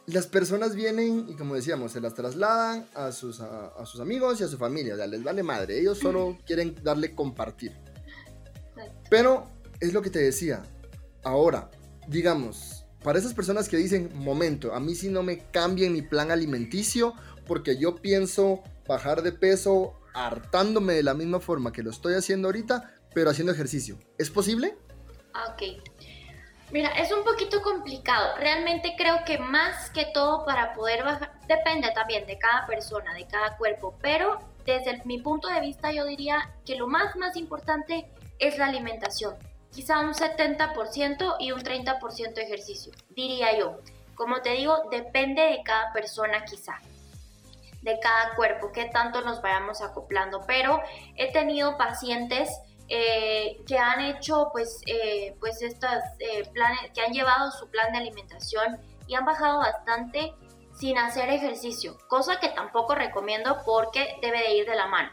las 0.06 0.26
personas 0.26 0.74
vienen 0.74 1.26
y 1.28 1.34
como 1.34 1.56
decíamos, 1.56 1.92
se 1.92 2.00
las 2.00 2.14
trasladan 2.14 2.86
a 2.94 3.12
sus, 3.12 3.40
a, 3.40 3.84
sus 3.84 4.00
amigos 4.00 4.40
y 4.40 4.44
a 4.44 4.48
su 4.48 4.56
familia. 4.56 4.94
O 4.94 5.06
les 5.06 5.22
vale 5.22 5.42
madre, 5.42 5.78
ellos 5.78 5.98
solo 5.98 6.38
quieren 6.46 6.74
darle 6.82 7.14
compartir. 7.14 7.76
Pero 9.10 9.46
es 9.78 9.92
lo 9.92 10.00
que 10.00 10.08
te 10.08 10.20
decía. 10.20 10.62
Ahora, 11.22 11.70
digamos, 12.08 12.86
para 13.04 13.18
esas 13.18 13.34
personas 13.34 13.68
que 13.68 13.76
dicen, 13.76 14.08
momento, 14.14 14.72
a 14.72 14.80
mí 14.80 14.94
si 14.94 15.10
no 15.10 15.22
me 15.22 15.50
cambien 15.50 15.92
mi 15.92 16.00
plan 16.00 16.30
alimenticio 16.30 17.12
porque 17.46 17.76
yo 17.76 17.96
pienso 17.96 18.62
bajar 18.88 19.20
de 19.20 19.32
peso 19.32 19.99
hartándome 20.14 20.94
de 20.94 21.02
la 21.02 21.14
misma 21.14 21.40
forma 21.40 21.72
que 21.72 21.82
lo 21.82 21.90
estoy 21.90 22.14
haciendo 22.14 22.48
ahorita, 22.48 22.94
pero 23.14 23.30
haciendo 23.30 23.52
ejercicio. 23.52 23.98
¿Es 24.18 24.30
posible? 24.30 24.76
Ah, 25.34 25.54
ok. 25.54 25.82
Mira, 26.70 26.90
es 26.90 27.10
un 27.10 27.24
poquito 27.24 27.62
complicado. 27.62 28.36
Realmente 28.36 28.94
creo 28.96 29.24
que 29.24 29.38
más 29.38 29.90
que 29.90 30.06
todo 30.14 30.44
para 30.44 30.72
poder 30.74 31.02
bajar, 31.02 31.32
depende 31.48 31.90
también 31.92 32.26
de 32.26 32.38
cada 32.38 32.66
persona, 32.66 33.12
de 33.14 33.26
cada 33.26 33.56
cuerpo, 33.56 33.96
pero 34.00 34.38
desde 34.64 35.02
mi 35.04 35.20
punto 35.20 35.48
de 35.48 35.60
vista 35.60 35.90
yo 35.90 36.04
diría 36.04 36.54
que 36.64 36.76
lo 36.76 36.86
más, 36.86 37.16
más 37.16 37.36
importante 37.36 38.08
es 38.38 38.56
la 38.56 38.66
alimentación. 38.66 39.34
Quizá 39.72 40.00
un 40.00 40.14
70% 40.14 41.36
y 41.40 41.52
un 41.52 41.60
30% 41.60 42.34
de 42.34 42.42
ejercicio, 42.42 42.92
diría 43.10 43.58
yo. 43.58 43.78
Como 44.14 44.40
te 44.42 44.50
digo, 44.50 44.88
depende 44.90 45.42
de 45.42 45.62
cada 45.64 45.92
persona 45.92 46.44
quizá 46.44 46.80
de 47.82 47.98
cada 48.00 48.34
cuerpo, 48.34 48.72
qué 48.72 48.86
tanto 48.86 49.22
nos 49.22 49.40
vayamos 49.40 49.82
acoplando. 49.82 50.42
Pero 50.46 50.80
he 51.16 51.32
tenido 51.32 51.76
pacientes 51.76 52.50
eh, 52.88 53.58
que 53.66 53.78
han 53.78 54.00
hecho 54.00 54.48
pues, 54.52 54.80
eh, 54.86 55.36
pues 55.38 55.62
estas 55.62 56.02
eh, 56.18 56.42
planes, 56.52 56.90
que 56.92 57.00
han 57.00 57.12
llevado 57.12 57.50
su 57.52 57.70
plan 57.70 57.92
de 57.92 57.98
alimentación 57.98 58.80
y 59.06 59.14
han 59.14 59.24
bajado 59.24 59.58
bastante 59.58 60.34
sin 60.72 60.98
hacer 60.98 61.28
ejercicio, 61.30 61.98
cosa 62.08 62.40
que 62.40 62.48
tampoco 62.48 62.94
recomiendo 62.94 63.58
porque 63.64 64.18
debe 64.22 64.38
de 64.38 64.54
ir 64.54 64.66
de 64.66 64.74
la 64.74 64.86
mano. 64.86 65.12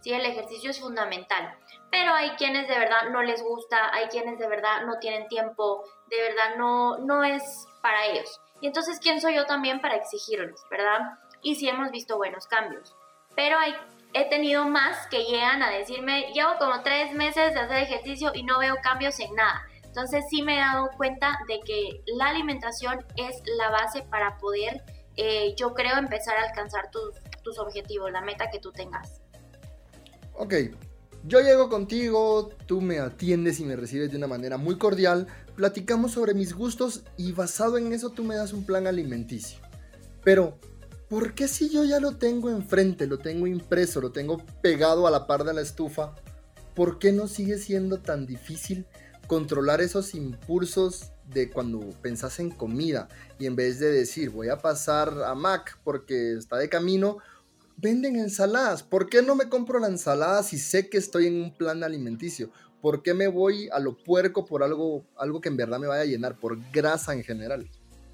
Sí, 0.00 0.12
el 0.12 0.24
ejercicio 0.24 0.70
es 0.70 0.80
fundamental, 0.80 1.58
pero 1.90 2.14
hay 2.14 2.30
quienes 2.36 2.68
de 2.68 2.78
verdad 2.78 3.10
no 3.10 3.22
les 3.22 3.42
gusta, 3.42 3.92
hay 3.92 4.06
quienes 4.06 4.38
de 4.38 4.46
verdad 4.46 4.86
no 4.86 4.98
tienen 4.98 5.26
tiempo, 5.28 5.82
de 6.06 6.22
verdad 6.22 6.56
no, 6.56 6.98
no 6.98 7.24
es 7.24 7.66
para 7.82 8.06
ellos. 8.06 8.40
Y 8.60 8.68
entonces, 8.68 9.00
¿quién 9.00 9.20
soy 9.20 9.34
yo 9.34 9.46
también 9.46 9.80
para 9.80 9.96
exigirles, 9.96 10.60
verdad? 10.70 11.00
Y 11.42 11.54
sí 11.56 11.68
hemos 11.68 11.90
visto 11.90 12.16
buenos 12.16 12.46
cambios. 12.46 12.94
Pero 13.36 13.58
hay, 13.58 13.74
he 14.14 14.28
tenido 14.28 14.66
más 14.66 15.06
que 15.08 15.24
llegan 15.24 15.62
a 15.62 15.70
decirme, 15.70 16.32
llevo 16.34 16.52
como 16.58 16.82
tres 16.82 17.14
meses 17.14 17.54
de 17.54 17.60
hacer 17.60 17.78
ejercicio 17.78 18.32
y 18.34 18.42
no 18.42 18.58
veo 18.58 18.76
cambios 18.82 19.18
en 19.20 19.34
nada. 19.34 19.62
Entonces 19.84 20.24
sí 20.30 20.42
me 20.42 20.56
he 20.56 20.60
dado 20.60 20.90
cuenta 20.96 21.38
de 21.48 21.60
que 21.64 22.02
la 22.06 22.28
alimentación 22.28 23.04
es 23.16 23.42
la 23.56 23.70
base 23.70 24.02
para 24.02 24.38
poder, 24.38 24.82
eh, 25.16 25.54
yo 25.56 25.74
creo, 25.74 25.96
empezar 25.96 26.36
a 26.36 26.48
alcanzar 26.48 26.90
tus, 26.90 27.14
tus 27.42 27.58
objetivos, 27.58 28.10
la 28.12 28.20
meta 28.20 28.50
que 28.50 28.58
tú 28.60 28.70
tengas. 28.70 29.20
Ok, 30.34 30.54
yo 31.24 31.40
llego 31.40 31.68
contigo, 31.68 32.50
tú 32.66 32.80
me 32.80 32.98
atiendes 33.00 33.60
y 33.60 33.64
me 33.64 33.76
recibes 33.76 34.10
de 34.10 34.16
una 34.16 34.28
manera 34.28 34.56
muy 34.56 34.78
cordial, 34.78 35.26
platicamos 35.56 36.12
sobre 36.12 36.32
mis 36.32 36.54
gustos 36.54 37.02
y 37.16 37.32
basado 37.32 37.76
en 37.76 37.92
eso 37.92 38.10
tú 38.10 38.22
me 38.22 38.36
das 38.36 38.52
un 38.52 38.64
plan 38.64 38.86
alimenticio. 38.86 39.58
Pero, 40.22 40.58
¿por 41.08 41.34
qué 41.34 41.48
si 41.48 41.70
yo 41.70 41.84
ya 41.84 42.00
lo 42.00 42.16
tengo 42.16 42.50
enfrente, 42.50 43.06
lo 43.06 43.18
tengo 43.18 43.46
impreso, 43.46 44.00
lo 44.00 44.12
tengo 44.12 44.38
pegado 44.62 45.06
a 45.06 45.10
la 45.10 45.26
par 45.26 45.44
de 45.44 45.54
la 45.54 45.62
estufa? 45.62 46.14
¿Por 46.74 46.98
qué 46.98 47.12
no 47.12 47.26
sigue 47.26 47.58
siendo 47.58 47.98
tan 47.98 48.26
difícil 48.26 48.86
controlar 49.26 49.80
esos 49.80 50.14
impulsos 50.14 51.12
de 51.26 51.50
cuando 51.50 51.80
pensás 52.00 52.40
en 52.40 52.50
comida 52.50 53.08
y 53.38 53.46
en 53.46 53.56
vez 53.56 53.78
de 53.78 53.90
decir 53.90 54.30
voy 54.30 54.48
a 54.48 54.58
pasar 54.58 55.22
a 55.24 55.34
Mac 55.34 55.78
porque 55.84 56.32
está 56.32 56.56
de 56.56 56.68
camino, 56.68 57.18
venden 57.76 58.16
ensaladas. 58.16 58.82
¿Por 58.82 59.08
qué 59.08 59.22
no 59.22 59.34
me 59.34 59.48
compro 59.48 59.78
la 59.78 59.88
ensalada 59.88 60.42
si 60.42 60.58
sé 60.58 60.88
que 60.88 60.98
estoy 60.98 61.26
en 61.26 61.42
un 61.42 61.56
plan 61.56 61.84
alimenticio? 61.84 62.50
¿Por 62.80 63.02
qué 63.02 63.12
me 63.12 63.26
voy 63.26 63.68
a 63.72 63.80
lo 63.80 63.96
puerco 63.96 64.44
por 64.44 64.62
algo, 64.62 65.04
algo 65.16 65.40
que 65.40 65.48
en 65.48 65.56
verdad 65.56 65.78
me 65.78 65.88
vaya 65.88 66.02
a 66.02 66.06
llenar, 66.06 66.38
por 66.38 66.58
grasa 66.70 67.12
en 67.12 67.24
general? 67.24 67.68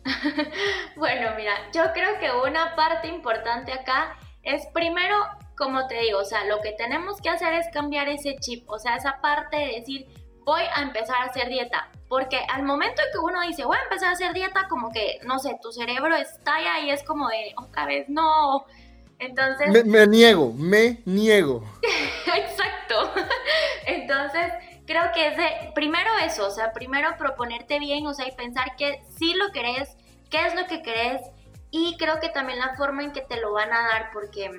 bueno, 0.97 1.31
mira, 1.37 1.53
yo 1.73 1.93
creo 1.93 2.19
que 2.19 2.31
una 2.31 2.75
parte 2.77 3.09
importante 3.09 3.73
acá 3.73 4.17
es 4.43 4.67
primero, 4.75 5.17
como 5.57 5.87
te 5.87 6.01
digo, 6.01 6.19
o 6.19 6.25
sea, 6.25 6.45
lo 6.45 6.61
que 6.61 6.73
tenemos 6.73 7.21
que 7.21 7.31
hacer 7.31 7.55
es 7.55 7.67
cambiar 7.73 8.09
ese 8.09 8.37
chip, 8.37 8.69
o 8.69 8.79
sea, 8.79 8.97
esa 8.97 9.21
parte 9.21 9.57
de 9.57 9.67
decir, 9.81 10.07
voy 10.45 10.63
a 10.75 10.83
empezar 10.83 11.17
a 11.23 11.25
hacer 11.25 11.49
dieta. 11.49 11.91
Porque 12.09 12.39
al 12.49 12.63
momento 12.63 13.03
en 13.03 13.13
que 13.13 13.19
uno 13.19 13.41
dice, 13.43 13.65
voy 13.65 13.77
a 13.77 13.83
empezar 13.85 14.11
a 14.11 14.13
hacer 14.13 14.33
dieta, 14.35 14.69
como 14.69 14.91
que, 14.91 15.19
no 15.25 15.39
sé, 15.39 15.59
tu 15.63 15.73
cerebro 15.73 16.15
estalla 16.15 16.81
y 16.81 16.91
es 16.91 17.03
como 17.03 17.29
de, 17.29 17.55
otra 17.57 17.87
vez, 17.87 18.09
no. 18.09 18.67
Entonces... 19.19 19.71
Me, 19.71 19.85
me 19.85 20.07
niego, 20.07 20.53
me 20.53 21.01
niego. 21.07 21.65
Exacto. 22.37 23.13
Entonces, 23.87 24.53
creo 24.87 25.13
que 25.13 25.29
es 25.29 25.37
de, 25.37 25.73
primero 25.75 26.11
eso, 26.23 26.47
o 26.47 26.51
sea, 26.51 26.73
primero 26.73 27.17
proponerte 27.19 27.79
bien, 27.79 28.07
o 28.07 28.15
sea, 28.15 28.27
y 28.29 28.33
pensar 28.33 28.77
que 28.77 29.03
sí 29.17 29.35
lo 29.35 29.51
querés, 29.53 29.97
qué 30.31 30.47
es 30.47 30.55
lo 30.55 30.67
que 30.67 30.83
querés, 30.83 31.23
y 31.71 31.97
creo 31.97 32.21
que 32.21 32.29
también 32.29 32.59
la 32.59 32.77
forma 32.77 33.03
en 33.03 33.13
que 33.13 33.23
te 33.23 33.41
lo 33.41 33.53
van 33.53 33.73
a 33.73 33.83
dar, 33.83 34.11
porque, 34.13 34.51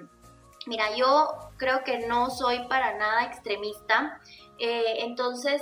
mira, 0.65 0.95
yo 0.95 1.29
creo 1.57 1.83
que 1.83 2.07
no 2.07 2.29
soy 2.29 2.67
para 2.67 2.97
nada 2.97 3.23
extremista, 3.23 4.19
eh, 4.59 4.97
entonces 4.99 5.61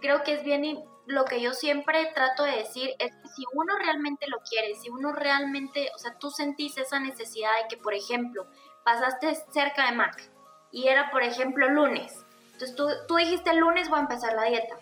creo 0.00 0.22
que 0.22 0.34
es 0.34 0.44
bien, 0.44 0.84
lo 1.06 1.24
que 1.24 1.40
yo 1.40 1.52
siempre 1.52 2.10
trato 2.14 2.44
de 2.44 2.56
decir 2.56 2.90
es 2.98 3.10
que 3.10 3.28
si 3.28 3.44
uno 3.52 3.76
realmente 3.78 4.26
lo 4.28 4.38
quiere, 4.40 4.74
si 4.74 4.88
uno 4.88 5.12
realmente, 5.12 5.90
o 5.94 5.98
sea, 5.98 6.18
tú 6.18 6.30
sentís 6.30 6.78
esa 6.78 6.98
necesidad 6.98 7.50
de 7.62 7.68
que, 7.68 7.76
por 7.76 7.94
ejemplo, 7.94 8.46
pasaste 8.84 9.34
cerca 9.52 9.86
de 9.86 9.96
Mac 9.96 10.30
y 10.70 10.88
era, 10.88 11.10
por 11.10 11.22
ejemplo, 11.22 11.68
lunes, 11.68 12.23
entonces 12.54 12.76
tú, 12.76 12.88
tú 13.06 13.16
dijiste 13.16 13.50
el 13.50 13.58
lunes 13.58 13.88
voy 13.88 13.98
a 13.98 14.02
empezar 14.02 14.32
la 14.32 14.44
dieta, 14.44 14.76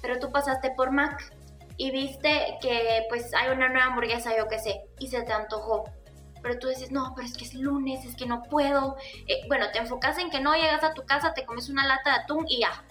pero 0.00 0.18
tú 0.18 0.30
pasaste 0.30 0.70
por 0.70 0.92
Mac 0.92 1.32
y 1.76 1.90
viste 1.90 2.56
que 2.62 3.04
pues 3.08 3.34
hay 3.34 3.50
una 3.50 3.68
nueva 3.68 3.86
hamburguesa, 3.86 4.36
yo 4.36 4.48
qué 4.48 4.58
sé, 4.58 4.80
y 4.98 5.08
se 5.08 5.22
te 5.22 5.32
antojó. 5.32 5.84
Pero 6.42 6.58
tú 6.58 6.68
dices, 6.68 6.92
no, 6.92 7.12
pero 7.16 7.26
es 7.26 7.36
que 7.36 7.44
es 7.44 7.54
lunes, 7.54 8.04
es 8.04 8.14
que 8.14 8.26
no 8.26 8.42
puedo. 8.44 8.96
Eh, 9.26 9.42
bueno, 9.48 9.66
te 9.72 9.78
enfocas 9.78 10.18
en 10.18 10.30
que 10.30 10.40
no 10.40 10.54
llegas 10.54 10.84
a 10.84 10.94
tu 10.94 11.04
casa, 11.04 11.34
te 11.34 11.44
comes 11.44 11.68
una 11.68 11.86
lata 11.86 12.10
de 12.10 12.16
atún 12.20 12.44
y 12.48 12.60
ya. 12.60 12.84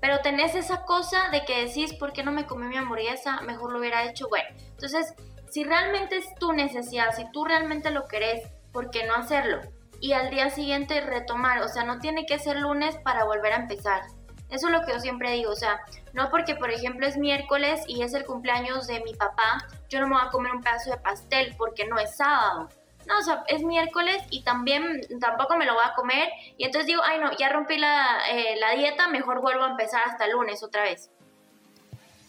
Pero 0.00 0.20
tenés 0.20 0.54
esa 0.54 0.84
cosa 0.84 1.30
de 1.30 1.44
que 1.44 1.64
decís, 1.64 1.94
¿por 1.94 2.12
qué 2.12 2.22
no 2.22 2.30
me 2.30 2.46
comí 2.46 2.66
mi 2.66 2.76
hamburguesa? 2.76 3.40
Mejor 3.40 3.72
lo 3.72 3.78
hubiera 3.78 4.04
hecho. 4.04 4.28
Bueno, 4.28 4.48
entonces, 4.58 5.14
si 5.50 5.64
realmente 5.64 6.18
es 6.18 6.26
tu 6.38 6.52
necesidad, 6.52 7.14
si 7.14 7.30
tú 7.32 7.44
realmente 7.44 7.90
lo 7.90 8.06
querés, 8.06 8.42
¿por 8.72 8.90
qué 8.90 9.06
no 9.06 9.14
hacerlo? 9.14 9.60
Y 10.00 10.12
al 10.14 10.30
día 10.30 10.50
siguiente 10.50 11.00
retomar, 11.00 11.60
o 11.62 11.68
sea, 11.68 11.84
no 11.84 11.98
tiene 11.98 12.26
que 12.26 12.38
ser 12.38 12.58
lunes 12.58 12.96
para 13.04 13.24
volver 13.24 13.52
a 13.52 13.56
empezar. 13.56 14.02
Eso 14.48 14.66
es 14.66 14.72
lo 14.72 14.82
que 14.82 14.92
yo 14.92 15.00
siempre 15.00 15.30
digo, 15.32 15.52
o 15.52 15.56
sea, 15.56 15.80
no 16.12 16.28
porque 16.30 16.56
por 16.56 16.70
ejemplo 16.70 17.06
es 17.06 17.16
miércoles 17.16 17.82
y 17.86 18.02
es 18.02 18.14
el 18.14 18.24
cumpleaños 18.24 18.88
de 18.88 19.00
mi 19.00 19.14
papá, 19.14 19.64
yo 19.88 20.00
no 20.00 20.08
me 20.08 20.14
voy 20.14 20.24
a 20.26 20.30
comer 20.30 20.52
un 20.52 20.62
pedazo 20.62 20.90
de 20.90 20.96
pastel 20.96 21.54
porque 21.56 21.86
no 21.86 21.98
es 21.98 22.16
sábado. 22.16 22.68
No, 23.06 23.18
o 23.18 23.22
sea, 23.22 23.44
es 23.48 23.62
miércoles 23.62 24.22
y 24.30 24.42
también 24.42 25.00
tampoco 25.20 25.56
me 25.56 25.66
lo 25.66 25.74
voy 25.74 25.84
a 25.84 25.94
comer 25.94 26.28
y 26.56 26.64
entonces 26.64 26.86
digo, 26.86 27.02
ay 27.04 27.18
no, 27.18 27.30
ya 27.36 27.48
rompí 27.48 27.78
la, 27.78 28.22
eh, 28.30 28.56
la 28.58 28.72
dieta, 28.72 29.08
mejor 29.08 29.40
vuelvo 29.40 29.64
a 29.64 29.70
empezar 29.70 30.02
hasta 30.04 30.24
el 30.24 30.32
lunes 30.32 30.62
otra 30.62 30.82
vez. 30.82 31.10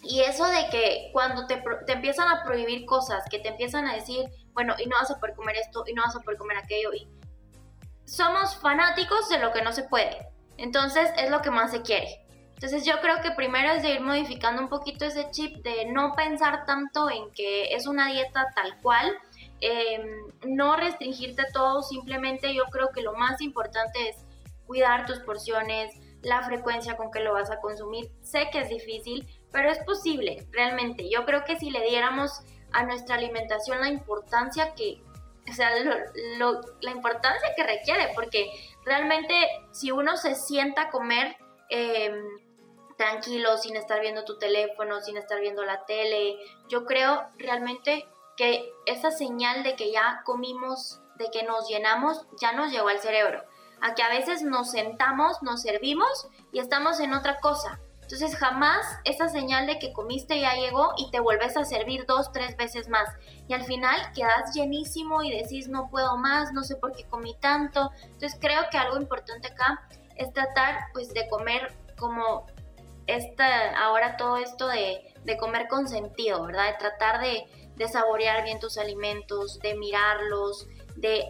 Y 0.03 0.22
eso 0.22 0.45
de 0.45 0.69
que 0.72 1.09
cuando 1.13 1.45
te, 1.45 1.63
te, 1.86 1.93
empiezan 1.93 2.28
a 2.28 2.43
prohibir 2.43 2.86
cosas, 2.86 3.24
que 3.30 3.39
te 3.39 3.49
empiezan 3.49 3.88
a 3.88 3.93
decir, 3.93 4.26
bueno, 4.53 4.76
y 4.80 4.88
no 4.88 4.97
vas 4.97 5.11
a 5.11 5.19
poder 5.19 5.36
comer 5.36 5.57
esto, 5.57 5.84
y 5.88 5.93
no 5.93 6.01
vas 6.03 6.15
a 6.15 6.22
poder 6.22 6.39
comer 6.39 6.57
aquello, 6.57 6.91
y 6.93 7.07
somos 8.06 8.56
fanáticos 8.58 9.30
de 9.30 9.39
lo 9.39 9.52
que 9.52 9.62
no 9.62 9.72
se 9.72 9.84
puede. 9.84 10.28
Entonces 10.58 11.10
es 11.18 11.30
lo 11.30 11.41
que 11.41 11.52
más 11.52 11.72
se 11.72 11.82
quiere. 11.82 12.22
Entonces 12.62 12.86
yo 12.86 13.02
creo 13.02 13.22
que 13.22 13.32
primero 13.32 13.72
es 13.72 13.82
de 13.82 13.93
ir 13.95 14.02
modificando 14.02 14.62
un 14.62 14.70
poquito 14.70 15.06
ese 15.06 15.32
chip 15.32 15.64
de 15.64 15.86
no 15.86 16.14
pensar 16.14 16.66
tanto 16.68 17.10
en 17.10 17.32
que 17.32 17.74
es 17.74 17.88
una 17.88 18.12
dieta 18.12 18.45
tal 18.56 18.80
cual, 18.82 19.12
em, 19.62 20.28
no 20.45 20.76
restringirte 20.76 21.43
todo, 21.54 21.82
simplemente 21.82 22.54
yo 22.54 22.66
creo 22.66 22.89
que 22.93 23.02
lo 23.02 23.14
más 23.14 23.41
importante 23.41 24.10
es 24.10 24.18
cuidar 24.68 25.08
tus 25.08 25.18
porciones, 25.22 25.91
la 26.22 26.43
frecuencia 26.43 26.95
con 26.95 27.10
que 27.10 27.22
lo 27.22 27.34
vas 27.34 27.49
a 27.49 27.60
consumir. 27.60 28.12
Sé 28.22 28.49
que 28.52 28.60
es 28.60 28.70
difícil, 28.70 29.28
pero 29.52 29.72
es 29.72 29.80
posible, 29.80 30.45
realmente. 30.52 31.10
Yo 31.10 31.26
creo 31.26 31.43
que 31.43 31.58
si 31.58 31.72
le 31.72 31.82
diéramos 31.82 32.43
a 32.72 32.84
nuestra 32.84 33.16
alimentación 33.16 33.82
la 33.82 33.89
importancia 33.89 34.76
que, 34.76 35.02
o 35.49 35.53
sea, 35.53 35.71
la 35.75 36.91
importancia 36.91 37.53
que 37.55 37.63
requiere, 37.63 38.11
porque 38.13 38.51
realmente 38.85 39.33
si 39.71 39.91
uno 39.91 40.17
se 40.17 40.35
sienta 40.35 40.83
a 40.83 40.89
comer 40.91 41.35
em, 41.69 42.23
tranquilo, 42.97 43.57
sin 43.57 43.75
estar 43.75 43.99
viendo 43.99 44.23
tu 44.23 44.37
teléfono, 44.37 45.01
sin 45.01 45.17
estar 45.17 45.39
viendo 45.39 45.63
la 45.63 45.85
tele, 45.85 46.37
yo 46.69 46.85
creo 46.85 47.25
realmente 47.37 48.07
que 48.37 48.71
esa 48.85 49.11
señal 49.11 49.63
de 49.63 49.75
que 49.75 49.91
ya 49.91 50.21
comimos, 50.25 51.01
de 51.15 51.29
que 51.31 51.43
nos 51.43 51.67
llenamos, 51.67 52.25
ya 52.39 52.51
nos 52.51 52.71
llegó 52.71 52.89
al 52.89 52.99
cerebro. 52.99 53.43
A 53.81 53.95
que 53.95 54.03
a 54.03 54.09
veces 54.09 54.43
nos 54.43 54.71
sentamos, 54.71 55.41
nos 55.41 55.63
servimos 55.63 56.27
y 56.51 56.59
estamos 56.59 56.99
en 56.99 57.13
otra 57.13 57.39
cosa. 57.39 57.79
Entonces 58.12 58.38
jamás 58.38 58.86
esa 59.05 59.30
señal 59.30 59.68
de 59.68 59.80
que 59.80 59.93
comiste 59.93 60.38
ya 60.38 60.53
llegó 60.55 60.91
y 60.97 61.09
te 61.12 61.22
vuelves 61.22 61.55
a 61.55 61.64
servir 61.64 62.05
dos, 62.05 62.34
tres 62.34 62.57
veces 62.57 62.89
más. 62.89 63.07
Y 63.47 63.53
al 63.53 63.64
final 63.64 64.12
quedas 64.14 64.53
llenísimo 64.53 65.24
y 65.24 65.32
decís 65.32 65.70
no 65.70 65.89
puedo 65.89 66.18
más, 66.18 66.51
no 66.51 66.64
sé 66.64 66.76
por 66.76 66.91
qué 66.93 67.05
comí 67.05 67.38
tanto. 67.39 67.89
Entonces 68.03 68.38
creo 68.41 68.64
que 68.70 68.78
algo 68.78 68.97
importante 68.97 69.47
acá 69.47 69.88
es 70.18 70.34
tratar 70.34 70.88
pues 70.91 71.14
de 71.14 71.30
comer 71.30 71.74
como 71.97 72.47
esta, 73.07 73.82
ahora 73.82 74.18
todo 74.18 74.36
esto 74.36 74.68
de, 74.68 75.14
de 75.24 75.38
comer 75.38 75.70
con 75.70 75.88
sentido, 75.88 76.45
¿verdad? 76.45 76.66
De 76.66 76.78
tratar 76.80 77.22
de, 77.22 77.45
de 77.78 77.88
saborear 77.88 78.43
bien 78.43 78.59
tus 78.59 78.78
alimentos, 78.78 79.57
de 79.59 79.76
mirarlos, 79.76 80.68
de 80.97 81.30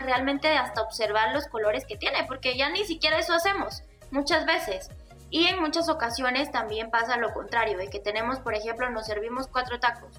realmente 0.00 0.48
hasta 0.48 0.82
observar 0.82 1.32
los 1.32 1.46
colores 1.46 1.84
que 1.86 1.96
tiene, 1.96 2.24
porque 2.24 2.56
ya 2.56 2.70
ni 2.70 2.84
siquiera 2.84 3.20
eso 3.20 3.34
hacemos 3.34 3.84
muchas 4.10 4.46
veces. 4.46 4.90
Y 5.30 5.46
en 5.46 5.60
muchas 5.60 5.88
ocasiones 5.88 6.50
también 6.50 6.90
pasa 6.90 7.16
lo 7.16 7.32
contrario, 7.32 7.76
de 7.76 7.88
que 7.88 8.00
tenemos, 8.00 8.40
por 8.40 8.54
ejemplo, 8.54 8.88
nos 8.90 9.06
servimos 9.06 9.46
cuatro 9.46 9.78
tacos, 9.78 10.12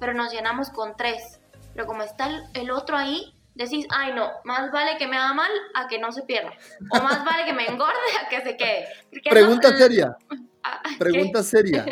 pero 0.00 0.14
nos 0.14 0.32
llenamos 0.32 0.70
con 0.70 0.96
tres. 0.96 1.40
Pero 1.74 1.86
como 1.86 2.02
está 2.02 2.28
el 2.54 2.70
otro 2.70 2.96
ahí, 2.96 3.38
decís, 3.58 3.86
ay 3.90 4.14
no, 4.14 4.30
más 4.44 4.70
vale 4.70 4.96
que 4.98 5.06
me 5.06 5.16
haga 5.16 5.34
mal 5.34 5.50
a 5.74 5.88
que 5.88 5.98
no 5.98 6.12
se 6.12 6.22
pierda. 6.22 6.52
O 6.90 7.02
más 7.02 7.24
vale 7.24 7.44
que 7.44 7.52
me 7.52 7.66
engorde 7.66 7.92
a 8.24 8.28
que 8.28 8.40
se 8.42 8.56
quede. 8.56 8.88
Pregunta 9.30 9.76
seria. 9.76 10.16
Ah, 10.62 10.82
Pregunta 10.98 11.42
seria. 11.42 11.84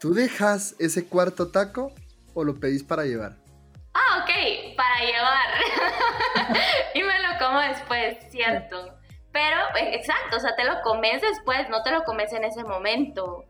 ¿Tú 0.00 0.14
dejas 0.14 0.74
ese 0.78 1.06
cuarto 1.06 1.50
taco 1.50 1.92
o 2.34 2.44
lo 2.44 2.58
pedís 2.60 2.82
para 2.82 3.04
llevar? 3.04 3.36
Ah, 3.94 4.22
ok, 4.22 4.76
para 4.76 5.00
llevar. 5.00 6.56
y 6.94 7.02
me 7.02 7.18
lo 7.20 7.38
como 7.38 7.60
después, 7.60 8.18
cierto. 8.30 8.99
Pero, 9.32 9.56
eh, 9.76 9.94
exacto, 9.94 10.36
o 10.36 10.40
sea, 10.40 10.56
te 10.56 10.64
lo 10.64 10.80
comes 10.82 11.20
después, 11.22 11.68
no 11.68 11.82
te 11.82 11.92
lo 11.92 12.02
comes 12.04 12.32
en 12.32 12.44
ese 12.44 12.64
momento. 12.64 13.44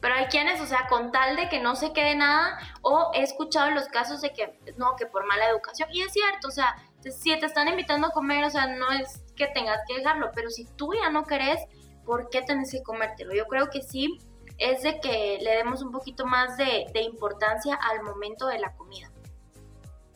Pero 0.00 0.14
hay 0.14 0.26
quienes, 0.26 0.60
o 0.60 0.66
sea, 0.66 0.86
con 0.88 1.12
tal 1.12 1.36
de 1.36 1.48
que 1.48 1.60
no 1.60 1.76
se 1.76 1.92
quede 1.92 2.14
nada, 2.14 2.58
o 2.82 3.10
he 3.14 3.22
escuchado 3.22 3.70
los 3.70 3.86
casos 3.88 4.20
de 4.22 4.32
que, 4.32 4.58
no, 4.76 4.96
que 4.96 5.06
por 5.06 5.26
mala 5.26 5.48
educación. 5.48 5.88
Y 5.92 6.02
es 6.02 6.12
cierto, 6.12 6.48
o 6.48 6.50
sea, 6.50 6.74
si 7.02 7.38
te 7.38 7.46
están 7.46 7.68
invitando 7.68 8.08
a 8.08 8.10
comer, 8.10 8.44
o 8.44 8.50
sea, 8.50 8.66
no 8.66 8.90
es 8.90 9.22
que 9.36 9.46
tengas 9.48 9.80
que 9.86 9.98
dejarlo, 9.98 10.30
pero 10.34 10.50
si 10.50 10.64
tú 10.64 10.92
ya 10.94 11.10
no 11.10 11.24
querés, 11.24 11.60
¿por 12.04 12.30
qué 12.30 12.42
tenés 12.42 12.72
que 12.72 12.82
comértelo? 12.82 13.34
Yo 13.34 13.46
creo 13.46 13.68
que 13.70 13.82
sí 13.82 14.18
es 14.58 14.82
de 14.82 15.00
que 15.00 15.38
le 15.40 15.56
demos 15.56 15.82
un 15.82 15.92
poquito 15.92 16.26
más 16.26 16.56
de, 16.56 16.86
importancia 17.02 17.74
al 17.74 18.02
momento 18.02 18.46
de 18.46 18.58
la 18.58 18.74
comida. 18.74 19.10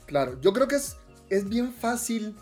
Claro, 0.06 0.40
yo 0.40 0.52
creo 0.52 0.68
que 0.68 0.76
es, 0.76 0.98
es 1.30 1.48
bien 1.48 1.72
fácil 1.72 2.36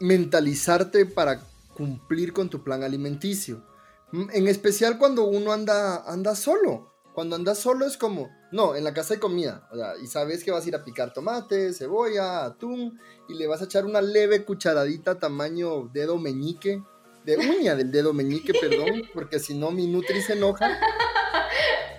mentalizarte 0.00 1.06
para 1.06 1.40
cumplir 1.74 2.32
con 2.32 2.50
tu 2.50 2.64
plan 2.64 2.82
alimenticio. 2.82 3.64
En 4.12 4.48
especial 4.48 4.98
cuando 4.98 5.24
uno 5.24 5.52
anda, 5.52 6.04
anda 6.10 6.34
solo. 6.34 6.90
Cuando 7.14 7.36
andas 7.36 7.58
solo 7.58 7.86
es 7.86 7.96
como, 7.96 8.30
no, 8.52 8.74
en 8.74 8.84
la 8.84 8.94
casa 8.94 9.14
hay 9.14 9.20
comida. 9.20 9.68
y 10.02 10.06
sabes 10.06 10.42
que 10.42 10.50
vas 10.50 10.64
a 10.64 10.68
ir 10.68 10.74
a 10.74 10.84
picar 10.84 11.12
tomate, 11.12 11.72
cebolla, 11.72 12.44
atún, 12.44 12.98
y 13.28 13.34
le 13.34 13.46
vas 13.46 13.60
a 13.60 13.64
echar 13.64 13.84
una 13.84 14.00
leve 14.00 14.44
cucharadita 14.44 15.18
tamaño 15.18 15.88
dedo 15.92 16.18
meñique, 16.18 16.82
de 17.24 17.36
uña 17.36 17.76
del 17.76 17.92
dedo 17.92 18.12
meñique, 18.12 18.52
perdón, 18.54 19.02
porque 19.12 19.38
si 19.38 19.54
no 19.54 19.70
mi 19.70 19.86
Nutri 19.86 20.22
se 20.22 20.34
enoja. 20.34 20.78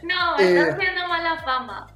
No, 0.03 0.35
estás 0.39 0.73
haciendo 0.73 1.00
mala 1.21 1.43
fama. 1.43 1.87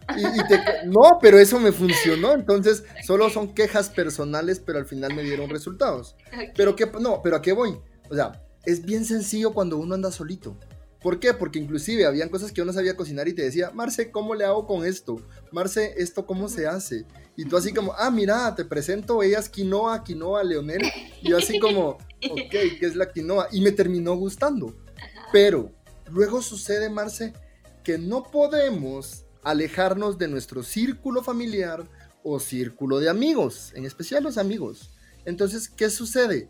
no, 0.85 1.19
pero 1.21 1.39
eso 1.39 1.59
me 1.59 1.71
funcionó. 1.71 2.33
Entonces, 2.33 2.83
solo 3.05 3.29
son 3.29 3.53
quejas 3.53 3.89
personales, 3.89 4.59
pero 4.59 4.79
al 4.79 4.85
final 4.85 5.13
me 5.13 5.23
dieron 5.23 5.49
resultados. 5.49 6.15
Pero 6.55 6.75
qué, 6.75 6.89
no, 6.99 7.21
pero 7.21 7.37
¿a 7.37 7.41
qué 7.41 7.53
voy? 7.53 7.77
O 8.09 8.15
sea, 8.15 8.43
es 8.65 8.83
bien 8.83 9.05
sencillo 9.05 9.53
cuando 9.53 9.77
uno 9.77 9.95
anda 9.95 10.11
solito. 10.11 10.57
¿Por 11.01 11.19
qué? 11.19 11.33
Porque 11.35 11.59
inclusive 11.59 12.05
habían 12.05 12.29
cosas 12.29 12.51
que 12.51 12.57
yo 12.57 12.65
no 12.65 12.73
sabía 12.73 12.95
cocinar 12.95 13.27
y 13.27 13.33
te 13.33 13.43
decía, 13.43 13.69
Marce, 13.71 14.09
¿cómo 14.09 14.33
le 14.33 14.43
hago 14.43 14.65
con 14.65 14.85
esto? 14.85 15.21
Marce, 15.51 15.93
¿esto 15.97 16.25
cómo 16.25 16.49
se 16.49 16.65
hace? 16.65 17.05
Y 17.35 17.45
tú 17.45 17.57
así 17.57 17.73
como, 17.73 17.93
ah, 17.93 18.09
mira, 18.09 18.55
te 18.55 18.65
presento, 18.65 19.21
ellas 19.21 19.47
quinoa, 19.47 20.03
quinoa, 20.03 20.43
Leonel. 20.43 20.81
Y 21.21 21.29
yo 21.29 21.37
así 21.37 21.59
como, 21.59 21.89
ok, 21.89 22.49
¿qué 22.49 22.79
es 22.81 22.95
la 22.95 23.11
quinoa? 23.11 23.49
Y 23.51 23.61
me 23.61 23.71
terminó 23.71 24.15
gustando. 24.15 24.75
Pero 25.31 25.71
luego 26.09 26.41
sucede, 26.41 26.89
Marce, 26.89 27.33
que 27.85 27.97
no 27.97 28.23
podemos 28.23 29.23
alejarnos 29.43 30.17
de 30.17 30.27
nuestro 30.27 30.63
círculo 30.63 31.23
familiar 31.23 31.87
o 32.23 32.39
círculo 32.41 32.99
de 32.99 33.09
amigos, 33.09 33.71
en 33.75 33.85
especial 33.85 34.23
los 34.23 34.37
amigos. 34.37 34.89
Entonces, 35.23 35.69
¿qué 35.69 35.89
sucede? 35.89 36.49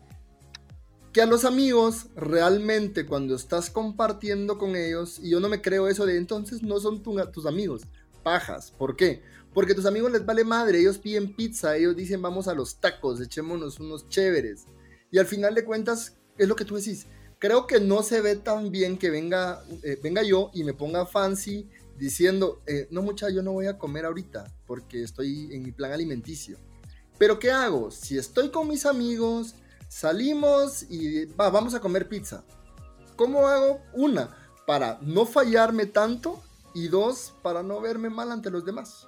que 1.16 1.22
a 1.22 1.26
los 1.26 1.46
amigos 1.46 2.08
realmente 2.14 3.06
cuando 3.06 3.34
estás 3.34 3.70
compartiendo 3.70 4.58
con 4.58 4.76
ellos, 4.76 5.18
y 5.18 5.30
yo 5.30 5.40
no 5.40 5.48
me 5.48 5.62
creo 5.62 5.88
eso 5.88 6.04
de 6.04 6.18
entonces 6.18 6.62
no 6.62 6.78
son 6.78 7.02
tus 7.02 7.46
amigos, 7.46 7.84
pajas. 8.22 8.70
¿Por 8.76 8.96
qué? 8.96 9.22
Porque 9.54 9.72
a 9.72 9.74
tus 9.74 9.86
amigos 9.86 10.12
les 10.12 10.26
vale 10.26 10.44
madre, 10.44 10.78
ellos 10.78 10.98
piden 10.98 11.34
pizza, 11.34 11.74
ellos 11.74 11.96
dicen 11.96 12.20
vamos 12.20 12.48
a 12.48 12.54
los 12.54 12.80
tacos, 12.80 13.18
echémonos 13.18 13.80
unos 13.80 14.06
chéveres. 14.10 14.66
Y 15.10 15.16
al 15.16 15.24
final 15.24 15.54
de 15.54 15.64
cuentas, 15.64 16.18
es 16.36 16.48
lo 16.48 16.54
que 16.54 16.66
tú 16.66 16.76
decís. 16.76 17.06
Creo 17.38 17.66
que 17.66 17.80
no 17.80 18.02
se 18.02 18.20
ve 18.20 18.36
tan 18.36 18.70
bien 18.70 18.98
que 18.98 19.10
venga, 19.10 19.62
eh, 19.82 19.98
venga 20.02 20.22
yo 20.22 20.50
y 20.54 20.64
me 20.64 20.74
ponga 20.74 21.06
fancy 21.06 21.68
diciendo, 21.96 22.62
eh, 22.66 22.88
no 22.90 23.02
mucha, 23.02 23.30
yo 23.30 23.42
no 23.42 23.52
voy 23.52 23.66
a 23.66 23.78
comer 23.78 24.04
ahorita 24.04 24.52
porque 24.66 25.02
estoy 25.02 25.48
en 25.52 25.62
mi 25.62 25.72
plan 25.72 25.92
alimenticio. 25.92 26.58
Pero 27.18 27.38
¿qué 27.38 27.50
hago? 27.50 27.90
Si 27.90 28.18
estoy 28.18 28.50
con 28.50 28.68
mis 28.68 28.84
amigos, 28.84 29.54
Salimos 29.88 30.82
y 30.90 31.26
vamos 31.36 31.74
a 31.74 31.80
comer 31.80 32.08
pizza. 32.08 32.42
¿Cómo 33.14 33.46
hago? 33.46 33.80
Una, 33.92 34.28
para 34.66 34.98
no 35.00 35.24
fallarme 35.24 35.86
tanto 35.86 36.42
y 36.74 36.88
dos, 36.88 37.34
para 37.42 37.62
no 37.62 37.80
verme 37.80 38.10
mal 38.10 38.32
ante 38.32 38.50
los 38.50 38.64
demás. 38.64 39.06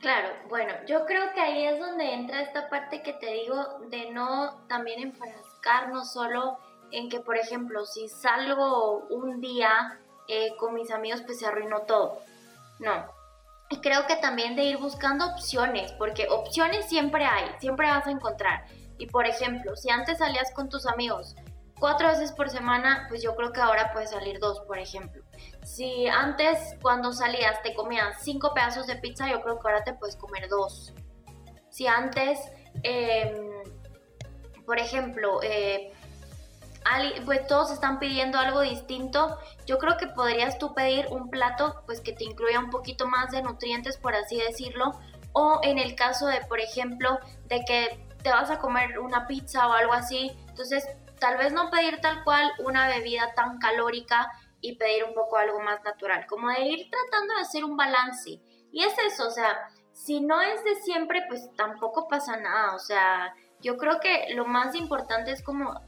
Claro, 0.00 0.28
bueno, 0.48 0.72
yo 0.86 1.06
creo 1.06 1.32
que 1.34 1.40
ahí 1.40 1.66
es 1.66 1.78
donde 1.78 2.12
entra 2.12 2.42
esta 2.42 2.68
parte 2.68 3.02
que 3.02 3.12
te 3.14 3.32
digo 3.32 3.56
de 3.90 4.10
no 4.10 4.66
también 4.66 5.00
enfrascarnos 5.00 6.12
solo 6.12 6.58
en 6.90 7.08
que, 7.08 7.20
por 7.20 7.36
ejemplo, 7.36 7.84
si 7.84 8.08
salgo 8.08 9.06
un 9.10 9.40
día 9.40 9.98
eh, 10.28 10.54
con 10.58 10.74
mis 10.74 10.90
amigos, 10.90 11.22
pues 11.26 11.38
se 11.38 11.46
arruinó 11.46 11.82
todo. 11.82 12.18
No. 12.78 13.06
Y 13.70 13.80
creo 13.80 14.06
que 14.06 14.16
también 14.16 14.56
de 14.56 14.64
ir 14.64 14.78
buscando 14.78 15.26
opciones, 15.26 15.92
porque 15.92 16.28
opciones 16.28 16.86
siempre 16.88 17.24
hay, 17.24 17.50
siempre 17.58 17.88
vas 17.88 18.06
a 18.06 18.10
encontrar. 18.10 18.66
Y 18.98 19.06
por 19.06 19.26
ejemplo, 19.26 19.74
si 19.76 19.90
antes 19.90 20.18
salías 20.18 20.52
con 20.52 20.68
tus 20.68 20.86
amigos 20.86 21.34
cuatro 21.78 22.08
veces 22.08 22.32
por 22.32 22.48
semana, 22.50 23.06
pues 23.08 23.22
yo 23.22 23.34
creo 23.34 23.52
que 23.52 23.60
ahora 23.60 23.92
puedes 23.92 24.10
salir 24.10 24.38
dos, 24.38 24.60
por 24.60 24.78
ejemplo. 24.78 25.22
Si 25.64 26.06
antes 26.06 26.76
cuando 26.80 27.12
salías 27.12 27.60
te 27.62 27.74
comías 27.74 28.22
cinco 28.22 28.52
pedazos 28.54 28.86
de 28.86 28.96
pizza, 28.96 29.28
yo 29.28 29.42
creo 29.42 29.58
que 29.58 29.68
ahora 29.68 29.84
te 29.84 29.94
puedes 29.94 30.16
comer 30.16 30.48
dos. 30.48 30.92
Si 31.70 31.86
antes, 31.86 32.38
em, 32.82 33.34
por 34.64 34.78
ejemplo, 34.78 35.40
eh, 35.42 35.92
pues 37.24 37.46
todos 37.46 37.70
están 37.70 37.98
pidiendo 37.98 38.38
algo 38.38 38.60
distinto, 38.60 39.38
yo 39.66 39.78
creo 39.78 39.96
que 39.96 40.06
podrías 40.06 40.58
tú 40.58 40.74
pedir 40.74 41.06
un 41.10 41.30
plato 41.30 41.82
pues 41.86 42.00
que 42.00 42.12
te 42.12 42.24
incluya 42.24 42.58
un 42.58 42.70
poquito 42.70 43.06
más 43.06 43.30
de 43.30 43.42
nutrientes, 43.42 43.96
por 43.96 44.14
así 44.14 44.36
decirlo, 44.36 44.92
o 45.32 45.60
en 45.62 45.78
el 45.78 45.94
caso 45.94 46.26
de, 46.26 46.40
por 46.42 46.60
ejemplo, 46.60 47.18
de 47.46 47.64
que 47.64 48.06
te 48.22 48.30
vas 48.30 48.50
a 48.50 48.58
comer 48.58 48.98
una 48.98 49.26
pizza 49.26 49.68
o 49.68 49.72
algo 49.72 49.92
así. 49.92 50.30
Entonces, 50.48 50.86
tal 51.18 51.36
vez 51.36 51.52
no 51.52 51.70
pedir 51.70 52.00
tal 52.00 52.22
cual 52.24 52.50
una 52.58 52.88
bebida 52.88 53.32
tan 53.34 53.58
calórica 53.58 54.30
y 54.60 54.76
pedir 54.76 55.04
un 55.04 55.14
poco 55.14 55.36
algo 55.36 55.60
más 55.60 55.82
natural, 55.84 56.26
como 56.26 56.48
de 56.48 56.62
ir 56.62 56.90
tratando 56.90 57.34
de 57.34 57.40
hacer 57.40 57.64
un 57.64 57.76
balance. 57.76 58.40
Y 58.72 58.82
es 58.82 58.94
eso, 58.98 59.26
o 59.26 59.30
sea, 59.30 59.68
si 59.92 60.20
no 60.20 60.40
es 60.40 60.64
de 60.64 60.74
siempre, 60.76 61.22
pues 61.28 61.50
tampoco 61.56 62.08
pasa 62.08 62.36
nada, 62.36 62.74
o 62.74 62.78
sea, 62.78 63.34
yo 63.60 63.76
creo 63.76 64.00
que 64.00 64.34
lo 64.34 64.46
más 64.46 64.74
importante 64.74 65.32
es 65.32 65.42
como 65.42 65.80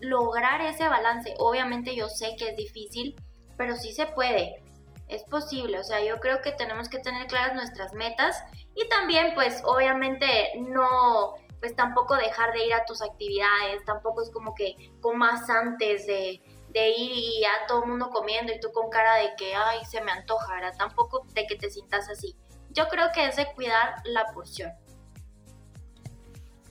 lograr 0.00 0.60
ese 0.60 0.88
balance. 0.88 1.34
Obviamente 1.38 1.94
yo 1.94 2.08
sé 2.08 2.36
que 2.38 2.50
es 2.50 2.56
difícil, 2.56 3.16
pero 3.56 3.76
sí 3.76 3.92
se 3.92 4.06
puede. 4.06 4.62
Es 5.08 5.22
posible, 5.24 5.78
o 5.78 5.84
sea, 5.84 6.04
yo 6.04 6.18
creo 6.20 6.42
que 6.42 6.52
tenemos 6.52 6.88
que 6.88 6.98
tener 6.98 7.26
claras 7.28 7.54
nuestras 7.54 7.94
metas 7.94 8.36
y 8.74 8.86
también 8.88 9.32
pues 9.34 9.62
obviamente 9.64 10.26
no 10.58 11.34
pues 11.60 11.74
tampoco 11.74 12.14
dejar 12.16 12.52
de 12.52 12.66
ir 12.66 12.74
a 12.74 12.84
tus 12.84 13.02
actividades, 13.02 13.84
tampoco 13.84 14.22
es 14.22 14.30
como 14.30 14.54
que 14.54 14.76
comas 15.00 15.48
antes 15.50 16.06
de, 16.06 16.40
ir 16.74 17.12
y 17.12 17.44
a 17.44 17.66
todo 17.66 17.82
el 17.82 17.88
mundo 17.88 18.10
comiendo 18.10 18.52
y 18.52 18.60
tú 18.60 18.70
con 18.70 18.88
cara 18.90 19.16
de 19.16 19.34
que, 19.36 19.54
ay, 19.54 19.84
se 19.84 20.00
me 20.00 20.12
antoja, 20.12 20.54
¿verdad? 20.54 20.74
Tampoco 20.78 21.26
de 21.34 21.46
que 21.46 21.56
te 21.56 21.70
sientas 21.70 22.08
así. 22.08 22.36
Yo 22.70 22.86
creo 22.86 23.08
que 23.12 23.26
es 23.26 23.34
de 23.34 23.52
cuidar 23.54 23.96
la 24.04 24.26
porción. 24.32 24.70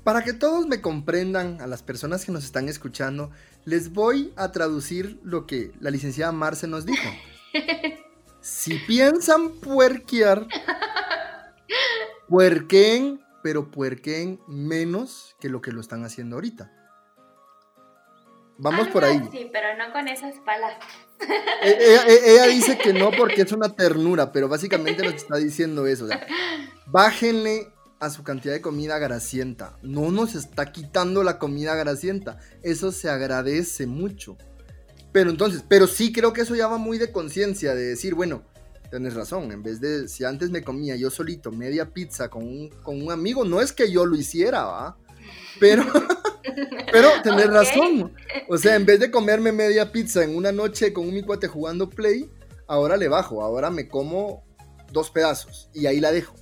Para 0.07 0.23
que 0.23 0.31
todos 0.31 0.67
me 0.67 0.79
comprendan, 0.79 1.59
a 1.59 1.67
las 1.67 1.83
personas 1.83 2.23
que 2.23 2.31
nos 2.31 2.45
están 2.45 2.69
escuchando, 2.69 3.29
les 3.65 3.91
voy 3.91 4.31
a 4.37 4.53
traducir 4.53 5.19
lo 5.21 5.45
que 5.45 5.73
la 5.81 5.91
licenciada 5.91 6.31
Marce 6.31 6.65
nos 6.65 6.85
dijo. 6.85 7.03
si 8.39 8.77
piensan 8.87 9.49
puerquear, 9.59 10.47
puerquen 12.29 13.19
pero 13.43 13.69
puerquen 13.69 14.39
menos 14.47 15.35
que 15.41 15.49
lo 15.49 15.59
que 15.59 15.73
lo 15.73 15.81
están 15.81 16.05
haciendo 16.05 16.37
ahorita. 16.37 16.71
Vamos 18.59 18.87
por 18.87 19.03
ahí. 19.03 19.21
Sí, 19.29 19.49
pero 19.51 19.75
no 19.75 19.91
con 19.91 20.07
esas 20.07 20.35
palabras. 20.45 20.87
E, 21.61 21.69
e, 21.69 22.31
ella, 22.33 22.45
dice 22.45 22.77
que 22.77 22.93
no 22.93 23.11
porque 23.11 23.41
es 23.41 23.51
una 23.51 23.75
ternura, 23.75 24.31
pero 24.31 24.47
básicamente 24.47 25.03
nos 25.03 25.15
está 25.15 25.35
diciendo 25.35 25.85
eso. 25.85 26.07
bájenle 26.85 27.73
a 27.99 28.09
su 28.09 28.23
cantidad 28.23 28.53
de 28.53 28.61
comida 28.61 28.99
grasienta. 28.99 29.77
No 29.81 30.11
nos 30.11 30.35
está 30.35 30.71
quitando 30.71 31.23
la 31.23 31.39
comida 31.39 31.75
grasienta. 31.75 32.39
Eso 32.63 32.91
se 32.91 33.09
agradece 33.09 33.87
mucho. 33.87 34.37
Pero 35.11 35.29
entonces, 35.29 35.63
pero 35.67 35.87
sí 35.87 36.11
creo 36.11 36.33
que 36.33 36.41
eso 36.41 36.55
ya 36.55 36.67
va 36.67 36.77
muy 36.77 36.97
de 36.97 37.11
conciencia, 37.11 37.73
de 37.73 37.85
decir, 37.85 38.13
bueno, 38.13 38.43
Tienes 38.89 39.15
razón, 39.15 39.51
en 39.51 39.63
vez 39.63 39.81
de 39.81 40.07
si 40.07 40.23
antes 40.23 40.49
me 40.49 40.63
comía 40.63 40.95
yo 40.95 41.09
solito 41.09 41.51
media 41.51 41.89
pizza 41.89 42.29
con 42.29 42.43
un, 42.43 42.69
con 42.69 43.01
un 43.01 43.11
amigo, 43.11 43.43
no 43.43 43.59
es 43.59 43.73
que 43.73 43.91
yo 43.91 44.05
lo 44.05 44.15
hiciera, 44.15 44.63
¿va? 44.63 44.97
Pero, 45.59 45.83
pero 46.91 47.09
tenés 47.21 47.47
razón. 47.47 48.13
O 48.47 48.57
sea, 48.57 48.75
en 48.75 48.85
vez 48.85 48.99
de 49.01 49.11
comerme 49.11 49.51
media 49.51 49.91
pizza 49.91 50.23
en 50.23 50.35
una 50.35 50.53
noche 50.53 50.93
con 50.93 51.05
un 51.05 51.13
mi 51.13 51.21
cuate 51.21 51.47
jugando 51.47 51.89
play, 51.89 52.31
ahora 52.65 52.95
le 52.95 53.09
bajo, 53.09 53.43
ahora 53.43 53.69
me 53.69 53.89
como 53.89 54.45
dos 54.93 55.09
pedazos 55.09 55.69
y 55.73 55.85
ahí 55.87 55.99
la 55.99 56.13
dejo. 56.13 56.35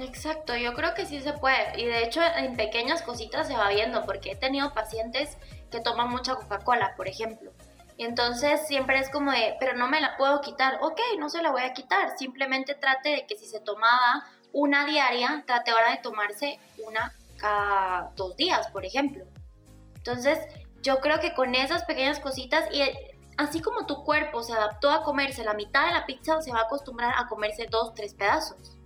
Exacto, 0.00 0.56
yo 0.56 0.74
creo 0.74 0.94
que 0.94 1.06
sí 1.06 1.20
se 1.20 1.32
puede. 1.32 1.80
Y 1.80 1.86
de 1.86 2.04
hecho 2.04 2.20
en 2.22 2.56
pequeñas 2.56 3.02
cositas 3.02 3.46
se 3.48 3.56
va 3.56 3.68
viendo, 3.68 4.04
porque 4.04 4.32
he 4.32 4.36
tenido 4.36 4.72
pacientes 4.72 5.36
que 5.70 5.80
toman 5.80 6.10
mucha 6.10 6.34
Coca-Cola, 6.34 6.94
por 6.96 7.08
ejemplo. 7.08 7.52
Y 7.96 8.04
entonces 8.04 8.66
siempre 8.68 9.00
es 9.00 9.10
como 9.10 9.32
de, 9.32 9.56
pero 9.58 9.76
no 9.76 9.88
me 9.88 10.00
la 10.00 10.16
puedo 10.16 10.40
quitar. 10.40 10.78
Ok, 10.82 11.00
no 11.18 11.28
se 11.28 11.42
la 11.42 11.50
voy 11.50 11.62
a 11.62 11.72
quitar. 11.72 12.16
Simplemente 12.16 12.74
trate 12.74 13.08
de 13.10 13.26
que 13.26 13.36
si 13.36 13.46
se 13.46 13.60
tomaba 13.60 14.24
una 14.52 14.86
diaria, 14.86 15.42
trate 15.46 15.72
ahora 15.72 15.90
de 15.90 15.98
tomarse 15.98 16.60
una 16.86 17.12
cada 17.38 18.12
dos 18.14 18.36
días, 18.36 18.68
por 18.68 18.84
ejemplo. 18.84 19.24
Entonces, 19.96 20.38
yo 20.80 21.00
creo 21.00 21.18
que 21.18 21.34
con 21.34 21.54
esas 21.56 21.84
pequeñas 21.84 22.20
cositas 22.20 22.72
y 22.72 22.82
así 23.36 23.60
como 23.60 23.86
tu 23.86 24.04
cuerpo 24.04 24.42
se 24.42 24.52
adaptó 24.52 24.90
a 24.90 25.02
comerse 25.02 25.44
la 25.44 25.54
mitad 25.54 25.86
de 25.86 25.92
la 25.92 26.06
pizza, 26.06 26.40
se 26.40 26.52
va 26.52 26.60
a 26.60 26.62
acostumbrar 26.62 27.14
a 27.16 27.26
comerse 27.26 27.66
dos, 27.68 27.94
tres 27.94 28.14
pedazos. 28.14 28.77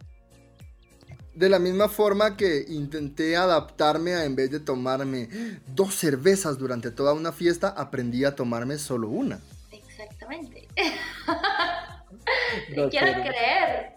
De 1.34 1.48
la 1.48 1.58
misma 1.58 1.88
forma 1.88 2.36
que 2.36 2.64
intenté 2.68 3.36
adaptarme 3.36 4.14
a 4.14 4.24
en 4.24 4.36
vez 4.36 4.50
de 4.50 4.60
tomarme 4.60 5.28
dos 5.66 5.94
cervezas 5.94 6.58
durante 6.58 6.90
toda 6.90 7.14
una 7.14 7.32
fiesta, 7.32 7.68
aprendí 7.68 8.24
a 8.24 8.34
tomarme 8.34 8.76
solo 8.76 9.08
una. 9.08 9.40
Exactamente. 9.70 10.68
quiero 12.90 13.22
creer. 13.22 13.94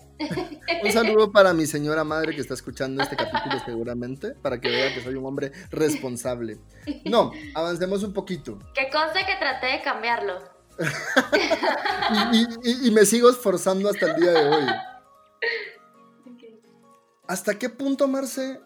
Un 0.83 0.91
saludo 0.91 1.31
para 1.33 1.53
mi 1.53 1.65
señora 1.65 2.05
madre 2.05 2.33
que 2.33 2.41
está 2.41 2.53
escuchando 2.53 3.03
este 3.03 3.17
capítulo 3.17 3.61
seguramente, 3.65 4.31
para 4.31 4.61
que 4.61 4.69
vea 4.69 4.93
que 4.93 5.01
soy 5.01 5.15
un 5.15 5.25
hombre 5.25 5.51
responsable. 5.71 6.57
No, 7.03 7.33
avancemos 7.53 8.03
un 8.03 8.13
poquito. 8.13 8.59
Qué 8.73 8.89
cosa 8.89 9.25
que 9.25 9.35
traté 9.37 9.67
de 9.67 9.81
cambiarlo. 9.81 10.55
y 12.63 12.91
me 12.91 13.05
sigo 13.05 13.29
esforzando 13.29 13.89
hasta 13.89 14.07
el 14.07 14.21
día 14.21 14.31
de 14.31 14.49
hoy. 14.49 14.65
¿Hasta 17.27 17.57
qué 17.57 17.69
punto, 17.69 18.07
Marce, 18.07 18.59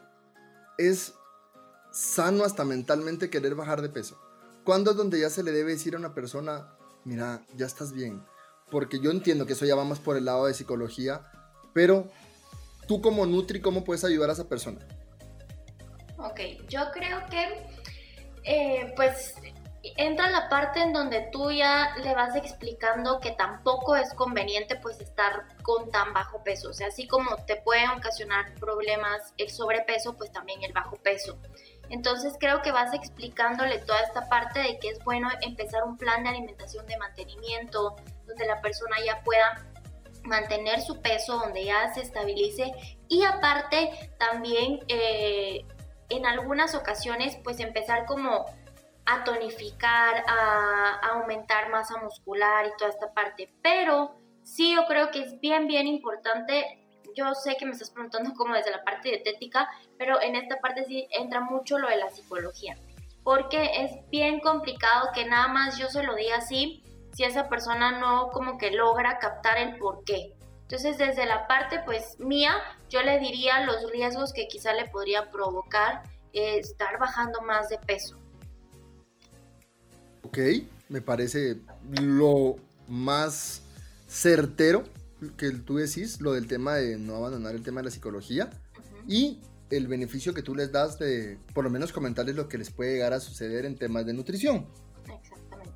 es 0.78 1.14
sano 1.92 2.44
hasta 2.44 2.66
mentalmente 2.66 3.30
querer 3.30 3.56
bajar 3.56 3.82
de 3.82 3.90
peso? 3.90 4.20
¿Cuándo 4.66 4.92
es 4.92 4.98
donde 4.98 5.20
ya 5.20 5.30
se 5.30 5.44
le 5.44 5.52
debe 5.52 5.72
decir 5.72 5.96
a 5.96 5.98
una 5.98 6.14
persona, 6.14 6.74
mira, 7.06 7.42
ya 7.56 7.66
estás 7.66 7.94
bien? 7.94 8.22
Porque 8.70 9.00
yo 9.00 9.12
entiendo 9.12 9.46
que 9.46 9.54
eso 9.54 9.66
ya 9.66 9.76
va 9.76 9.86
más 9.86 10.00
por 10.00 10.18
el 10.18 10.26
lado 10.26 10.46
de 10.46 10.54
psicología, 10.54 11.22
pero 11.74 12.08
tú 12.86 13.02
como 13.02 13.26
Nutri, 13.26 13.62
¿cómo 13.62 13.86
puedes 13.86 14.04
ayudar 14.04 14.30
a 14.30 14.34
esa 14.34 14.50
persona? 14.50 14.80
Ok, 16.18 16.42
yo 16.68 16.82
creo 16.94 17.22
que, 17.30 17.66
eh, 18.44 18.94
pues, 18.98 19.36
entra 19.84 20.30
la 20.30 20.50
parte 20.50 20.82
en 20.82 20.92
donde 20.92 21.30
tú 21.32 21.52
ya 21.52 21.96
le 22.04 22.14
vas 22.14 22.36
explicando 22.36 23.20
que 23.20 23.32
tampoco 23.32 23.96
es 23.96 24.14
conveniente 24.14 24.76
pues 24.76 25.00
estar 25.00 25.46
con 25.62 25.90
tan 25.90 26.14
bajo 26.14 26.44
peso. 26.44 26.70
O 26.70 26.74
sea, 26.74 26.88
así 26.88 27.08
como 27.08 27.36
te 27.46 27.56
puede 27.58 27.88
ocasionar 27.90 28.54
problemas 28.56 29.34
el 29.38 29.50
sobrepeso, 29.50 30.16
pues 30.18 30.32
también 30.32 30.64
el 30.64 30.74
bajo 30.74 30.98
peso. 30.98 31.38
Entonces 31.90 32.34
creo 32.40 32.62
que 32.62 32.72
vas 32.72 32.94
explicándole 32.94 33.80
toda 33.80 34.02
esta 34.02 34.28
parte 34.28 34.60
de 34.60 34.80
que 34.80 34.90
es 34.90 35.04
bueno 35.04 35.30
empezar 35.42 35.84
un 35.84 35.98
plan 35.98 36.24
de 36.24 36.30
alimentación 36.30 36.86
de 36.86 36.98
mantenimiento, 36.98 37.96
donde 38.26 38.46
la 38.46 38.62
persona 38.62 38.98
ya 39.04 39.24
pueda 39.24 39.66
mantener 40.24 40.82
su 40.82 41.02
peso, 41.02 41.40
donde 41.40 41.66
ya 41.66 41.92
se 41.94 42.02
estabilice 42.02 42.72
y 43.08 43.24
aparte 43.24 44.12
también 44.20 44.82
eh, 44.88 45.66
en 46.10 46.26
algunas 46.26 46.76
ocasiones 46.76 47.38
pues 47.44 47.60
empezar 47.60 48.06
como 48.06 48.46
a 49.10 49.24
tonificar, 49.24 50.24
a, 50.28 51.00
aumentar 51.14 51.70
masa 51.70 51.98
muscular 51.98 52.68
y 52.68 52.78
toda 52.78 52.92
esta 52.92 53.12
parte. 53.14 53.52
Pero 53.64 54.16
sí 54.44 54.76
yo 54.76 54.86
creo 54.86 55.10
que 55.10 55.22
es 55.22 55.40
bien, 55.40 55.68
bien 55.68 55.88
importante. 55.88 56.86
Yo 57.16 57.34
sé 57.34 57.58
que 57.58 57.66
me 57.66 57.72
estás 57.72 57.90
preguntando 57.90 58.34
como 58.36 58.54
desde 58.54 58.72
la 58.72 58.84
parte 58.84 59.10
dietética, 59.10 59.68
pero 59.98 60.22
en 60.22 60.36
esta 60.36 60.58
parte 60.58 60.86
sí 60.86 61.08
entra 61.12 61.42
mucho 61.42 61.80
lo 61.80 61.90
de 61.90 61.98
la 61.98 62.12
psicología. 62.12 62.78
Porque 63.24 63.84
es 63.84 63.92
bien 64.12 64.40
complicado 64.40 65.10
que 65.14 65.26
nada 65.26 65.48
más 65.48 65.78
yo 65.78 65.88
se 65.88 66.04
lo 66.04 66.16
diga 66.16 66.38
así 66.38 66.84
si 67.14 67.24
esa 67.24 67.50
persona 67.50 68.00
no 68.00 68.30
como 68.30 68.58
que 68.60 68.72
logra 68.72 69.18
captar 69.18 69.58
el 69.58 69.78
por 69.78 70.04
qué. 70.04 70.34
Entonces 70.62 71.00
desde 71.00 71.26
la 71.26 71.48
parte 71.48 71.80
pues 71.84 72.20
mía, 72.20 72.54
yo 72.90 73.02
le 73.02 73.18
diría 73.18 73.62
los 73.62 73.92
riesgos 73.92 74.34
que 74.34 74.48
quizá 74.48 74.74
le 74.74 74.86
podría 74.86 75.32
provocar 75.32 76.04
eh, 76.32 76.60
estar 76.60 77.00
bajando 77.00 77.42
más 77.42 77.70
de 77.70 77.80
peso. 77.80 78.20
Ok, 80.24 80.38
me 80.90 81.02
parece 81.02 81.62
lo 82.02 82.58
más 82.88 83.62
certero 84.08 84.84
que 85.38 85.52
tú 85.52 85.78
decís, 85.78 86.22
lo 86.22 86.34
del 86.34 86.48
tema 86.48 86.76
de 86.76 86.98
no 86.98 87.16
abandonar 87.16 87.56
el 87.56 87.64
tema 87.64 87.82
de 87.82 87.86
la 87.86 87.92
psicología 87.92 88.50
y 89.08 89.40
el 89.70 89.88
beneficio 89.88 90.34
que 90.34 90.42
tú 90.42 90.56
les 90.56 90.72
das 90.72 90.98
de 90.98 91.38
por 91.54 91.64
lo 91.64 91.70
menos 91.70 91.92
comentarles 91.92 92.36
lo 92.36 92.48
que 92.48 92.58
les 92.58 92.72
puede 92.72 92.94
llegar 92.94 93.14
a 93.14 93.20
suceder 93.20 93.66
en 93.66 93.78
temas 93.78 94.06
de 94.06 94.14
nutrición. 94.14 94.68
Exactamente. 95.08 95.72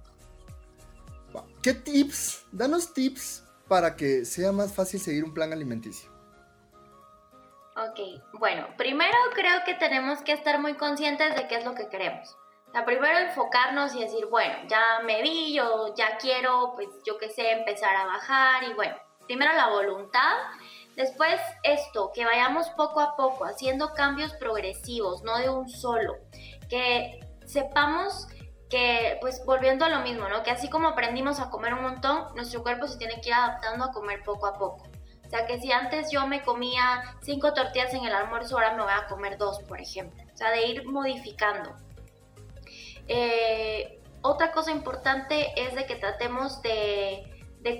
¿Qué 1.62 1.74
tips? 1.74 2.46
Danos 2.52 2.94
tips 2.94 3.44
para 3.68 3.96
que 3.96 4.26
sea 4.26 4.52
más 4.52 4.74
fácil 4.74 5.00
seguir 5.00 5.24
un 5.24 5.34
plan 5.34 5.54
alimenticio. 5.54 6.12
Ok, 7.76 8.22
bueno, 8.40 8.68
primero 8.78 9.18
creo 9.34 9.64
que 9.66 9.74
tenemos 9.76 10.22
que 10.22 10.34
estar 10.34 10.60
muy 10.60 10.76
conscientes 10.76 11.36
de 11.36 11.48
qué 11.48 11.56
es 11.56 11.66
lo 11.66 11.74
que 11.74 11.88
queremos 11.90 12.36
sea, 12.74 12.86
primero 12.86 13.20
enfocarnos 13.20 13.94
y 13.96 14.02
decir, 14.02 14.26
bueno, 14.28 14.56
ya 14.68 15.00
me 15.06 15.22
vi, 15.22 15.54
yo 15.54 15.94
ya 15.96 16.18
quiero, 16.18 16.74
pues 16.76 16.90
yo 17.06 17.18
qué 17.20 17.30
sé, 17.30 17.52
empezar 17.52 17.96
a 17.96 18.06
bajar 18.06 18.64
y 18.64 18.74
bueno, 18.74 18.96
primero 19.28 19.54
la 19.54 19.70
voluntad, 19.70 20.38
después 20.96 21.40
esto, 21.62 22.12
que 22.14 22.26
vayamos 22.26 22.70
poco 22.72 23.00
a 23.00 23.16
poco 23.16 23.46
haciendo 23.46 23.94
cambios 23.94 24.34
progresivos, 24.34 25.22
no 25.24 25.38
de 25.38 25.50
un 25.50 25.70
solo, 25.70 26.16
que 26.68 27.20
sepamos 27.46 28.28
que, 28.70 29.20
pues 29.22 29.46
volviendo 29.46 29.86
a 29.86 29.90
lo 29.90 30.00
mismo, 30.00 30.28
¿no? 30.28 30.42
Que 30.42 30.50
así 30.50 30.68
como 30.68 30.88
aprendimos 30.88 31.40
a 31.40 31.52
comer 31.52 31.76
un 31.76 31.84
montón, 31.84 32.34
nuestro 32.34 32.64
cuerpo 32.64 32.88
se 32.88 32.98
tiene 32.98 33.22
que 33.22 33.30
ir 33.30 33.36
adaptando 33.36 33.86
a 33.86 33.92
comer 33.92 34.24
poco 34.24 34.48
a 34.48 34.58
poco. 34.58 34.88
O 35.24 35.30
sea, 35.30 35.46
que 35.46 35.60
si 35.60 35.72
antes 35.72 36.10
yo 36.12 36.26
me 36.26 36.42
comía 36.42 37.04
cinco 37.22 37.54
tortillas 37.54 37.94
en 37.94 38.06
el 38.06 38.14
almuerzo, 38.14 38.56
ahora 38.56 38.74
me 38.74 38.82
voy 38.82 38.92
a 38.92 39.06
comer 39.06 39.38
dos, 39.38 39.60
por 39.64 39.80
ejemplo. 39.80 40.24
O 40.34 40.38
sea, 40.38 40.50
de 40.50 40.66
ir 40.66 40.88
modificando. 40.88 41.76
Eh, 43.08 44.00
otra 44.22 44.52
cosa 44.52 44.72
importante 44.72 45.52
es 45.58 45.76
de 45.76 45.86
que 45.86 45.96
tratemos 45.96 46.62
de, 46.62 47.30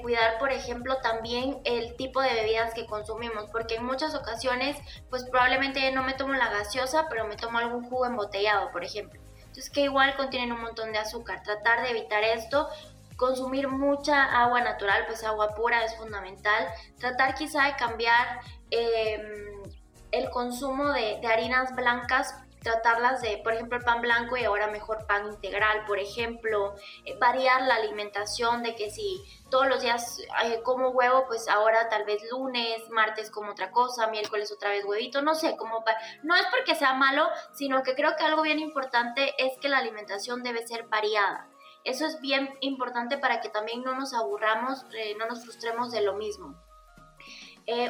cuidar, 0.02 0.38
por 0.40 0.52
ejemplo, 0.52 0.98
también 1.02 1.60
el 1.64 1.96
tipo 1.96 2.22
de 2.22 2.34
bebidas 2.34 2.74
que 2.74 2.86
consumimos, 2.86 3.46
porque 3.52 3.76
en 3.76 3.86
muchas 3.86 4.14
ocasiones, 4.16 4.78
pues 5.10 5.24
probablemente 5.26 5.90
no 5.92 6.04
me 6.04 6.14
tomo 6.14 6.34
la 6.34 6.50
gaseosa, 6.50 7.08
pero 7.10 7.28
me 7.28 7.38
tomo 7.38 7.58
algún 7.58 7.90
jugo 7.90 8.06
embotellado, 8.06 8.72
por 8.72 8.84
ejemplo. 8.84 9.22
Entonces, 9.38 9.70
que 9.70 9.82
igual 9.82 10.16
contienen 10.16 10.52
un 10.52 10.62
montón 10.62 10.92
de 10.92 11.00
azúcar. 11.00 11.44
Tratar 11.44 11.84
de 11.84 11.92
evitar 11.92 12.24
esto, 12.24 12.68
consumir 13.16 13.68
mucha 13.70 14.24
agua 14.42 14.62
natural, 14.62 15.06
pues 15.06 15.24
agua 15.24 15.54
pura 15.56 15.86
es 15.86 15.96
fundamental. 15.96 16.68
Tratar 16.98 17.36
quizá 17.36 17.66
de 17.66 17.76
cambiar 17.76 18.42
em, 18.72 19.64
el 20.12 20.30
consumo 20.30 20.90
de, 20.90 21.20
de 21.22 21.28
harinas 21.28 21.74
blancas 21.76 22.43
tratarlas 22.64 23.22
de, 23.22 23.38
por 23.44 23.54
ejemplo, 23.54 23.78
el 23.78 23.84
pan 23.84 24.02
blanco 24.02 24.38
y 24.38 24.46
ahora 24.46 24.68
mejor 24.68 25.06
pan 25.06 25.28
integral, 25.28 25.86
por 25.86 26.00
ejemplo, 26.00 26.76
eh, 27.06 27.18
variar 27.20 27.62
la 27.64 27.76
alimentación 27.76 28.64
de 28.64 28.76
que 28.76 28.90
si 28.90 29.22
todos 29.52 29.68
los 29.68 29.82
días 29.82 30.20
eh, 30.46 30.62
como 30.64 30.90
huevo, 30.90 31.26
pues 31.28 31.48
ahora 31.48 31.90
tal 31.90 32.06
vez 32.06 32.24
lunes, 32.32 32.90
martes 32.90 33.30
como 33.30 33.52
otra 33.52 33.72
cosa, 33.72 34.08
miércoles 34.08 34.52
otra 34.52 34.70
vez 34.70 34.86
huevito, 34.86 35.22
no 35.22 35.36
sé, 35.36 35.56
como 35.58 35.84
no 36.24 36.36
es 36.36 36.46
porque 36.50 36.76
sea 36.76 36.94
malo, 36.94 37.28
sino 37.54 37.84
que 37.84 37.96
creo 37.96 38.16
que 38.18 38.24
algo 38.24 38.42
bien 38.42 38.60
importante 38.60 39.34
es 39.38 39.58
que 39.60 39.70
la 39.70 39.78
alimentación 39.78 40.42
debe 40.42 40.66
ser 40.66 40.88
variada. 40.88 41.50
Eso 41.84 42.06
es 42.06 42.22
bien 42.22 42.58
importante 42.62 43.18
para 43.18 43.42
que 43.42 43.50
también 43.50 43.84
no 43.84 43.94
nos 43.94 44.14
aburramos, 44.14 44.86
eh, 44.94 45.16
no 45.20 45.28
nos 45.28 45.44
frustremos 45.44 45.92
de 45.92 46.02
lo 46.02 46.16
mismo. 46.16 46.56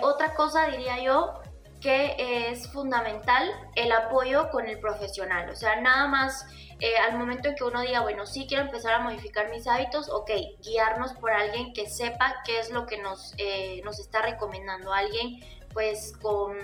otra 0.01 0.36
cosa 0.36 0.67
diría 0.67 1.01
yo 1.01 1.41
que 1.84 2.16
es 2.50 2.72
fundamental 2.72 3.52
el 3.76 3.92
apoyo 3.92 4.50
con 4.50 4.68
el 4.68 4.80
profesional. 4.80 5.50
O 5.50 5.56
sea, 5.56 5.82
nada 5.82 6.08
más 6.08 6.46
eh, 6.80 6.96
al 6.98 7.18
momento 7.18 7.50
en 7.50 7.56
que 7.56 7.66
uno 7.66 7.82
diga, 7.82 8.00
bueno, 8.02 8.26
sí 8.26 8.48
quiero 8.48 8.64
empezar 8.64 8.94
a 8.94 9.00
modificar 9.00 9.50
mis 9.50 9.68
hábitos, 9.68 10.10
ok, 10.10 10.32
guiarnos 10.62 11.14
por 11.14 11.32
alguien 11.32 11.74
que 11.74 11.90
sepa 11.90 12.42
qué 12.46 12.60
es 12.60 12.72
lo 12.72 12.86
que 12.86 13.02
nos, 13.02 13.34
eh, 13.38 13.82
nos 13.84 14.00
está 14.00 14.22
recomendando, 14.22 14.94
alguien 14.94 15.40
pues 15.74 16.14
con, 16.22 16.58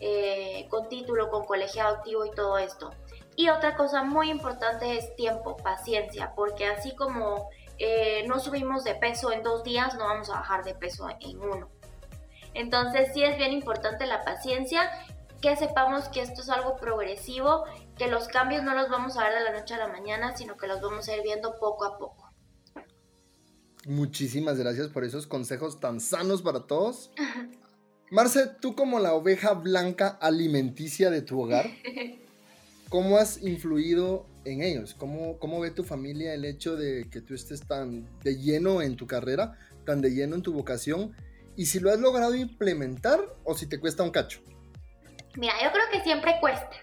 eh, 0.00 0.66
con 0.70 0.88
título, 0.88 1.30
con 1.30 1.44
colegiado 1.44 1.96
activo 1.96 2.26
y 2.26 2.32
todo 2.32 2.58
esto. 2.58 2.90
Y 3.36 3.50
otra 3.50 3.76
cosa 3.76 4.02
muy 4.02 4.28
importante 4.28 4.98
es 4.98 5.14
tiempo, 5.14 5.56
paciencia, 5.56 6.32
porque 6.34 6.66
así 6.66 6.96
como 6.96 7.48
no 8.26 8.40
subimos 8.40 8.82
de 8.82 8.96
peso 8.96 9.30
en 9.30 9.44
dos 9.44 9.62
días, 9.62 9.94
no 9.94 10.06
vamos 10.06 10.28
a 10.30 10.40
bajar 10.40 10.64
de 10.64 10.74
peso 10.74 11.08
en 11.20 11.40
uno. 11.40 11.77
Entonces 12.54 13.10
sí 13.14 13.22
es 13.22 13.36
bien 13.36 13.52
importante 13.52 14.06
la 14.06 14.24
paciencia, 14.24 14.90
que 15.40 15.56
sepamos 15.56 16.08
que 16.08 16.20
esto 16.20 16.40
es 16.40 16.48
algo 16.48 16.76
progresivo, 16.76 17.64
que 17.96 18.08
los 18.08 18.28
cambios 18.28 18.62
no 18.62 18.74
los 18.74 18.88
vamos 18.88 19.16
a 19.16 19.24
ver 19.24 19.34
de 19.34 19.44
la 19.44 19.58
noche 19.58 19.74
a 19.74 19.78
la 19.78 19.88
mañana, 19.88 20.36
sino 20.36 20.56
que 20.56 20.66
los 20.66 20.80
vamos 20.80 21.08
a 21.08 21.16
ir 21.16 21.22
viendo 21.22 21.54
poco 21.58 21.84
a 21.84 21.98
poco. 21.98 22.28
Muchísimas 23.86 24.58
gracias 24.58 24.88
por 24.88 25.04
esos 25.04 25.26
consejos 25.26 25.80
tan 25.80 26.00
sanos 26.00 26.42
para 26.42 26.66
todos. 26.66 27.10
Marce, 28.10 28.46
tú 28.60 28.74
como 28.74 28.98
la 28.98 29.14
oveja 29.14 29.52
blanca 29.52 30.08
alimenticia 30.20 31.10
de 31.10 31.22
tu 31.22 31.40
hogar, 31.40 31.70
¿cómo 32.88 33.18
has 33.18 33.42
influido 33.42 34.26
en 34.44 34.62
ellos? 34.62 34.94
¿Cómo, 34.94 35.38
¿Cómo 35.38 35.60
ve 35.60 35.70
tu 35.70 35.84
familia 35.84 36.34
el 36.34 36.44
hecho 36.44 36.76
de 36.76 37.08
que 37.10 37.20
tú 37.20 37.34
estés 37.34 37.66
tan 37.66 38.08
de 38.24 38.36
lleno 38.36 38.82
en 38.82 38.96
tu 38.96 39.06
carrera, 39.06 39.58
tan 39.84 40.00
de 40.00 40.10
lleno 40.10 40.36
en 40.36 40.42
tu 40.42 40.52
vocación? 40.52 41.14
Y 41.58 41.66
si 41.66 41.80
lo 41.80 41.90
has 41.90 41.98
logrado 41.98 42.36
implementar 42.36 43.18
o 43.42 43.52
si 43.52 43.68
te 43.68 43.80
cuesta 43.80 44.04
un 44.04 44.12
cacho. 44.12 44.40
Mira, 45.34 45.54
yo 45.60 45.72
creo 45.72 45.90
que 45.90 46.00
siempre 46.02 46.36
cuesta. 46.40 46.76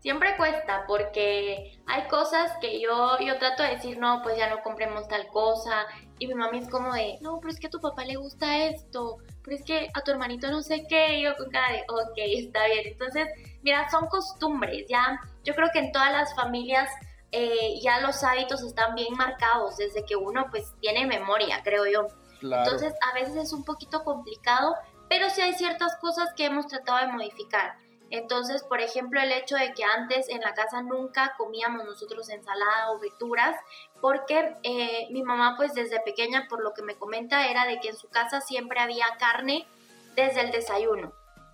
Siempre 0.00 0.34
cuesta 0.38 0.84
porque 0.88 1.78
hay 1.86 2.08
cosas 2.08 2.52
que 2.58 2.80
yo, 2.80 3.18
yo 3.20 3.38
trato 3.38 3.62
de 3.62 3.76
decir, 3.76 3.98
no, 3.98 4.22
pues 4.22 4.38
ya 4.38 4.48
no 4.48 4.62
compremos 4.62 5.06
tal 5.08 5.26
cosa. 5.26 5.84
Y 6.18 6.26
mi 6.26 6.32
mami 6.32 6.60
es 6.60 6.70
como 6.70 6.94
de, 6.94 7.18
no, 7.20 7.38
pero 7.38 7.52
es 7.52 7.60
que 7.60 7.66
a 7.66 7.70
tu 7.70 7.80
papá 7.80 8.06
le 8.06 8.16
gusta 8.16 8.64
esto, 8.64 9.18
pero 9.42 9.56
es 9.56 9.62
que 9.62 9.90
a 9.92 10.00
tu 10.00 10.12
hermanito 10.12 10.50
no 10.50 10.62
sé 10.62 10.86
qué. 10.88 11.18
Y 11.18 11.24
yo 11.24 11.36
con 11.36 11.50
cara 11.50 11.74
de, 11.74 11.82
ok, 11.86 12.16
está 12.16 12.64
bien. 12.64 12.86
Entonces, 12.86 13.28
mira, 13.62 13.90
son 13.90 14.06
costumbres, 14.06 14.86
ya. 14.88 15.20
Yo 15.44 15.54
creo 15.54 15.68
que 15.70 15.80
en 15.80 15.92
todas 15.92 16.12
las 16.12 16.34
familias 16.34 16.88
eh, 17.30 17.78
ya 17.82 18.00
los 18.00 18.24
hábitos 18.24 18.62
están 18.62 18.94
bien 18.94 19.12
marcados 19.18 19.76
desde 19.76 20.02
que 20.06 20.16
uno 20.16 20.46
pues 20.50 20.72
tiene 20.80 21.06
memoria, 21.06 21.60
creo 21.62 21.84
yo. 21.84 22.08
Entonces, 22.44 22.94
a 23.00 23.14
veces 23.14 23.36
es 23.36 23.52
un 23.52 23.64
poquito 23.64 24.04
complicado, 24.04 24.74
pero 25.08 25.30
sí 25.30 25.40
hay 25.40 25.54
ciertas 25.54 25.96
cosas 25.96 26.32
que 26.34 26.46
hemos 26.46 26.66
tratado 26.66 26.98
de 27.06 27.12
modificar. 27.12 27.76
Entonces, 28.10 28.62
por 28.62 28.80
ejemplo, 28.80 29.20
el 29.20 29.32
hecho 29.32 29.56
de 29.56 29.72
que 29.72 29.82
antes 29.82 30.28
en 30.28 30.40
la 30.40 30.54
casa 30.54 30.82
nunca 30.82 31.34
comíamos 31.36 31.84
nosotros 31.84 32.28
ensalada 32.28 32.92
o 32.92 33.00
verduras, 33.00 33.56
porque 34.00 34.54
eh, 34.62 35.08
mi 35.10 35.22
mamá 35.22 35.54
pues 35.56 35.74
desde 35.74 36.00
pequeña, 36.00 36.46
por 36.48 36.62
lo 36.62 36.74
que 36.74 36.82
me 36.82 36.94
comenta, 36.94 37.48
era 37.48 37.64
de 37.64 37.80
que 37.80 37.88
en 37.88 37.96
su 37.96 38.08
casa 38.08 38.40
siempre 38.40 38.78
había 38.78 39.06
carne 39.18 39.66
desde 40.14 40.42
el 40.42 40.52
desayuno. 40.52 41.12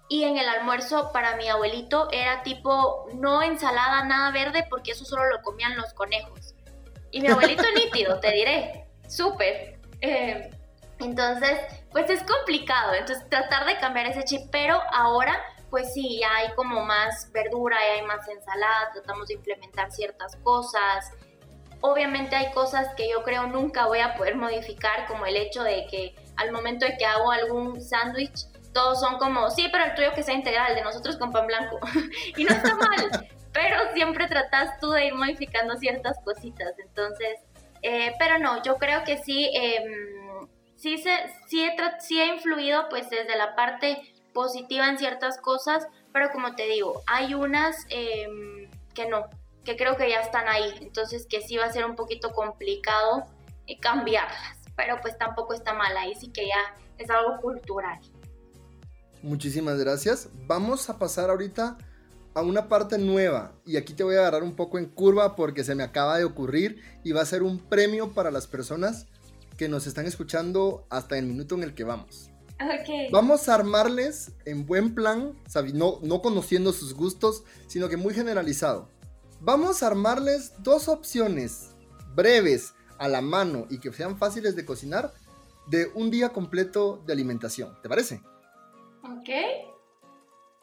Y 0.09 0.24
en 0.24 0.36
el 0.36 0.49
almuerzo 0.49 1.12
para 1.12 1.36
mi 1.36 1.49
abuelito 1.49 2.09
era 2.11 2.43
tipo, 2.43 3.09
no 3.14 3.43
ensalada, 3.43 4.05
nada 4.05 4.32
verde, 4.32 4.66
porque 4.68 4.91
eso 4.91 5.05
solo 5.05 5.30
lo 5.30 5.41
comían 5.43 5.76
los 5.76 5.95
conejos. 5.95 6.55
Y 7.12 7.20
mi 7.20 7.28
abuelito 7.28 7.62
nítido, 7.76 8.18
te 8.18 8.32
diré, 8.32 8.86
súper. 9.09 9.78
Eh, 10.01 10.51
entonces, 11.01 11.59
pues 11.90 12.09
es 12.11 12.22
complicado. 12.22 12.94
Entonces, 12.94 13.28
tratar 13.28 13.66
de 13.66 13.78
cambiar 13.78 14.07
ese 14.07 14.24
chip, 14.24 14.42
pero 14.51 14.80
ahora 14.92 15.38
pues 15.70 15.94
sí, 15.94 16.18
ya 16.20 16.34
hay 16.36 16.53
como 16.55 16.84
más 16.84 17.30
verdura, 17.32 17.76
ya 17.78 17.94
hay 17.94 18.03
más 18.03 18.28
ensalada, 18.28 18.90
tratamos 18.92 19.28
de 19.28 19.34
implementar 19.34 19.90
ciertas 19.90 20.36
cosas. 20.42 21.12
Obviamente 21.80 22.36
hay 22.36 22.53
cosas 22.53 22.88
que 22.96 23.09
yo 23.09 23.22
creo 23.22 23.46
nunca 23.46 23.86
voy 23.86 24.01
a 24.01 24.14
poder 24.14 24.34
modificar, 24.34 25.07
como 25.07 25.24
el 25.26 25.36
hecho 25.36 25.62
de 25.62 25.86
que 25.86 26.14
al 26.36 26.53
momento 26.53 26.84
de 26.84 26.96
que 26.96 27.07
hago 27.07 27.30
algún 27.30 27.80
sándwich, 27.80 28.46
todos 28.74 29.01
son 29.01 29.18
como, 29.18 29.48
sí, 29.51 29.68
pero 29.72 29.84
el 29.84 29.94
tuyo 29.94 30.12
que 30.12 30.22
sea 30.22 30.34
integral, 30.34 30.74
de 30.74 30.82
nosotros 30.82 31.16
con 31.16 31.30
pan 31.30 31.46
blanco. 31.46 31.78
y 32.36 32.44
no 32.44 32.51
está 32.51 32.74
mal, 32.74 33.28
pero 33.53 33.76
siempre 33.94 34.26
tratas 34.26 34.78
tú 34.80 34.90
de 34.90 35.07
ir 35.07 35.14
modificando 35.14 35.76
ciertas 35.76 36.18
cositas. 36.24 36.74
Entonces, 36.78 37.38
eh, 37.82 38.14
pero 38.18 38.38
no, 38.38 38.62
yo 38.62 38.76
creo 38.76 39.05
que 39.05 39.18
sí, 39.18 39.51
em, 39.55 40.20
sí, 40.81 40.99
se, 40.99 41.11
sí, 41.47 41.62
he, 41.62 41.72
sí 42.01 42.20
he 42.20 42.35
influido 42.35 42.89
pues 42.89 43.09
desde 43.11 43.37
la 43.37 43.55
parte 43.55 44.03
positiva 44.33 44.89
en 44.89 44.99
ciertas 44.99 45.39
cosas, 45.39 45.87
pero 46.12 46.31
como 46.33 46.55
te 46.55 46.66
digo, 46.66 47.03
hay 47.07 47.35
unas 47.35 47.76
em, 47.91 48.68
que 48.95 49.09
no, 49.09 49.26
que 49.64 49.76
creo 49.76 49.97
que 49.97 50.09
ya 50.09 50.20
están 50.20 50.49
ahí, 50.49 50.72
entonces 50.81 51.26
que 51.28 51.43
sí 51.43 51.57
va 51.57 51.66
a 51.66 51.72
ser 51.72 51.85
un 51.85 51.97
poquito 51.97 52.33
complicado 52.33 53.24
eh, 53.66 53.78
cambiarlas, 53.78 54.59
pero 54.74 55.01
pues 55.01 55.18
tampoco 55.18 55.53
está 55.55 55.74
mal, 55.74 55.97
ahí 55.97 56.14
sí 56.14 56.33
que 56.33 56.47
ya 56.47 56.74
es 56.99 57.11
algo 57.11 57.41
cultural. 57.41 58.01
Muchísimas 59.22 59.78
gracias. 59.78 60.31
Vamos 60.47 60.89
a 60.89 60.99
pasar 60.99 61.28
ahorita 61.28 61.76
a 62.33 62.43
una 62.43 62.68
parte 62.68 62.97
nueva 62.97 63.53
y 63.66 63.76
aquí 63.76 63.93
te 63.93 64.03
voy 64.03 64.14
a 64.14 64.20
agarrar 64.20 64.43
un 64.43 64.57
poco 64.57 64.78
en 64.78 64.87
curva 64.87 65.37
porque 65.37 65.62
se 65.62 65.74
me 65.74 65.83
acaba 65.83 66.16
de 66.16 66.24
ocurrir 66.24 66.83
y 67.05 67.12
va 67.12 67.20
a 67.20 67.26
ser 67.26 67.43
un 67.43 67.59
premio 67.59 68.12
para 68.12 68.31
las 68.31 68.47
personas 68.47 69.09
que 69.61 69.68
nos 69.68 69.86
están 69.86 70.06
escuchando 70.06 70.86
hasta 70.88 71.18
el 71.18 71.26
minuto 71.26 71.54
en 71.54 71.64
el 71.64 71.74
que 71.74 71.84
vamos. 71.84 72.30
Vamos 73.12 73.46
a 73.46 73.54
armarles 73.56 74.32
en 74.46 74.64
buen 74.64 74.94
plan, 74.94 75.38
no, 75.74 75.98
no 76.00 76.22
conociendo 76.22 76.72
sus 76.72 76.94
gustos, 76.94 77.44
sino 77.66 77.90
que 77.90 77.98
muy 77.98 78.14
generalizado. 78.14 78.88
Vamos 79.38 79.82
a 79.82 79.88
armarles 79.88 80.54
dos 80.61 80.88
opciones 80.88 81.72
breves, 82.14 82.72
a 82.96 83.06
la 83.08 83.20
mano 83.20 83.66
y 83.68 83.80
que 83.80 83.92
sean 83.92 84.16
fáciles 84.16 84.56
de 84.56 84.64
cocinar 84.64 85.12
de 85.66 85.90
un 85.94 86.11
día 86.11 86.30
completo 86.30 87.02
de 87.04 87.12
alimentación. 87.12 87.76
¿Te 87.82 87.88
parece? 87.90 88.22
Ok. 89.02 89.28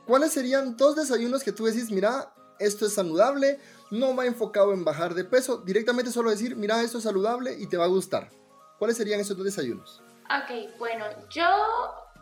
¿Cuáles 0.08 0.32
serían 0.32 0.76
dos 0.76 0.96
desayunos 0.96 1.44
que 1.44 1.52
tú 1.52 1.66
decís, 1.66 1.92
mira, 1.92 2.34
esto 2.58 2.88
es 2.88 2.94
saludable, 2.94 3.60
no 3.92 4.16
va 4.16 4.26
enfocado 4.26 4.74
en 4.74 4.84
bajar 4.84 5.14
de 5.14 5.24
peso, 5.24 5.58
directamente 5.58 6.10
solo 6.10 6.32
decir, 6.32 6.56
mira, 6.56 6.82
esto 6.82 6.98
es 6.98 7.04
saludable 7.04 7.56
y 7.60 7.68
te 7.68 7.78
va 7.78 7.86
a 7.86 7.90
gustar? 7.90 8.32
¿Cuáles 8.78 8.98
serían 8.98 9.20
esos 9.20 9.36
dos 9.36 9.46
desayunos? 9.46 10.02
Ok, 10.26 10.78
bueno, 10.78 11.06
yo 11.30 11.46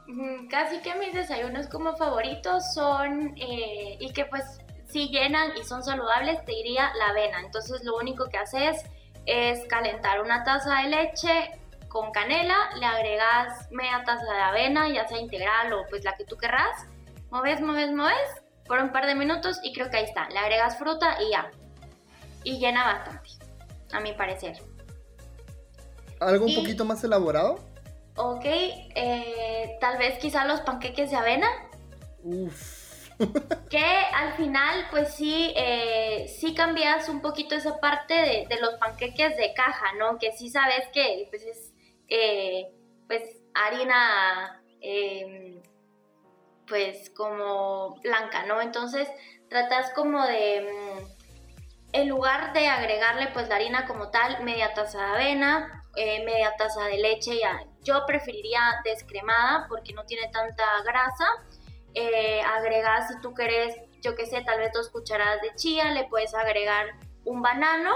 mm, 0.07 0.47
casi 0.47 0.79
que 0.81 0.95
mis 0.95 1.13
desayunos 1.13 1.67
como 1.67 1.95
favoritos 1.97 2.63
son, 2.73 3.33
eh, 3.37 3.97
y 3.99 4.13
que 4.13 4.25
pues 4.25 4.43
si 4.87 5.09
llenan 5.09 5.57
y 5.57 5.63
son 5.63 5.83
saludables, 5.83 6.43
te 6.45 6.51
diría 6.51 6.91
la 6.97 7.09
avena. 7.09 7.41
Entonces 7.41 7.83
lo 7.83 7.97
único 7.97 8.25
que 8.29 8.37
haces 8.37 8.83
es 9.25 9.65
calentar 9.67 10.21
una 10.21 10.43
taza 10.43 10.81
de 10.81 10.89
leche 10.89 11.51
con 11.89 12.11
canela, 12.11 12.69
le 12.77 12.85
agregas 12.85 13.69
media 13.71 14.03
taza 14.05 14.23
de 14.23 14.41
avena, 14.41 14.89
ya 14.89 15.07
sea 15.07 15.17
integral 15.17 15.73
o 15.73 15.85
pues 15.89 16.03
la 16.03 16.15
que 16.15 16.25
tú 16.25 16.37
querrás. 16.37 16.85
Moves, 17.31 17.61
moves, 17.61 17.91
moves 17.91 18.43
por 18.67 18.79
un 18.79 18.91
par 18.91 19.05
de 19.05 19.15
minutos 19.15 19.59
y 19.63 19.73
creo 19.73 19.89
que 19.89 19.97
ahí 19.97 20.03
está. 20.03 20.29
Le 20.29 20.37
agregas 20.37 20.77
fruta 20.77 21.17
y 21.21 21.31
ya. 21.31 21.51
Y 22.43 22.59
llena 22.59 22.83
bastante, 22.85 23.29
a 23.91 23.99
mi 23.99 24.13
parecer. 24.13 24.61
¿Algo 26.19 26.45
un 26.45 26.55
poquito 26.55 26.85
más 26.85 27.03
elaborado? 27.03 27.59
Ok, 28.17 28.45
eh, 28.45 29.77
tal 29.81 29.97
vez 29.97 30.17
quizá 30.19 30.45
los 30.45 30.61
panqueques 30.61 31.11
de 31.11 31.17
avena. 31.17 31.47
Uf. 32.23 32.85
que 33.69 33.85
al 34.13 34.33
final, 34.33 34.87
pues 34.91 35.13
sí, 35.13 35.53
eh, 35.55 36.27
sí 36.39 36.53
cambias 36.53 37.07
un 37.09 37.21
poquito 37.21 37.55
esa 37.55 37.79
parte 37.79 38.13
de, 38.13 38.59
los 38.59 38.75
panqueques 38.75 39.37
de 39.37 39.53
caja, 39.53 39.93
¿no? 39.97 40.17
Que 40.17 40.31
sí 40.33 40.49
sabes 40.49 40.87
que 40.93 41.27
pues 41.29 41.43
es 41.43 41.73
eh, 42.09 42.71
pues 43.07 43.23
harina 43.53 44.61
em, 44.81 45.61
pues 46.67 47.09
como 47.11 47.95
blanca, 48.01 48.45
¿no? 48.45 48.61
Entonces 48.61 49.07
tratas 49.49 49.91
como 49.93 50.25
de, 50.25 50.61
mm, 50.61 51.93
en 51.93 52.09
lugar 52.09 52.53
de 52.53 52.67
agregarle 52.67 53.27
pues 53.33 53.47
la 53.49 53.55
harina 53.55 53.85
como 53.85 54.09
tal, 54.09 54.43
media 54.43 54.73
taza 54.73 54.97
de 54.99 55.11
avena, 55.13 55.84
media 55.95 56.53
taza 56.57 56.83
de 56.85 56.97
leche, 56.97 57.39
ya 57.39 57.65
yo 57.85 58.05
preferiría 58.05 58.59
descremada 58.83 59.67
porque 59.69 59.93
no 59.93 60.03
tiene 60.05 60.27
tanta 60.29 60.63
grasa. 60.83 61.25
Eh, 61.93 62.41
agregas, 62.41 63.07
si 63.07 63.21
tú 63.21 63.33
querés, 63.33 63.75
yo 64.01 64.15
que 64.15 64.25
sé, 64.25 64.41
tal 64.41 64.59
vez 64.59 64.71
dos 64.73 64.89
cucharadas 64.89 65.41
de 65.41 65.55
chía, 65.55 65.91
le 65.91 66.05
puedes 66.09 66.33
agregar 66.33 66.87
un 67.23 67.41
banano, 67.41 67.91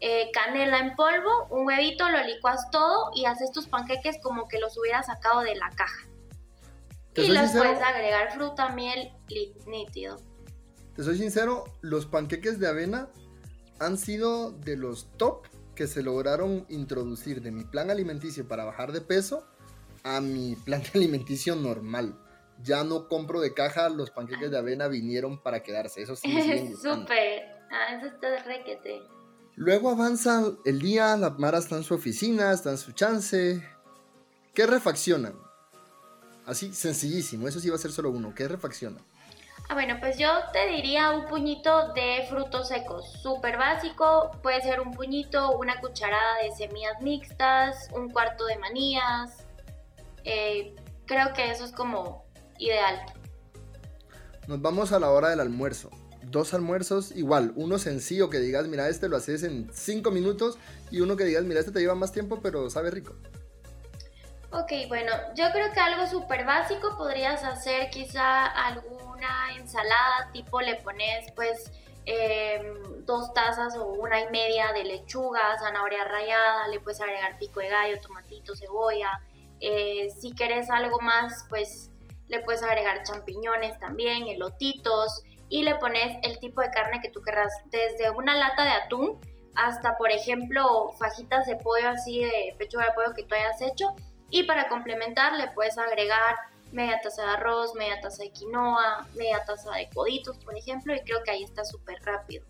eh, 0.00 0.30
canela 0.32 0.78
en 0.78 0.96
polvo, 0.96 1.48
un 1.50 1.66
huevito, 1.66 2.08
lo 2.08 2.22
licuas 2.24 2.70
todo 2.70 3.10
y 3.14 3.26
haces 3.26 3.52
tus 3.52 3.66
panqueques 3.66 4.16
como 4.22 4.48
que 4.48 4.58
los 4.58 4.78
hubieras 4.78 5.06
sacado 5.06 5.40
de 5.40 5.54
la 5.56 5.68
caja. 5.70 6.08
Y 7.14 7.28
les 7.28 7.52
puedes 7.52 7.80
agregar 7.82 8.32
fruta, 8.32 8.70
miel, 8.70 9.12
nítido. 9.66 10.16
Te 10.96 11.02
soy 11.02 11.18
sincero, 11.18 11.64
los 11.82 12.06
panqueques 12.06 12.58
de 12.58 12.68
avena 12.68 13.08
han 13.80 13.98
sido 13.98 14.52
de 14.52 14.76
los 14.76 15.10
top 15.18 15.46
que 15.74 15.86
se 15.86 16.02
lograron 16.02 16.66
introducir 16.68 17.42
de 17.42 17.50
mi 17.50 17.64
plan 17.64 17.90
alimenticio 17.90 18.46
para 18.46 18.64
bajar 18.64 18.92
de 18.92 19.00
peso 19.00 19.46
a 20.04 20.20
mi 20.20 20.56
plan 20.56 20.82
alimenticio 20.94 21.56
normal. 21.56 22.18
Ya 22.62 22.84
no 22.84 23.08
compro 23.08 23.40
de 23.40 23.54
caja, 23.54 23.88
los 23.88 24.10
panqueques 24.10 24.50
de 24.50 24.58
avena 24.58 24.86
vinieron 24.86 25.42
para 25.42 25.62
quedarse. 25.62 26.02
Eso 26.02 26.14
sí 26.14 26.28
me 26.28 26.42
Súper. 26.76 27.42
Ah, 27.70 27.96
eso 27.96 28.06
está 28.06 28.42
requete. 28.44 29.02
Luego 29.54 29.90
avanza 29.90 30.52
el 30.64 30.80
día, 30.80 31.16
la 31.16 31.30
Mara 31.30 31.58
está 31.58 31.76
en 31.76 31.84
su 31.84 31.94
oficina, 31.94 32.52
está 32.52 32.70
en 32.70 32.78
su 32.78 32.92
chance. 32.92 33.62
¿Qué 34.54 34.66
refaccionan? 34.66 35.34
Así, 36.46 36.72
sencillísimo. 36.72 37.48
Eso 37.48 37.60
sí 37.60 37.68
va 37.68 37.76
a 37.76 37.78
ser 37.78 37.92
solo 37.92 38.10
uno. 38.10 38.34
¿Qué 38.34 38.48
refaccionan? 38.48 39.02
Ah, 39.68 39.74
bueno, 39.74 39.96
pues 40.00 40.18
yo 40.18 40.28
te 40.52 40.66
diría 40.66 41.12
un 41.12 41.26
puñito 41.26 41.92
de 41.94 42.26
frutos 42.28 42.68
secos, 42.68 43.10
súper 43.22 43.56
básico, 43.56 44.30
puede 44.42 44.60
ser 44.60 44.80
un 44.80 44.92
puñito, 44.92 45.56
una 45.56 45.80
cucharada 45.80 46.42
de 46.42 46.50
semillas 46.54 47.00
mixtas, 47.00 47.88
un 47.94 48.10
cuarto 48.10 48.44
de 48.44 48.58
manías, 48.58 49.44
eh, 50.24 50.74
creo 51.06 51.32
que 51.32 51.50
eso 51.50 51.64
es 51.64 51.72
como 51.72 52.24
ideal. 52.58 53.00
Nos 54.46 54.60
vamos 54.60 54.92
a 54.92 54.98
la 54.98 55.10
hora 55.10 55.30
del 55.30 55.40
almuerzo. 55.40 55.90
Dos 56.22 56.54
almuerzos 56.54 57.12
igual, 57.12 57.52
uno 57.56 57.78
sencillo 57.78 58.30
que 58.30 58.38
digas, 58.38 58.66
mira, 58.66 58.88
este 58.88 59.08
lo 59.08 59.16
haces 59.16 59.42
en 59.42 59.70
cinco 59.72 60.10
minutos 60.10 60.58
y 60.90 61.00
uno 61.00 61.16
que 61.16 61.24
digas, 61.24 61.44
mira, 61.44 61.60
este 61.60 61.72
te 61.72 61.80
lleva 61.80 61.94
más 61.94 62.12
tiempo 62.12 62.40
pero 62.42 62.68
sabe 62.70 62.90
rico. 62.90 63.14
Ok, 64.54 64.70
bueno, 64.88 65.12
yo 65.34 65.50
creo 65.50 65.72
que 65.72 65.80
algo 65.80 66.06
súper 66.06 66.44
básico 66.44 66.94
podrías 66.98 67.42
hacer 67.42 67.88
quizá 67.88 68.44
alguna 68.44 69.54
ensalada, 69.56 70.30
tipo 70.30 70.60
le 70.60 70.74
pones 70.76 71.32
pues 71.32 71.72
em, 72.04 73.02
dos 73.06 73.32
tazas 73.32 73.74
o 73.78 73.86
una 73.86 74.20
y 74.20 74.28
media 74.28 74.74
de 74.74 74.84
lechuga, 74.84 75.58
zanahoria 75.58 76.04
rallada, 76.04 76.68
le 76.68 76.80
puedes 76.80 77.00
agregar 77.00 77.38
pico 77.38 77.60
de 77.60 77.70
gallo, 77.70 77.98
tomatito, 78.02 78.54
cebolla. 78.54 79.22
Eh, 79.60 80.10
si 80.20 80.32
quieres 80.32 80.68
algo 80.68 81.00
más, 81.00 81.46
pues 81.48 81.90
le 82.28 82.40
puedes 82.40 82.62
agregar 82.62 83.04
champiñones 83.04 83.78
también, 83.78 84.28
elotitos 84.28 85.22
y 85.48 85.62
le 85.62 85.76
pones 85.76 86.18
el 86.24 86.38
tipo 86.40 86.60
de 86.60 86.70
carne 86.70 87.00
que 87.00 87.08
tú 87.08 87.22
querrás, 87.22 87.50
desde 87.70 88.10
una 88.10 88.36
lata 88.36 88.64
de 88.64 88.70
atún 88.72 89.18
hasta, 89.54 89.96
por 89.96 90.10
ejemplo, 90.10 90.92
fajitas 90.98 91.46
de 91.46 91.56
pollo 91.56 91.88
así 91.88 92.22
de 92.22 92.54
pechuga 92.58 92.84
de 92.84 92.92
pollo 92.92 93.14
que 93.14 93.22
tú 93.22 93.34
hayas 93.34 93.62
hecho 93.62 93.94
y 94.32 94.44
para 94.44 94.68
complementar 94.68 95.34
le 95.34 95.48
puedes 95.52 95.76
agregar 95.78 96.36
media 96.72 96.98
taza 97.02 97.22
de 97.22 97.28
arroz, 97.28 97.74
media 97.74 98.00
taza 98.00 98.22
de 98.22 98.32
quinoa, 98.32 99.06
media 99.14 99.44
taza 99.44 99.70
de 99.72 99.90
coditos, 99.94 100.38
por 100.38 100.56
ejemplo, 100.56 100.94
y 100.94 101.00
creo 101.00 101.22
que 101.22 101.30
ahí 101.30 101.44
está 101.44 101.64
súper 101.64 101.98
rápido. 102.02 102.44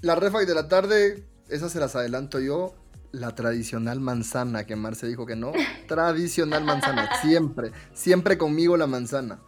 La 0.00 0.16
refa 0.16 0.40
de 0.40 0.52
la 0.52 0.66
tarde, 0.66 1.24
esas 1.48 1.70
se 1.70 1.78
las 1.78 1.94
adelanto 1.94 2.40
yo. 2.40 2.74
La 3.12 3.36
tradicional 3.36 4.00
manzana, 4.00 4.66
que 4.66 4.74
Marce 4.74 5.06
dijo 5.06 5.26
que 5.26 5.36
no. 5.36 5.52
Tradicional 5.86 6.64
manzana, 6.64 7.08
siempre, 7.20 7.70
siempre 7.94 8.36
conmigo 8.36 8.76
la 8.76 8.88
manzana. 8.88 9.38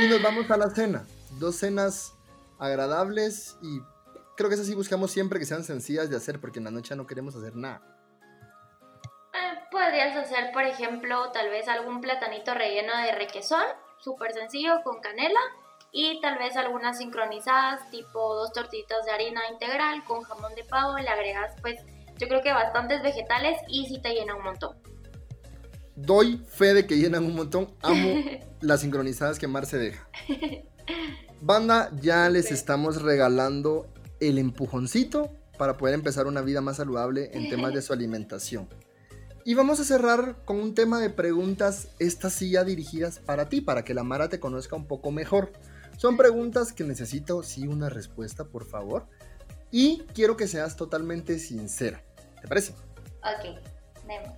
Y 0.00 0.06
nos 0.06 0.22
vamos 0.22 0.48
a 0.52 0.56
la 0.56 0.70
cena. 0.70 1.04
Dos 1.40 1.56
cenas 1.56 2.14
agradables 2.60 3.56
y 3.60 3.80
creo 4.36 4.48
que 4.48 4.54
esas 4.54 4.68
sí 4.68 4.74
buscamos 4.76 5.10
siempre 5.10 5.40
que 5.40 5.46
sean 5.46 5.64
sencillas 5.64 6.10
de 6.10 6.16
hacer, 6.16 6.40
porque 6.40 6.60
en 6.60 6.66
la 6.66 6.70
noche 6.70 6.94
no 6.94 7.08
queremos 7.08 7.34
hacer 7.34 7.56
nada 7.56 7.93
podrías 9.70 10.16
hacer, 10.16 10.52
por 10.52 10.62
ejemplo, 10.62 11.30
tal 11.32 11.50
vez 11.50 11.68
algún 11.68 12.00
platanito 12.00 12.54
relleno 12.54 12.96
de 12.96 13.12
requesón, 13.12 13.64
súper 13.98 14.32
sencillo, 14.32 14.82
con 14.82 15.00
canela. 15.00 15.40
Y 15.96 16.20
tal 16.20 16.38
vez 16.38 16.56
algunas 16.56 16.98
sincronizadas, 16.98 17.88
tipo 17.90 18.34
dos 18.34 18.52
tortitas 18.52 19.04
de 19.04 19.12
harina 19.12 19.40
integral 19.52 20.02
con 20.04 20.22
jamón 20.22 20.54
de 20.56 20.64
pavo. 20.64 20.98
Le 20.98 21.08
agregas, 21.08 21.54
pues, 21.62 21.78
yo 22.18 22.26
creo 22.26 22.42
que 22.42 22.52
bastantes 22.52 23.02
vegetales 23.02 23.58
y 23.68 23.86
sí 23.86 24.00
te 24.00 24.12
llena 24.12 24.34
un 24.34 24.42
montón. 24.42 24.76
Doy 25.94 26.38
fe 26.48 26.74
de 26.74 26.86
que 26.86 26.96
llenan 26.96 27.24
un 27.24 27.36
montón. 27.36 27.72
Amo 27.82 28.22
las 28.60 28.80
sincronizadas 28.80 29.38
que 29.38 29.46
Mar 29.46 29.66
se 29.66 29.78
deja. 29.78 30.08
Banda, 31.40 31.90
ya 32.00 32.28
les 32.28 32.50
estamos 32.50 33.02
regalando 33.02 33.86
el 34.18 34.38
empujoncito 34.38 35.30
para 35.58 35.76
poder 35.76 35.94
empezar 35.94 36.26
una 36.26 36.40
vida 36.40 36.60
más 36.60 36.78
saludable 36.78 37.30
en 37.34 37.48
temas 37.48 37.72
de 37.72 37.82
su 37.82 37.92
alimentación. 37.92 38.68
Y 39.46 39.52
vamos 39.52 39.78
a 39.78 39.84
cerrar 39.84 40.36
con 40.46 40.58
un 40.58 40.74
tema 40.74 40.98
de 41.00 41.10
preguntas, 41.10 41.88
estas 41.98 42.32
sí 42.32 42.52
ya 42.52 42.64
dirigidas 42.64 43.18
para 43.18 43.50
ti, 43.50 43.60
para 43.60 43.84
que 43.84 43.92
la 43.92 44.02
Mara 44.02 44.30
te 44.30 44.40
conozca 44.40 44.74
un 44.74 44.86
poco 44.86 45.10
mejor. 45.10 45.52
Son 45.98 46.16
preguntas 46.16 46.72
que 46.72 46.82
necesito 46.82 47.42
sí 47.42 47.66
una 47.66 47.90
respuesta, 47.90 48.44
por 48.44 48.64
favor. 48.64 49.06
Y 49.70 50.04
quiero 50.14 50.38
que 50.38 50.48
seas 50.48 50.76
totalmente 50.76 51.38
sincera. 51.38 52.00
¿Te 52.40 52.48
parece? 52.48 52.72
Ok, 53.20 53.60
vemos. 54.06 54.32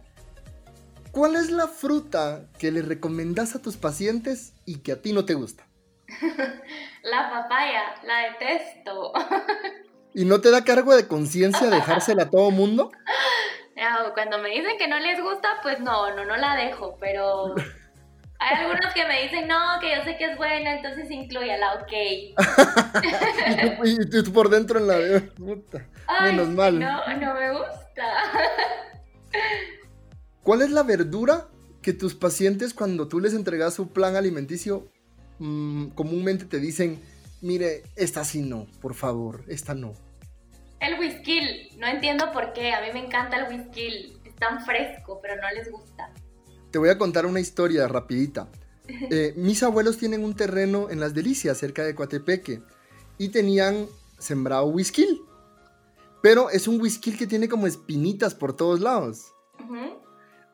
¿Cuál 1.13 1.37
es 1.37 1.51
la 1.53 1.69
fruta 1.69 2.43
que 2.59 2.73
le 2.73 2.83
recomendas 2.83 3.55
a 3.55 3.63
tus 3.63 3.77
pacientes 3.77 4.55
y 4.65 4.79
que 4.79 4.91
a 4.91 5.03
ti 5.03 5.13
no 5.13 5.25
te 5.25 5.35
gusta? 5.35 5.69
la 7.05 7.31
papaya, 7.31 7.95
la 8.05 8.33
detesto. 8.33 9.13
¿Y 10.15 10.25
no 10.25 10.41
te 10.41 10.51
da 10.51 10.65
cargo 10.65 10.97
de 10.97 11.07
conciencia 11.07 11.71
dejársela 11.71 12.25
a 12.25 12.31
todo 12.31 12.51
mundo? 12.51 12.91
cuando 14.15 14.39
me 14.39 14.51
dicen 14.51 14.79
que 14.79 14.89
no 14.89 14.99
les 14.99 15.23
gusta, 15.23 15.49
pues 15.63 15.81
no, 15.81 16.15
no, 16.15 16.25
no 16.25 16.37
la 16.37 16.57
dejo, 16.57 16.97
pero 16.99 17.55
hay 18.39 18.57
algunos 18.57 18.93
que 18.95 19.07
me 19.07 19.23
dicen, 19.23 19.47
no, 19.49 19.79
que 19.81 19.95
yo 19.95 20.03
sé 20.05 20.17
que 20.17 20.33
es 20.33 20.37
buena, 20.37 20.77
entonces 20.77 21.11
incluyala, 21.11 21.75
ok. 21.75 21.93
y, 23.85 24.09
tú, 24.09 24.33
por 24.33 24.49
dentro 24.49 24.79
en 24.79 24.87
la... 24.87 25.21
Puta, 25.35 25.87
menos 26.23 26.49
mal. 26.49 26.79
No, 26.79 27.07
no 27.17 27.35
me 27.35 27.53
gusta. 27.53 28.05
¿Cuál 30.43 30.63
es 30.63 30.71
la 30.71 30.83
verdura 30.83 31.49
que 31.83 31.93
tus 31.93 32.15
pacientes 32.15 32.73
cuando 32.73 33.09
tú 33.09 33.21
les 33.21 33.35
entregas 33.35 33.75
su 33.75 33.93
plan 33.93 34.17
alimenticio 34.17 34.89
mm, 35.39 35.89
comúnmente 35.89 36.47
te 36.47 36.59
dicen, 36.61 37.03
mire, 37.43 37.83
esta 37.97 38.25
sí 38.25 38.43
no, 38.43 38.67
por 38.81 38.95
favor, 38.95 39.45
esta 39.49 39.75
no? 39.75 40.06
El 40.81 40.99
whisky, 40.99 41.71
no 41.79 41.87
entiendo 41.87 42.33
por 42.33 42.53
qué, 42.53 42.73
a 42.73 42.81
mí 42.83 42.89
me 42.93 43.07
encanta 43.07 43.37
el 43.39 43.53
whisky, 43.53 44.19
es 44.25 44.37
tan 44.37 44.65
fresco, 44.65 45.19
pero 45.23 45.37
no 45.37 45.51
les 45.51 45.71
gusta. 45.71 46.13
Te 46.71 46.79
voy 46.79 46.91
a 46.91 46.99
contar 46.99 47.27
una 47.27 47.41
historia 47.41 47.89
rapidita. 47.89 48.49
Eh, 49.11 49.35
mis 49.37 49.65
abuelos 49.65 49.99
tienen 49.99 50.23
un 50.23 50.37
terreno 50.37 50.91
en 50.91 51.01
Las 51.01 51.13
Delicias, 51.13 51.59
cerca 51.59 51.83
de 51.83 51.97
Coatepeque, 51.97 52.63
y 53.19 53.31
tenían 53.31 53.89
sembrado 54.17 54.67
whisky. 54.67 55.23
Pero 56.23 56.51
es 56.51 56.69
un 56.69 56.81
whisky 56.81 57.17
que 57.17 57.27
tiene 57.27 57.49
como 57.49 57.67
espinitas 57.67 58.37
por 58.37 58.55
todos 58.55 58.81
lados. 58.81 59.33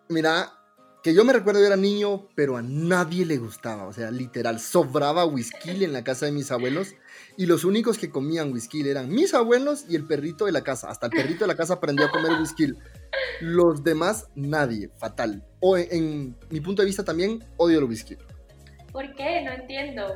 Mira, 0.09 0.51
que 1.03 1.15
yo 1.15 1.25
me 1.25 1.33
recuerdo 1.33 1.61
yo 1.61 1.67
era 1.67 1.77
niño, 1.77 2.29
pero 2.35 2.57
a 2.57 2.63
nadie 2.63 3.27
le 3.27 3.37
gustaba. 3.37 3.85
O 3.87 3.93
sea, 3.93 4.11
literal, 4.11 4.61
sobraba 4.61 5.25
whisky 5.25 5.85
en 5.85 5.93
la 5.93 6.05
casa 6.05 6.27
de 6.27 6.33
mis 6.33 6.51
abuelos. 6.51 6.95
Y 7.37 7.47
los 7.47 7.65
únicos 7.65 7.99
que 7.99 8.11
comían 8.11 8.53
whisky 8.53 8.87
eran 8.89 9.09
mis 9.09 9.33
abuelos 9.35 9.87
y 9.89 9.97
el 9.97 10.05
perrito 10.07 10.45
de 10.47 10.53
la 10.53 10.63
casa. 10.63 10.91
Hasta 10.91 11.07
el 11.07 11.13
perrito 11.13 11.45
de 11.45 11.49
la 11.49 11.57
casa 11.57 11.75
aprendió 11.75 12.07
a 12.07 12.11
comer 12.11 12.33
whisky. 12.41 12.75
Los 13.41 13.83
demás, 13.83 14.29
nadie. 14.35 14.91
Fatal. 14.97 15.43
O 15.61 15.77
en, 15.77 16.37
mi 16.51 16.61
punto 16.61 16.83
de 16.83 16.87
vista 16.87 17.05
también, 17.05 17.43
odio 17.57 17.79
el 17.79 17.85
whisky. 17.85 18.17
¿Por 18.93 19.15
qué? 19.15 19.43
No 19.43 19.53
entiendo. 19.53 20.07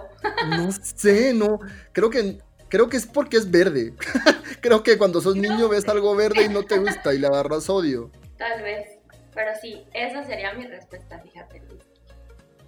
No 0.48 0.70
sé, 0.72 1.32
no. 1.32 1.60
Creo 1.92 2.10
que, 2.10 2.38
creo 2.68 2.88
que 2.88 2.98
es 2.98 3.06
porque 3.06 3.38
es 3.38 3.50
verde. 3.50 3.94
creo 4.60 4.82
que 4.82 4.98
cuando 4.98 5.22
sos 5.22 5.36
niño 5.36 5.68
ves 5.68 5.88
algo 5.88 6.14
verde 6.14 6.44
y 6.44 6.48
no 6.50 6.64
te 6.64 6.78
gusta 6.78 7.14
y 7.14 7.18
le 7.18 7.26
agarras 7.26 7.70
odio. 7.70 8.10
Tal 8.36 8.62
vez. 8.62 8.98
Pero 9.34 9.50
sí, 9.60 9.84
esa 9.92 10.24
sería 10.24 10.52
mi 10.54 10.66
respuesta, 10.66 11.18
fíjate. 11.20 11.62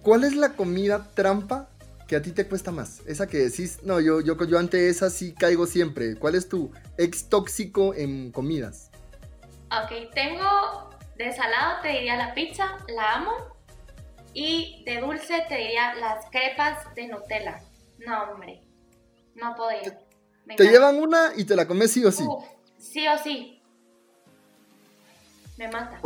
¿Cuál 0.01 0.23
es 0.23 0.35
la 0.35 0.53
comida 0.53 1.11
trampa 1.13 1.69
que 2.09 2.15
a 2.15 2.23
ti 2.23 2.31
te 2.31 2.47
cuesta 2.47 2.71
más? 2.71 3.01
Esa 3.05 3.27
que 3.27 3.37
decís, 3.37 3.83
no, 3.83 3.99
yo, 3.99 4.19
yo, 4.19 4.35
yo 4.43 4.57
ante 4.57 4.89
esa 4.89 5.11
sí 5.11 5.35
caigo 5.35 5.67
siempre. 5.67 6.15
¿Cuál 6.15 6.33
es 6.33 6.49
tu 6.49 6.71
ex 6.97 7.29
tóxico 7.29 7.93
en 7.93 8.31
comidas? 8.31 8.89
Ok, 9.71 10.11
tengo 10.15 10.89
de 11.15 11.31
salado 11.31 11.81
te 11.83 11.89
diría 11.89 12.15
la 12.17 12.33
pizza, 12.33 12.77
la 12.87 13.13
amo. 13.13 13.31
Y 14.33 14.83
de 14.85 15.01
dulce 15.01 15.45
te 15.47 15.55
diría 15.55 15.93
las 15.95 16.25
crepas 16.31 16.95
de 16.95 17.09
Nutella. 17.09 17.61
No, 17.99 18.23
hombre, 18.23 18.63
no 19.35 19.55
podía. 19.55 19.99
Te, 20.57 20.63
llevan 20.63 20.95
una 20.97 21.33
y 21.37 21.43
te 21.43 21.55
la 21.55 21.67
comes 21.67 21.91
sí 21.91 22.03
o 22.05 22.11
sí. 22.11 22.23
sí 22.79 23.07
o 23.07 23.19
sí. 23.19 23.61
Me 25.59 25.67
mata. 25.67 26.01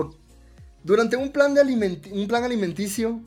Durante 0.83 1.15
un 1.15 1.31
plan, 1.31 1.53
de 1.53 1.61
un 2.11 2.27
plan 2.27 2.43
alimenticio, 2.43 3.21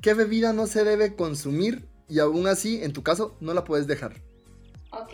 ¿qué 0.00 0.14
bebida 0.14 0.52
no 0.52 0.66
se 0.66 0.84
debe 0.84 1.14
consumir 1.14 1.88
y 2.08 2.20
aún 2.20 2.46
así, 2.46 2.82
en 2.82 2.92
tu 2.92 3.02
caso, 3.02 3.36
no 3.40 3.54
la 3.54 3.64
puedes 3.64 3.86
dejar? 3.86 4.14
Ok, 4.90 5.12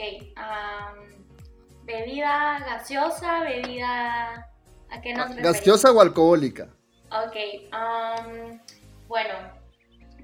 bebida 1.85 2.61
gaseosa, 2.61 3.41
bebida... 3.41 4.51
¿A 4.91 5.01
qué 5.01 5.13
nos 5.13 5.31
ah, 5.31 5.35
¿Gaseosa 5.37 5.91
o 5.91 6.01
alcohólica? 6.01 6.69
Ok, 7.11 7.35
bueno, 9.09 9.35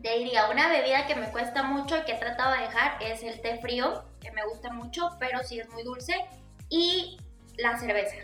te 0.03 0.19
diría, 0.19 0.49
una 0.51 0.69
bebida 0.69 1.07
que 1.07 1.17
me 1.17 1.31
cuesta 1.31 1.63
mucho 1.63 1.97
y 1.99 2.05
que 2.05 2.13
he 2.13 2.19
tratado 2.19 2.55
de 2.55 2.63
dejar 2.63 3.03
es 3.03 3.23
el 3.23 3.41
té 3.41 3.59
frío, 3.61 4.05
que 4.21 4.31
me 4.31 4.47
gusta 4.47 4.73
mucho, 4.73 5.11
pero 5.19 5.43
sí 5.43 5.59
es 5.59 5.69
muy 5.71 5.83
dulce, 5.83 6.15
y 6.69 7.19
la 7.59 7.79
cerveza. 7.79 8.17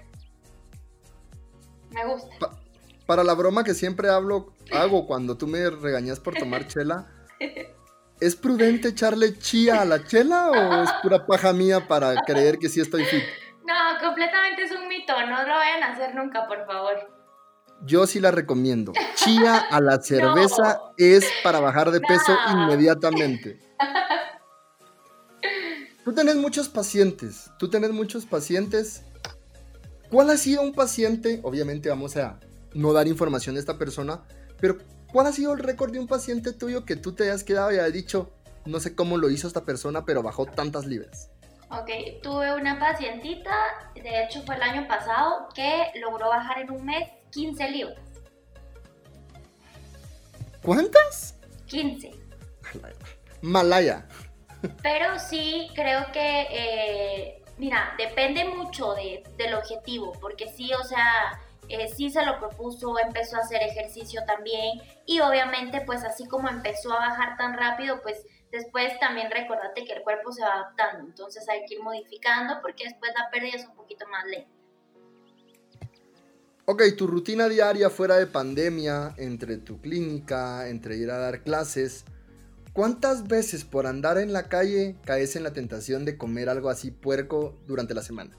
Me 1.90 2.06
gusta 2.06 2.50
para 3.06 3.22
la 3.22 3.34
broma 3.34 3.64
que 3.64 3.74
siempre 3.74 4.10
hablo, 4.10 4.52
hago 4.72 5.06
cuando 5.06 5.36
tú 5.36 5.46
me 5.46 5.68
regañas 5.70 6.20
por 6.20 6.34
tomar 6.34 6.66
chela, 6.68 7.06
¿es 8.20 8.36
prudente 8.36 8.88
echarle 8.88 9.38
chía 9.38 9.82
a 9.82 9.84
la 9.84 10.04
chela 10.04 10.50
o 10.50 10.82
es 10.82 10.90
pura 11.02 11.26
paja 11.26 11.52
mía 11.52 11.86
para 11.86 12.14
creer 12.22 12.58
que 12.58 12.68
sí 12.68 12.80
estoy 12.80 13.04
fit? 13.04 13.22
No, 13.64 13.74
completamente 14.00 14.62
es 14.62 14.72
un 14.72 14.86
mito, 14.88 15.12
no 15.12 15.42
lo 15.42 15.54
vayan 15.54 15.82
a 15.82 15.92
hacer 15.92 16.14
nunca, 16.14 16.46
por 16.46 16.64
favor. 16.66 16.94
Yo 17.82 18.06
sí 18.06 18.20
la 18.20 18.30
recomiendo. 18.30 18.92
Chía 19.16 19.58
a 19.58 19.80
la 19.80 20.00
cerveza 20.02 20.80
es 20.96 21.26
para 21.42 21.60
bajar 21.60 21.90
de 21.90 22.00
peso 22.00 22.36
inmediatamente. 22.52 23.58
Tú 26.06 26.14
tenés 26.14 26.36
muchos 26.36 26.68
pacientes, 26.68 27.50
tú 27.58 27.68
tenés 27.68 27.90
muchos 27.90 28.26
pacientes. 28.26 29.02
¿Cuál 30.08 30.30
ha 30.30 30.36
sido 30.36 30.62
un 30.62 30.72
paciente? 30.72 31.40
Obviamente 31.42 31.88
vamos 31.88 32.16
a 32.16 32.38
no 32.74 32.92
dar 32.92 33.08
información 33.08 33.56
de 33.56 33.60
esta 33.60 33.76
persona, 33.76 34.22
pero 34.60 34.78
¿cuál 35.12 35.26
ha 35.26 35.32
sido 35.32 35.52
el 35.52 35.58
récord 35.58 35.92
de 35.92 35.98
un 35.98 36.06
paciente 36.06 36.52
tuyo 36.52 36.84
que 36.84 36.96
tú 36.96 37.12
te 37.12 37.24
hayas 37.24 37.44
quedado 37.44 37.72
y 37.72 37.78
hayas 37.78 37.92
dicho, 37.92 38.32
no 38.64 38.80
sé 38.80 38.94
cómo 38.94 39.16
lo 39.16 39.30
hizo 39.30 39.46
esta 39.46 39.64
persona, 39.64 40.04
pero 40.04 40.22
bajó 40.22 40.46
tantas 40.46 40.86
libras? 40.86 41.30
Ok, 41.70 41.90
tuve 42.22 42.54
una 42.54 42.78
pacientita, 42.78 43.52
de 43.94 44.24
hecho 44.24 44.42
fue 44.42 44.54
el 44.54 44.62
año 44.62 44.86
pasado, 44.86 45.48
que 45.54 45.90
logró 46.00 46.28
bajar 46.28 46.60
en 46.60 46.70
un 46.70 46.84
mes 46.84 47.08
15 47.30 47.70
libras. 47.70 47.98
¿Cuántas? 50.62 51.34
15. 51.66 52.12
Malaya. 53.42 54.06
Pero 54.82 55.18
sí 55.18 55.68
creo 55.74 56.10
que, 56.12 56.46
eh, 56.50 57.42
mira, 57.58 57.94
depende 57.98 58.44
mucho 58.44 58.94
del 59.36 59.54
objetivo, 59.54 60.12
porque 60.20 60.48
sí, 60.48 60.72
o 60.72 60.84
sea, 60.84 61.40
eh, 61.68 61.88
sí 61.88 62.10
se 62.10 62.24
lo 62.24 62.38
propuso, 62.38 62.98
empezó 62.98 63.36
a 63.36 63.40
hacer 63.40 63.62
ejercicio 63.62 64.22
también 64.26 64.80
y 65.06 65.20
obviamente 65.20 65.82
pues 65.86 66.04
así 66.04 66.26
como 66.26 66.48
empezó 66.48 66.92
a 66.92 66.98
bajar 66.98 67.36
tan 67.36 67.54
rápido, 67.54 68.00
pues 68.02 68.24
después 68.50 68.98
también 69.00 69.30
recordate 69.30 69.84
que 69.84 69.92
el 69.92 70.02
cuerpo 70.02 70.32
se 70.32 70.42
va 70.42 70.54
adaptando, 70.54 71.04
entonces 71.04 71.48
hay 71.48 71.64
que 71.66 71.74
ir 71.74 71.82
modificando 71.82 72.54
porque 72.62 72.84
después 72.84 73.12
la 73.16 73.30
pérdida 73.30 73.56
es 73.56 73.66
un 73.66 73.74
poquito 73.74 74.06
más 74.08 74.24
lenta. 74.26 74.56
Ok, 76.68 76.82
tu 76.98 77.06
rutina 77.06 77.48
diaria 77.48 77.90
fuera 77.90 78.16
de 78.16 78.26
pandemia, 78.26 79.14
entre 79.18 79.56
tu 79.56 79.80
clínica, 79.80 80.68
entre 80.68 80.96
ir 80.96 81.12
a 81.12 81.18
dar 81.18 81.44
clases, 81.44 82.04
¿cuántas 82.72 83.28
veces 83.28 83.64
por 83.64 83.86
andar 83.86 84.18
en 84.18 84.32
la 84.32 84.48
calle 84.48 84.96
caes 85.04 85.36
en 85.36 85.44
la 85.44 85.52
tentación 85.52 86.04
de 86.04 86.18
comer 86.18 86.48
algo 86.48 86.68
así 86.68 86.90
puerco 86.90 87.56
durante 87.66 87.94
la 87.94 88.02
semana? 88.02 88.36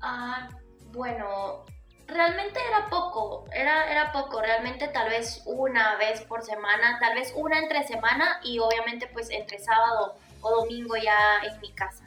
Ah, 0.00 0.48
bueno, 0.92 1.66
realmente 2.06 2.58
era 2.68 2.88
poco, 2.88 3.44
era, 3.52 3.90
era 3.90 4.12
poco, 4.12 4.40
realmente 4.40 4.88
tal 4.88 5.10
vez 5.10 5.42
una 5.44 5.96
vez 5.96 6.20
por 6.22 6.42
semana, 6.42 6.98
tal 7.00 7.14
vez 7.14 7.32
una 7.36 7.58
entre 7.58 7.86
semana 7.86 8.40
y 8.44 8.58
obviamente 8.58 9.08
pues 9.12 9.30
entre 9.30 9.58
sábado 9.58 10.14
o 10.40 10.50
domingo 10.62 10.96
ya 10.96 11.40
en 11.44 11.60
mi 11.60 11.72
casa. 11.72 12.04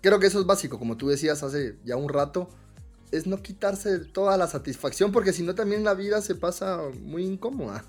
Creo 0.00 0.18
que 0.18 0.28
eso 0.28 0.40
es 0.40 0.46
básico, 0.46 0.78
como 0.78 0.96
tú 0.96 1.08
decías 1.08 1.42
hace 1.42 1.76
ya 1.84 1.96
un 1.96 2.08
rato, 2.08 2.48
es 3.12 3.26
no 3.26 3.42
quitarse 3.42 3.98
toda 3.98 4.36
la 4.36 4.46
satisfacción 4.46 5.12
porque 5.12 5.32
si 5.32 5.42
no 5.42 5.54
también 5.54 5.84
la 5.84 5.94
vida 5.94 6.22
se 6.22 6.34
pasa 6.34 6.80
muy 7.00 7.24
incómoda. 7.24 7.84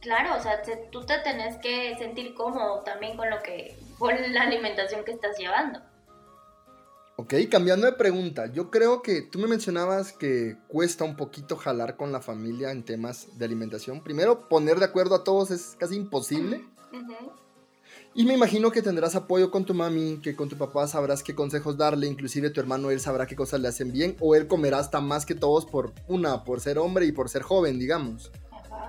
Claro, 0.00 0.36
o 0.36 0.42
sea, 0.42 0.60
tú 0.90 1.06
te 1.06 1.18
tenés 1.20 1.56
que 1.58 1.96
sentir 1.96 2.34
cómodo 2.34 2.80
también 2.80 3.16
con 3.16 3.30
lo 3.30 3.40
que, 3.40 3.78
con 3.98 4.12
la 4.32 4.42
alimentación 4.42 5.04
que 5.04 5.12
estás 5.12 5.38
llevando. 5.38 5.80
Ok, 7.22 7.34
cambiando 7.48 7.86
de 7.86 7.92
pregunta, 7.92 8.52
yo 8.52 8.68
creo 8.68 9.00
que 9.00 9.22
tú 9.22 9.38
me 9.38 9.46
mencionabas 9.46 10.12
que 10.12 10.56
cuesta 10.66 11.04
un 11.04 11.14
poquito 11.14 11.54
jalar 11.54 11.96
con 11.96 12.10
la 12.10 12.20
familia 12.20 12.72
en 12.72 12.82
temas 12.82 13.38
de 13.38 13.44
alimentación. 13.44 14.02
Primero, 14.02 14.48
poner 14.48 14.80
de 14.80 14.86
acuerdo 14.86 15.14
a 15.14 15.22
todos 15.22 15.52
es 15.52 15.76
casi 15.78 15.94
imposible. 15.94 16.64
Y 18.12 18.24
me 18.24 18.34
imagino 18.34 18.72
que 18.72 18.82
tendrás 18.82 19.14
apoyo 19.14 19.52
con 19.52 19.64
tu 19.64 19.72
mami, 19.72 20.18
que 20.20 20.34
con 20.34 20.48
tu 20.48 20.58
papá 20.58 20.88
sabrás 20.88 21.22
qué 21.22 21.32
consejos 21.32 21.76
darle, 21.76 22.08
inclusive 22.08 22.50
tu 22.50 22.58
hermano 22.58 22.90
él 22.90 22.98
sabrá 22.98 23.24
qué 23.28 23.36
cosas 23.36 23.60
le 23.60 23.68
hacen 23.68 23.92
bien, 23.92 24.16
o 24.18 24.34
él 24.34 24.48
comerá 24.48 24.80
hasta 24.80 25.00
más 25.00 25.24
que 25.24 25.36
todos 25.36 25.64
por 25.64 25.92
una, 26.08 26.42
por 26.42 26.60
ser 26.60 26.76
hombre 26.76 27.06
y 27.06 27.12
por 27.12 27.28
ser 27.28 27.42
joven, 27.42 27.78
digamos. 27.78 28.32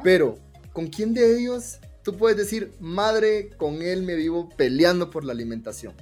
Pero, 0.04 0.40
¿con 0.74 0.88
quién 0.88 1.14
de 1.14 1.38
ellos 1.40 1.78
tú 2.04 2.18
puedes 2.18 2.36
decir, 2.36 2.74
madre, 2.80 3.52
con 3.58 3.84
él 3.84 4.02
me 4.02 4.16
vivo 4.16 4.50
peleando 4.58 5.12
por 5.12 5.24
la 5.24 5.34
alimentación? 5.34 5.94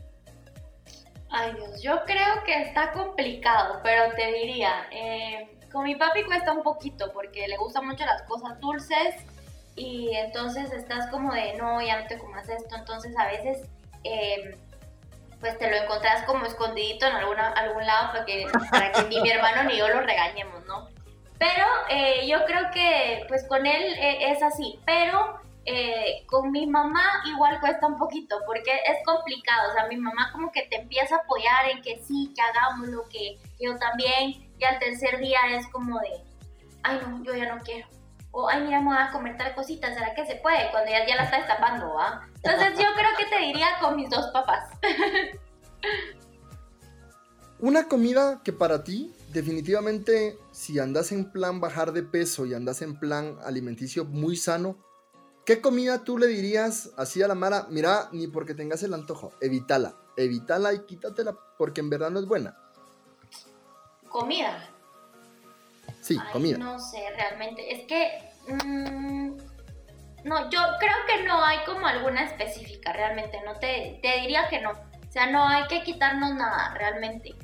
Ay 1.32 1.54
Dios, 1.54 1.82
yo 1.82 2.04
creo 2.04 2.44
que 2.46 2.62
está 2.62 2.92
complicado, 2.92 3.80
pero 3.84 4.14
te 4.16 4.34
diría, 4.34 4.88
eh, 4.92 5.58
con 5.72 5.86
mi 5.86 5.96
papi 5.96 6.24
cuesta 6.24 6.52
un 6.52 6.62
poquito 6.62 7.12
porque 7.14 7.48
le 7.48 7.56
gustan 7.58 7.88
mucho 7.88 8.06
las 8.06 8.24
cosas 8.24 8.60
dulces 8.60 9.16
y 9.76 10.14
entonces 10.14 10.74
estás 10.74 11.08
como 11.08 11.34
de, 11.34 11.54
no, 11.54 11.82
ya 11.82 12.02
no 12.02 12.08
te 12.08 12.18
comas 12.18 12.50
esto, 12.50 12.76
entonces 12.76 13.18
a 13.18 13.28
veces 13.28 13.66
em, 14.04 14.58
pues 15.40 15.58
te 15.58 15.70
lo 15.70 15.78
encontrás 15.78 16.24
como 16.26 16.46
escondidito 16.46 17.08
en 17.08 17.16
alguna, 17.16 17.48
algún 17.54 17.86
lado 17.86 18.12
para 18.12 18.26
que, 18.26 18.48
para 18.70 18.92
que 18.92 19.04
ni 19.04 19.22
mi 19.22 19.30
hermano 19.32 19.64
ni 19.64 19.78
yo 19.78 19.88
lo 19.88 20.02
regañemos, 20.02 20.66
¿no? 20.66 20.90
Pero 21.40 21.66
eh, 21.90 22.28
yo 22.28 22.46
creo 22.46 22.70
que 22.72 23.24
pues 23.30 23.48
con 23.48 23.66
él 23.66 23.84
eh, 23.98 24.32
es 24.32 24.44
así, 24.44 24.80
pero 24.86 25.41
eh, 25.66 26.26
con 26.26 26.52
mi 26.52 26.66
mamá 26.66 27.04
igual 27.26 27.60
cuesta 27.60 27.86
un 27.86 27.98
poquito 27.98 28.38
porque 28.48 28.72
es 28.72 28.98
complicado, 29.06 29.70
o 29.70 29.74
sea, 29.74 29.88
mi 29.88 29.98
mamá 29.98 30.32
como 30.32 30.52
que 30.52 30.64
te 30.64 30.82
empieza 30.82 31.16
a 31.16 31.20
apoyar 31.20 31.70
en 31.70 31.82
que 31.84 32.02
sí, 32.04 32.34
que 32.36 32.42
hagamos 32.42 32.88
lo 32.88 33.08
que 33.10 33.38
yo 33.60 33.78
también, 33.78 34.52
y 34.58 34.64
al 34.64 34.80
tercer 34.80 35.20
día 35.20 35.40
es 35.52 35.68
como 35.68 36.00
de, 36.00 36.24
ay 36.84 37.00
no, 37.08 37.24
yo 37.24 37.36
ya 37.36 37.54
no 37.54 37.62
quiero, 37.62 37.88
o 38.32 38.50
ay 38.50 38.64
mira, 38.64 38.80
vamos 38.80 38.96
a 38.98 39.12
comer 39.12 39.38
tal 39.38 39.54
cosita, 39.54 39.94
¿será 39.94 40.16
que 40.16 40.26
se 40.26 40.36
puede? 40.36 40.72
Cuando 40.72 40.90
ya, 40.90 41.06
ya 41.06 41.16
la 41.16 41.26
está 41.26 41.38
destapando, 41.38 41.94
¿va? 41.94 42.28
Entonces 42.38 42.80
yo 42.80 42.88
creo 42.96 43.10
que 43.18 43.26
te 43.26 43.38
diría 43.38 43.68
con 43.80 43.96
mis 43.96 44.10
dos 44.10 44.28
papás. 44.34 44.68
Una 47.60 47.88
comida 47.88 48.42
que 48.44 48.54
para 48.54 48.84
ti, 48.84 49.14
definitivamente, 49.32 50.40
si 50.52 50.80
andas 50.80 51.12
en 51.12 51.32
plan 51.32 51.62
bajar 51.62 51.94
de 51.94 52.02
peso 52.02 52.48
y 52.48 52.56
andas 52.56 52.82
en 52.82 52.98
plan 52.98 53.38
alimenticio 53.44 54.06
muy 54.06 54.36
sano, 54.36 54.78
¿Qué 55.52 55.60
comida 55.60 56.06
tú 56.06 56.18
le 56.18 56.28
dirías 56.28 56.92
así 56.96 57.22
a 57.22 57.28
la 57.28 57.36
Mara? 57.36 57.66
Mira, 57.70 58.08
ni 58.14 58.28
porque 58.28 58.54
tengas 58.54 58.84
el 58.84 58.94
antojo, 58.94 59.34
evítala. 59.42 59.96
Evítala 60.16 60.72
y 60.72 60.86
quítatela 60.86 61.36
porque 61.58 61.82
en 61.82 61.90
verdad 61.90 62.10
no 62.10 62.20
es 62.20 62.26
buena. 62.26 62.58
Comida. 64.08 64.70
Sí, 66.00 66.18
comida. 66.32 66.58
No 66.58 66.80
sé, 66.80 67.04
realmente. 67.18 67.70
Es 67.70 67.86
que. 67.86 68.32
Mm, 68.48 69.36
no, 70.24 70.50
yo 70.50 70.62
creo 70.80 70.96
que 71.06 71.26
no 71.26 71.44
hay 71.44 71.58
como 71.66 71.86
alguna 71.86 72.24
específica, 72.24 72.94
realmente. 72.94 73.42
No 73.44 73.60
te, 73.60 74.00
te 74.02 74.22
diría 74.22 74.48
que 74.48 74.62
no. 74.62 74.72
O 74.72 75.12
sea, 75.12 75.30
no 75.32 75.46
hay 75.46 75.68
que 75.68 75.84
quitarnos 75.84 76.34
nada, 76.34 76.76
realmente. 76.76 77.36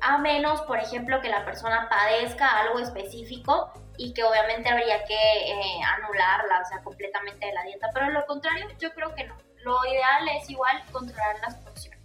A 0.00 0.18
menos, 0.18 0.60
por 0.62 0.78
ejemplo, 0.78 1.20
que 1.20 1.28
la 1.28 1.44
persona 1.44 1.88
padezca 1.88 2.60
algo 2.60 2.78
específico 2.78 3.72
y 3.96 4.12
que 4.12 4.22
obviamente 4.22 4.68
habría 4.68 5.04
que 5.04 5.14
eh, 5.14 5.80
anularla, 5.98 6.62
o 6.64 6.68
sea, 6.68 6.82
completamente 6.82 7.46
de 7.46 7.52
la 7.52 7.62
dieta. 7.64 7.88
Pero 7.94 8.10
lo 8.10 8.24
contrario, 8.26 8.66
yo 8.78 8.92
creo 8.92 9.14
que 9.14 9.24
no. 9.24 9.36
Lo 9.64 9.76
ideal 9.86 10.28
es 10.40 10.48
igual 10.48 10.82
controlar 10.90 11.36
las 11.40 11.56
porciones. 11.56 12.00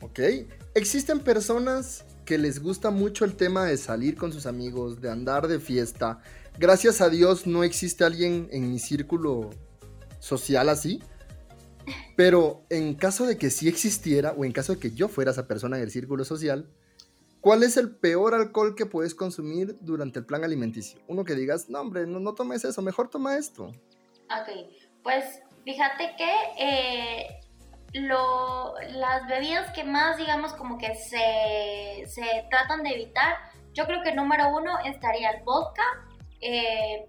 Ok. 0.00 0.20
Existen 0.74 1.20
personas 1.20 2.04
que 2.24 2.38
les 2.38 2.60
gusta 2.60 2.90
mucho 2.90 3.24
el 3.24 3.36
tema 3.36 3.64
de 3.64 3.76
salir 3.76 4.16
con 4.16 4.32
sus 4.32 4.46
amigos, 4.46 5.00
de 5.00 5.10
andar 5.10 5.46
de 5.46 5.60
fiesta. 5.60 6.18
Gracias 6.58 7.00
a 7.00 7.08
Dios 7.08 7.46
no 7.46 7.64
existe 7.64 8.04
alguien 8.04 8.48
en 8.50 8.70
mi 8.70 8.78
círculo 8.78 9.50
social 10.18 10.68
así. 10.68 11.02
Pero 12.16 12.64
en 12.70 12.94
caso 12.94 13.26
de 13.26 13.38
que 13.38 13.50
sí 13.50 13.68
existiera, 13.68 14.32
o 14.32 14.44
en 14.44 14.52
caso 14.52 14.74
de 14.74 14.78
que 14.80 14.92
yo 14.92 15.08
fuera 15.08 15.30
esa 15.30 15.46
persona 15.46 15.76
en 15.76 15.82
el 15.82 15.90
círculo 15.90 16.24
social, 16.24 16.68
¿Cuál 17.46 17.62
es 17.62 17.76
el 17.76 17.94
peor 17.94 18.34
alcohol 18.34 18.74
que 18.74 18.86
puedes 18.86 19.14
consumir 19.14 19.76
durante 19.80 20.18
el 20.18 20.26
plan 20.26 20.42
alimenticio? 20.42 21.00
Uno 21.06 21.24
que 21.24 21.36
digas, 21.36 21.68
no 21.68 21.80
hombre, 21.80 22.04
no, 22.04 22.34
tomes 22.34 22.64
eso, 22.64 22.82
mejor 22.82 23.08
toma 23.08 23.36
esto. 23.36 23.66
Ok, 23.66 24.66
pues 25.04 25.40
fíjate 25.64 26.16
que 26.16 26.32
eh, 26.58 27.40
lo, 27.92 28.74
las 28.80 29.28
bebidas 29.28 29.72
que 29.74 29.84
más, 29.84 30.16
digamos, 30.16 30.54
como 30.54 30.76
que 30.76 30.92
se, 30.96 32.04
se, 32.08 32.24
tratan 32.50 32.82
de 32.82 32.94
evitar, 32.94 33.36
yo 33.74 33.86
creo 33.86 34.02
que 34.02 34.12
número 34.12 34.48
uno 34.48 34.80
estaría 34.84 35.30
el 35.30 35.44
vodka, 35.44 35.84
eh, 36.40 37.06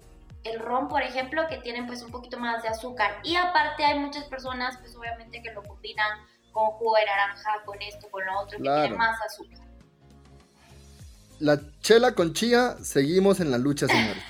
el 0.50 0.60
ron, 0.60 0.88
por 0.88 1.02
ejemplo, 1.02 1.48
que 1.48 1.58
tienen 1.58 1.88
pues 1.88 2.02
un 2.02 2.12
poquito 2.12 2.38
más 2.38 2.64
de 2.64 2.70
azúcar. 2.70 3.20
Y 3.24 3.36
aparte 3.36 3.84
hay 3.84 4.00
muchas 4.00 4.26
personas, 4.26 4.78
pues 4.78 4.96
obviamente 4.96 5.42
que 5.42 5.52
lo 5.54 5.64
combinan 5.64 6.20
con 6.52 6.68
jugo 6.72 6.96
de 6.96 7.06
naranja, 7.06 7.64
con 7.66 7.82
esto, 7.82 8.10
con 8.10 8.26
lo 8.26 8.40
otro, 8.40 8.58
que 8.58 8.64
tiene 8.64 8.96
más 8.98 9.22
azúcar 9.22 9.68
la 11.40 11.62
chela 11.82 12.14
con 12.14 12.34
chía, 12.34 12.78
seguimos 12.82 13.40
en 13.40 13.52
la 13.52 13.58
lucha, 13.58 13.88
señores. 13.88 14.24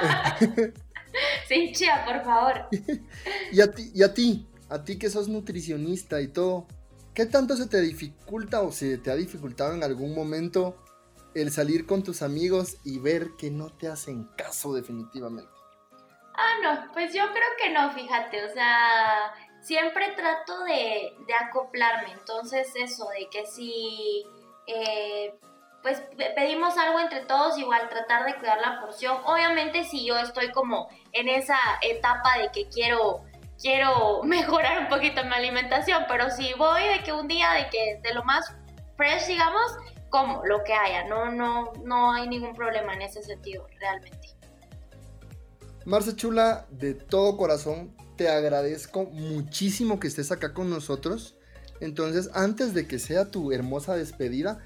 Sin 1.48 1.72
chía, 1.72 2.04
por 2.04 2.24
favor. 2.24 2.68
y 3.52 3.60
a 3.60 3.72
ti, 3.72 3.90
y 3.94 4.02
a 4.02 4.14
ti, 4.14 4.46
a 4.68 4.84
ti 4.84 4.98
que 4.98 5.10
sos 5.10 5.28
nutricionista 5.28 6.20
y 6.20 6.28
todo, 6.28 6.66
¿qué 7.14 7.26
tanto 7.26 7.56
se 7.56 7.66
te 7.66 7.80
dificulta 7.80 8.60
o 8.62 8.70
se 8.70 8.98
te 8.98 9.10
ha 9.10 9.16
dificultado 9.16 9.74
en 9.74 9.82
algún 9.82 10.14
momento 10.14 10.76
el 11.34 11.50
salir 11.52 11.86
con 11.86 12.02
tus 12.02 12.22
amigos 12.22 12.76
y 12.84 12.98
ver 12.98 13.36
que 13.38 13.50
no 13.50 13.70
te 13.70 13.88
hacen 13.88 14.24
caso 14.36 14.72
definitivamente? 14.74 15.50
Ah, 16.34 16.54
no, 16.62 16.92
pues 16.92 17.12
yo 17.12 17.24
creo 17.32 17.48
que 17.60 17.70
no, 17.70 17.90
fíjate, 17.90 18.44
o 18.44 18.48
sea, 18.48 19.34
siempre 19.60 20.12
trato 20.12 20.64
de, 20.64 21.16
acoplarme, 21.40 22.12
entonces 22.12 22.68
eso, 22.76 23.08
de 23.10 23.28
que 23.28 23.44
si 23.46 24.24
eh, 24.66 25.34
pues 25.82 26.02
pedimos 26.36 26.76
algo 26.76 27.00
entre 27.00 27.24
todos, 27.24 27.58
igual 27.58 27.88
tratar 27.88 28.24
de 28.24 28.36
cuidar 28.36 28.60
la 28.60 28.80
porción. 28.80 29.18
Obviamente 29.24 29.84
si 29.84 30.04
yo 30.06 30.18
estoy 30.18 30.50
como 30.52 30.88
en 31.12 31.28
esa 31.28 31.58
etapa 31.82 32.38
de 32.38 32.50
que 32.52 32.68
quiero 32.68 33.24
quiero 33.60 34.22
mejorar 34.24 34.78
un 34.80 34.88
poquito 34.88 35.24
mi 35.24 35.34
alimentación, 35.34 36.04
pero 36.08 36.30
si 36.30 36.52
voy 36.54 36.82
de 36.84 37.02
que 37.02 37.12
un 37.12 37.28
día 37.28 37.52
de 37.52 37.68
que 37.68 38.00
de 38.02 38.14
lo 38.14 38.24
más 38.24 38.54
fresh, 38.96 39.26
digamos, 39.26 39.76
como 40.10 40.44
lo 40.44 40.62
que 40.64 40.72
haya, 40.72 41.04
no 41.04 41.30
no 41.30 41.72
no 41.84 42.12
hay 42.12 42.28
ningún 42.28 42.54
problema 42.54 42.94
en 42.94 43.02
ese 43.02 43.22
sentido 43.22 43.66
realmente. 43.80 44.28
Marce 45.84 46.14
Chula, 46.14 46.66
de 46.70 46.94
todo 46.94 47.36
corazón 47.36 47.94
te 48.16 48.28
agradezco 48.28 49.04
muchísimo 49.04 50.00
que 50.00 50.08
estés 50.08 50.32
acá 50.32 50.52
con 50.52 50.68
nosotros. 50.68 51.36
Entonces, 51.80 52.28
antes 52.34 52.74
de 52.74 52.88
que 52.88 52.98
sea 52.98 53.30
tu 53.30 53.52
hermosa 53.52 53.94
despedida, 53.94 54.58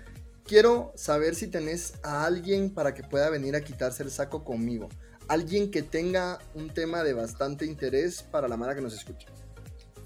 quiero 0.44 0.90
saber 0.96 1.34
si 1.34 1.46
tenés 1.48 1.94
a 2.02 2.24
alguien 2.24 2.72
para 2.72 2.94
que 2.94 3.02
pueda 3.02 3.28
venir 3.28 3.54
a 3.54 3.60
quitarse 3.60 4.02
el 4.02 4.10
saco 4.10 4.42
conmigo. 4.42 4.88
Alguien 5.28 5.70
que 5.70 5.82
tenga 5.82 6.38
un 6.54 6.70
tema 6.70 7.04
de 7.04 7.12
bastante 7.12 7.66
interés 7.66 8.22
para 8.22 8.48
la 8.48 8.56
mara 8.56 8.74
que 8.74 8.80
nos 8.80 8.94
escucha. 8.94 9.28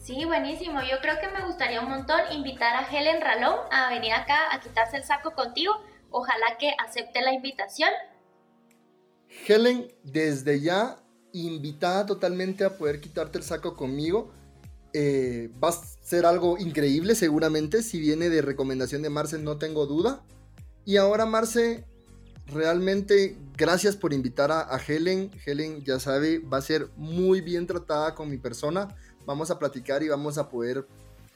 Sí, 0.06 0.24
buenísimo. 0.24 0.78
Yo 0.82 1.00
creo 1.02 1.16
que 1.20 1.26
me 1.36 1.44
gustaría 1.44 1.80
un 1.80 1.88
montón 1.88 2.20
invitar 2.30 2.76
a 2.76 2.88
Helen 2.88 3.20
Ralón 3.20 3.56
a 3.72 3.90
venir 3.90 4.12
acá 4.12 4.54
a 4.54 4.60
quitarse 4.60 4.98
el 4.98 5.02
saco 5.02 5.32
contigo. 5.32 5.72
Ojalá 6.10 6.56
que 6.60 6.70
acepte 6.78 7.22
la 7.22 7.32
invitación. 7.32 7.90
Helen, 9.48 9.92
desde 10.04 10.60
ya 10.60 10.98
invitada 11.32 12.06
totalmente 12.06 12.64
a 12.64 12.78
poder 12.78 13.00
quitarte 13.00 13.38
el 13.38 13.42
saco 13.42 13.74
conmigo. 13.74 14.32
Eh, 14.92 15.50
va 15.62 15.70
a 15.70 15.72
ser 15.72 16.24
algo 16.24 16.56
increíble 16.56 17.16
seguramente. 17.16 17.82
Si 17.82 17.98
viene 17.98 18.28
de 18.28 18.42
recomendación 18.42 19.02
de 19.02 19.10
Marce, 19.10 19.38
no 19.38 19.58
tengo 19.58 19.86
duda. 19.86 20.24
Y 20.84 20.98
ahora, 20.98 21.26
Marce, 21.26 21.84
realmente 22.46 23.36
gracias 23.56 23.96
por 23.96 24.12
invitar 24.12 24.52
a, 24.52 24.72
a 24.72 24.78
Helen. 24.78 25.32
Helen, 25.44 25.82
ya 25.82 25.98
sabe, 25.98 26.38
va 26.38 26.58
a 26.58 26.62
ser 26.62 26.90
muy 26.94 27.40
bien 27.40 27.66
tratada 27.66 28.14
con 28.14 28.30
mi 28.30 28.38
persona 28.38 28.94
vamos 29.26 29.50
a 29.50 29.58
platicar 29.58 30.02
y 30.02 30.08
vamos 30.08 30.38
a 30.38 30.48
poder 30.48 30.86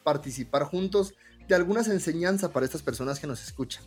participar 0.03 0.65
juntos 0.65 1.15
de 1.49 1.55
algunas 1.55 1.89
enseñanzas 1.89 2.51
para 2.51 2.65
estas 2.65 2.83
personas 2.83 3.19
que 3.19 3.27
nos 3.27 3.43
escuchan. 3.43 3.85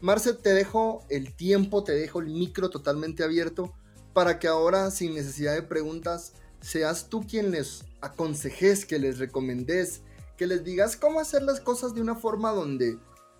Marce, 0.00 0.34
te 0.34 0.52
dejo 0.52 1.04
el 1.08 1.34
tiempo, 1.34 1.84
te 1.84 1.92
dejo 1.92 2.20
el 2.20 2.26
micro 2.26 2.70
totalmente 2.70 3.24
abierto 3.24 3.72
para 4.12 4.38
que 4.38 4.48
ahora, 4.48 4.90
sin 4.90 5.14
necesidad 5.14 5.54
de 5.54 5.62
preguntas, 5.62 6.34
seas 6.60 7.08
tú 7.08 7.26
quien 7.26 7.50
les 7.50 7.84
aconsejes, 8.00 8.84
que 8.84 8.98
les 8.98 9.18
recomendes, 9.18 10.02
que 10.36 10.46
les 10.46 10.64
digas 10.64 10.96
cómo 10.96 11.20
hacer 11.20 11.42
las 11.42 11.60
cosas 11.60 11.94
de 11.94 12.00
una 12.00 12.14
forma 12.14 12.50
donde 12.52 12.98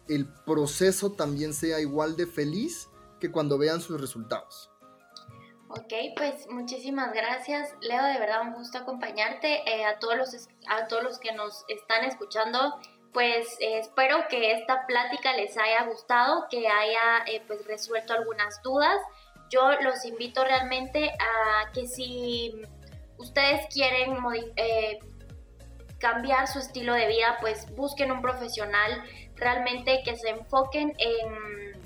el 0.08 0.26
proceso 0.46 1.12
también 1.12 1.52
sea 1.52 1.80
igual 1.80 2.16
de 2.16 2.26
feliz 2.26 2.88
que 3.20 3.30
cuando 3.30 3.58
vean 3.58 3.80
sus 3.80 4.00
resultados. 4.00 4.71
Ok, 5.74 5.94
pues 6.18 6.46
muchísimas 6.50 7.14
gracias, 7.14 7.74
Leo, 7.80 8.04
de 8.04 8.18
verdad 8.18 8.42
un 8.42 8.52
gusto 8.52 8.76
acompañarte. 8.76 9.62
Eh, 9.66 9.86
a, 9.86 9.98
todos 9.98 10.16
los, 10.18 10.48
a 10.68 10.86
todos 10.86 11.02
los 11.02 11.18
que 11.18 11.32
nos 11.32 11.64
están 11.66 12.04
escuchando, 12.04 12.78
pues 13.14 13.56
eh, 13.58 13.78
espero 13.78 14.28
que 14.28 14.52
esta 14.52 14.86
plática 14.86 15.32
les 15.32 15.56
haya 15.56 15.84
gustado, 15.84 16.44
que 16.50 16.68
haya 16.68 17.24
eh, 17.26 17.42
pues 17.46 17.66
resuelto 17.66 18.12
algunas 18.12 18.62
dudas. 18.62 19.00
Yo 19.48 19.72
los 19.80 20.04
invito 20.04 20.44
realmente 20.44 21.10
a 21.10 21.72
que 21.72 21.86
si 21.86 22.52
ustedes 23.16 23.66
quieren 23.72 24.14
cambiar 25.98 26.48
su 26.48 26.58
estilo 26.58 26.92
de 26.92 27.06
vida, 27.06 27.38
pues 27.40 27.74
busquen 27.74 28.12
un 28.12 28.20
profesional 28.20 29.02
realmente 29.36 30.02
que 30.04 30.16
se 30.16 30.28
enfoquen 30.28 30.92
en 30.98 31.81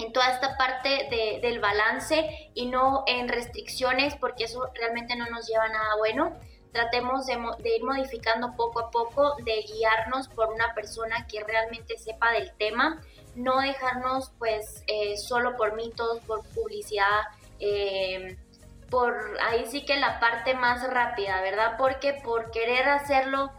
en 0.00 0.12
toda 0.12 0.30
esta 0.30 0.56
parte 0.56 1.08
del 1.42 1.60
balance 1.60 2.50
y 2.54 2.66
no 2.66 3.04
en 3.06 3.28
restricciones 3.28 4.14
porque 4.16 4.44
eso 4.44 4.70
realmente 4.74 5.16
no 5.16 5.26
nos 5.26 5.46
lleva 5.46 5.64
a 5.64 5.68
nada 5.68 5.96
bueno. 5.98 6.36
Tratemos 6.72 7.26
de, 7.26 7.34
ir 7.34 7.84
modificando 7.84 8.54
poco 8.56 8.80
a 8.80 8.90
poco, 8.90 9.34
de 9.44 9.62
guiarnos 9.62 10.28
por 10.28 10.52
una 10.52 10.72
persona 10.74 11.26
que 11.26 11.42
realmente 11.42 11.98
sepa 11.98 12.30
del 12.30 12.52
tema, 12.56 13.02
no 13.34 13.60
dejarnos 13.60 14.32
pues 14.38 14.84
eh, 14.86 15.16
solo 15.16 15.56
por 15.56 15.74
mitos, 15.74 16.20
por 16.20 16.46
publicidad, 16.50 17.22
eh, 17.58 18.38
por 18.88 19.36
ahí 19.42 19.66
sí 19.66 19.84
que 19.84 19.96
la 19.98 20.20
parte 20.20 20.54
más 20.54 20.88
rápida, 20.88 21.40
¿verdad? 21.42 21.74
Porque 21.76 22.14
por 22.24 22.50
querer 22.52 22.88
hacerlo 22.88 23.50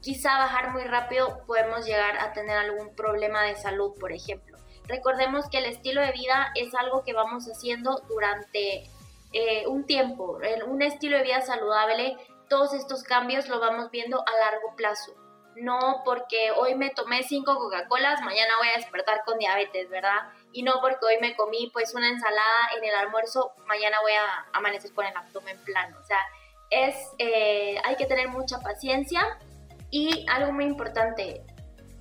quizá 0.00 0.38
bajar 0.38 0.72
muy 0.72 0.84
rápido 0.84 1.42
podemos 1.46 1.84
llegar 1.84 2.18
a 2.18 2.32
tener 2.32 2.56
algún 2.56 2.94
problema 2.94 3.42
de 3.42 3.56
salud, 3.56 3.92
por 3.98 4.12
ejemplo. 4.12 4.55
Recordemos 4.88 5.48
que 5.48 5.58
el 5.58 5.64
estilo 5.66 6.00
de 6.00 6.12
vida 6.12 6.52
es 6.54 6.74
algo 6.74 7.02
que 7.04 7.12
vamos 7.12 7.46
haciendo 7.46 8.02
durante 8.08 8.88
eh, 9.32 9.66
un 9.66 9.84
tiempo, 9.84 10.38
un 10.66 10.82
estilo 10.82 11.16
de 11.18 11.24
vida 11.24 11.40
saludable, 11.40 12.16
todos 12.48 12.72
estos 12.74 13.02
cambios 13.02 13.48
lo 13.48 13.60
vamos 13.60 13.90
viendo 13.90 14.20
a 14.20 14.30
largo 14.38 14.74
plazo. 14.76 15.12
No 15.56 16.02
porque 16.04 16.50
hoy 16.52 16.74
me 16.74 16.90
tomé 16.90 17.22
cinco 17.22 17.56
Coca-Colas, 17.56 18.20
mañana 18.20 18.54
voy 18.58 18.68
a 18.68 18.76
despertar 18.76 19.22
con 19.24 19.38
diabetes, 19.38 19.88
¿verdad? 19.88 20.30
Y 20.52 20.62
no 20.62 20.80
porque 20.80 21.06
hoy 21.06 21.18
me 21.20 21.34
comí 21.34 21.70
pues 21.72 21.94
una 21.94 22.08
ensalada 22.08 22.70
en 22.76 22.84
el 22.84 22.94
almuerzo, 22.94 23.52
mañana 23.66 23.98
voy 24.02 24.12
a 24.12 24.46
amanecer 24.52 24.92
con 24.92 25.06
el 25.06 25.16
abdomen 25.16 25.58
plano. 25.64 25.98
O 25.98 26.04
sea, 26.04 26.18
es, 26.70 26.94
eh, 27.18 27.80
hay 27.84 27.96
que 27.96 28.06
tener 28.06 28.28
mucha 28.28 28.60
paciencia 28.60 29.38
y 29.90 30.26
algo 30.28 30.52
muy 30.52 30.64
importante, 30.64 31.42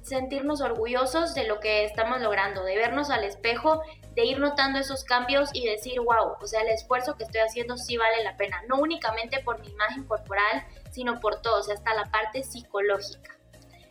sentirnos 0.05 0.61
orgullosos 0.61 1.33
de 1.33 1.47
lo 1.47 1.59
que 1.59 1.83
estamos 1.83 2.21
logrando, 2.21 2.63
de 2.63 2.77
vernos 2.77 3.09
al 3.09 3.23
espejo, 3.23 3.81
de 4.13 4.23
ir 4.23 4.39
notando 4.39 4.77
esos 4.77 5.03
cambios 5.03 5.49
y 5.53 5.65
decir, 5.65 5.99
wow, 5.99 6.37
o 6.39 6.47
sea, 6.47 6.61
el 6.61 6.69
esfuerzo 6.69 7.15
que 7.15 7.23
estoy 7.23 7.41
haciendo 7.41 7.75
sí 7.75 7.97
vale 7.97 8.23
la 8.23 8.37
pena, 8.37 8.61
no 8.67 8.77
únicamente 8.77 9.39
por 9.39 9.59
mi 9.59 9.67
imagen 9.69 10.03
corporal, 10.03 10.63
sino 10.91 11.19
por 11.19 11.41
todo, 11.41 11.59
o 11.59 11.63
sea, 11.63 11.73
hasta 11.73 11.95
la 11.95 12.05
parte 12.05 12.43
psicológica. 12.43 13.35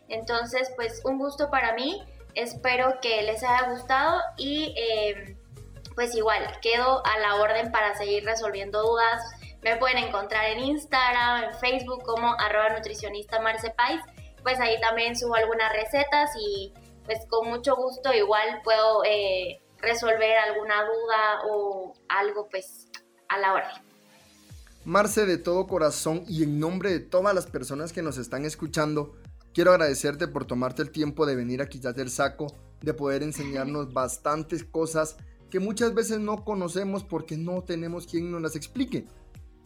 Entonces, 0.08 0.72
pues 0.76 1.02
un 1.04 1.18
gusto 1.18 1.50
para 1.50 1.74
mí, 1.74 2.00
espero 2.34 3.00
que 3.02 3.22
les 3.22 3.42
haya 3.42 3.70
gustado 3.70 4.20
y 4.36 4.72
em, 4.76 5.36
pues 5.96 6.14
igual, 6.14 6.46
quedo 6.62 7.04
a 7.04 7.18
la 7.18 7.36
orden 7.36 7.72
para 7.72 7.96
seguir 7.96 8.24
resolviendo 8.24 8.82
dudas. 8.82 9.20
Me 9.62 9.76
pueden 9.76 9.98
encontrar 9.98 10.44
en 10.46 10.60
Instagram, 10.60 11.44
en 11.44 11.54
Facebook 11.54 12.04
como 12.04 12.36
arroba 12.38 12.68
nutricionista 12.70 13.40
marcepais 13.40 14.00
pues 14.44 14.60
ahí 14.60 14.78
también 14.80 15.16
subo 15.16 15.34
algunas 15.34 15.72
recetas 15.72 16.30
y 16.38 16.72
pues 17.04 17.18
con 17.28 17.48
mucho 17.48 17.74
gusto 17.74 18.12
igual 18.12 18.60
puedo 18.62 19.02
eh, 19.04 19.60
resolver 19.78 20.36
alguna 20.36 20.84
duda 20.84 21.50
o 21.50 21.94
algo 22.08 22.48
pues 22.48 22.88
a 23.28 23.38
la 23.38 23.54
hora. 23.54 23.82
Marce, 24.84 25.24
de 25.24 25.38
todo 25.38 25.66
corazón 25.66 26.24
y 26.28 26.42
en 26.42 26.60
nombre 26.60 26.90
de 26.90 27.00
todas 27.00 27.34
las 27.34 27.46
personas 27.46 27.92
que 27.92 28.02
nos 28.02 28.18
están 28.18 28.44
escuchando, 28.44 29.14
quiero 29.54 29.70
agradecerte 29.70 30.28
por 30.28 30.44
tomarte 30.44 30.82
el 30.82 30.92
tiempo 30.92 31.24
de 31.24 31.36
venir 31.36 31.62
a 31.62 31.68
quitarte 31.68 32.02
el 32.02 32.10
saco, 32.10 32.54
de 32.82 32.92
poder 32.92 33.22
enseñarnos 33.22 33.92
bastantes 33.94 34.62
cosas 34.62 35.16
que 35.50 35.58
muchas 35.58 35.94
veces 35.94 36.18
no 36.18 36.44
conocemos 36.44 37.02
porque 37.02 37.38
no 37.38 37.62
tenemos 37.62 38.06
quien 38.06 38.30
nos 38.30 38.42
las 38.42 38.56
explique. 38.56 39.06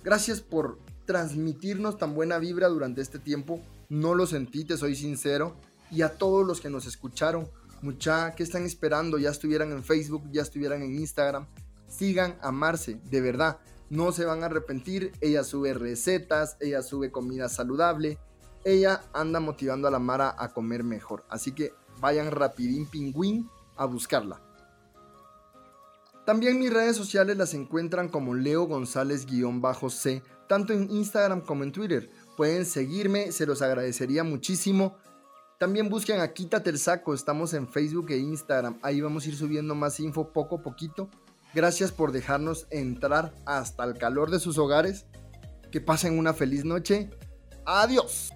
Gracias 0.04 0.40
por 0.40 0.78
transmitirnos 1.04 1.98
tan 1.98 2.14
buena 2.14 2.38
vibra 2.38 2.68
durante 2.68 3.00
este 3.00 3.18
tiempo 3.18 3.60
no 3.88 4.14
lo 4.14 4.26
sentí, 4.26 4.64
te 4.64 4.76
soy 4.76 4.94
sincero. 4.94 5.56
Y 5.90 6.02
a 6.02 6.18
todos 6.18 6.46
los 6.46 6.60
que 6.60 6.70
nos 6.70 6.86
escucharon, 6.86 7.48
mucha, 7.82 8.34
¿qué 8.34 8.42
están 8.42 8.64
esperando? 8.64 9.18
Ya 9.18 9.30
estuvieran 9.30 9.72
en 9.72 9.82
Facebook, 9.82 10.24
ya 10.30 10.42
estuvieran 10.42 10.82
en 10.82 10.96
Instagram. 10.96 11.46
Sigan 11.88 12.38
a 12.42 12.52
Marce, 12.52 13.00
de 13.10 13.20
verdad. 13.20 13.58
No 13.90 14.12
se 14.12 14.26
van 14.26 14.42
a 14.42 14.46
arrepentir. 14.46 15.12
Ella 15.20 15.44
sube 15.44 15.72
recetas, 15.72 16.56
ella 16.60 16.82
sube 16.82 17.10
comida 17.10 17.48
saludable. 17.48 18.18
Ella 18.64 19.02
anda 19.14 19.40
motivando 19.40 19.88
a 19.88 19.90
la 19.90 19.98
Mara 19.98 20.34
a 20.38 20.52
comer 20.52 20.84
mejor. 20.84 21.24
Así 21.30 21.52
que 21.52 21.72
vayan 22.00 22.30
rapidín 22.30 22.86
pingüín 22.86 23.48
a 23.76 23.86
buscarla. 23.86 24.42
También 26.26 26.58
mis 26.58 26.70
redes 26.70 26.94
sociales 26.94 27.38
las 27.38 27.54
encuentran 27.54 28.10
como 28.10 28.34
Leo 28.34 28.64
González-C, 28.64 30.22
tanto 30.46 30.74
en 30.74 30.90
Instagram 30.90 31.40
como 31.40 31.64
en 31.64 31.72
Twitter. 31.72 32.10
Pueden 32.38 32.66
seguirme, 32.66 33.32
se 33.32 33.46
los 33.46 33.62
agradecería 33.62 34.22
muchísimo. 34.22 34.96
También 35.58 35.88
busquen 35.88 36.20
a 36.20 36.32
Quítate 36.32 36.70
el 36.70 36.78
Saco, 36.78 37.12
estamos 37.12 37.52
en 37.52 37.66
Facebook 37.66 38.12
e 38.12 38.16
Instagram. 38.16 38.78
Ahí 38.80 39.00
vamos 39.00 39.26
a 39.26 39.30
ir 39.30 39.36
subiendo 39.36 39.74
más 39.74 39.98
info 39.98 40.32
poco 40.32 40.58
a 40.58 40.62
poquito. 40.62 41.10
Gracias 41.52 41.90
por 41.90 42.12
dejarnos 42.12 42.68
entrar 42.70 43.34
hasta 43.44 43.82
el 43.82 43.98
calor 43.98 44.30
de 44.30 44.38
sus 44.38 44.56
hogares. 44.56 45.06
Que 45.72 45.80
pasen 45.80 46.16
una 46.16 46.32
feliz 46.32 46.64
noche. 46.64 47.10
Adiós. 47.66 48.30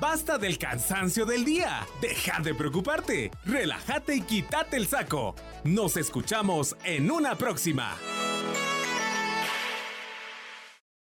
Basta 0.00 0.36
del 0.36 0.58
cansancio 0.58 1.24
del 1.24 1.44
día. 1.44 1.86
Deja 2.02 2.40
de 2.40 2.54
preocuparte. 2.54 3.30
Relájate 3.44 4.16
y 4.16 4.20
quítate 4.20 4.76
el 4.76 4.86
saco. 4.86 5.34
Nos 5.64 5.96
escuchamos 5.96 6.76
en 6.84 7.10
una 7.10 7.36
próxima. 7.36 7.96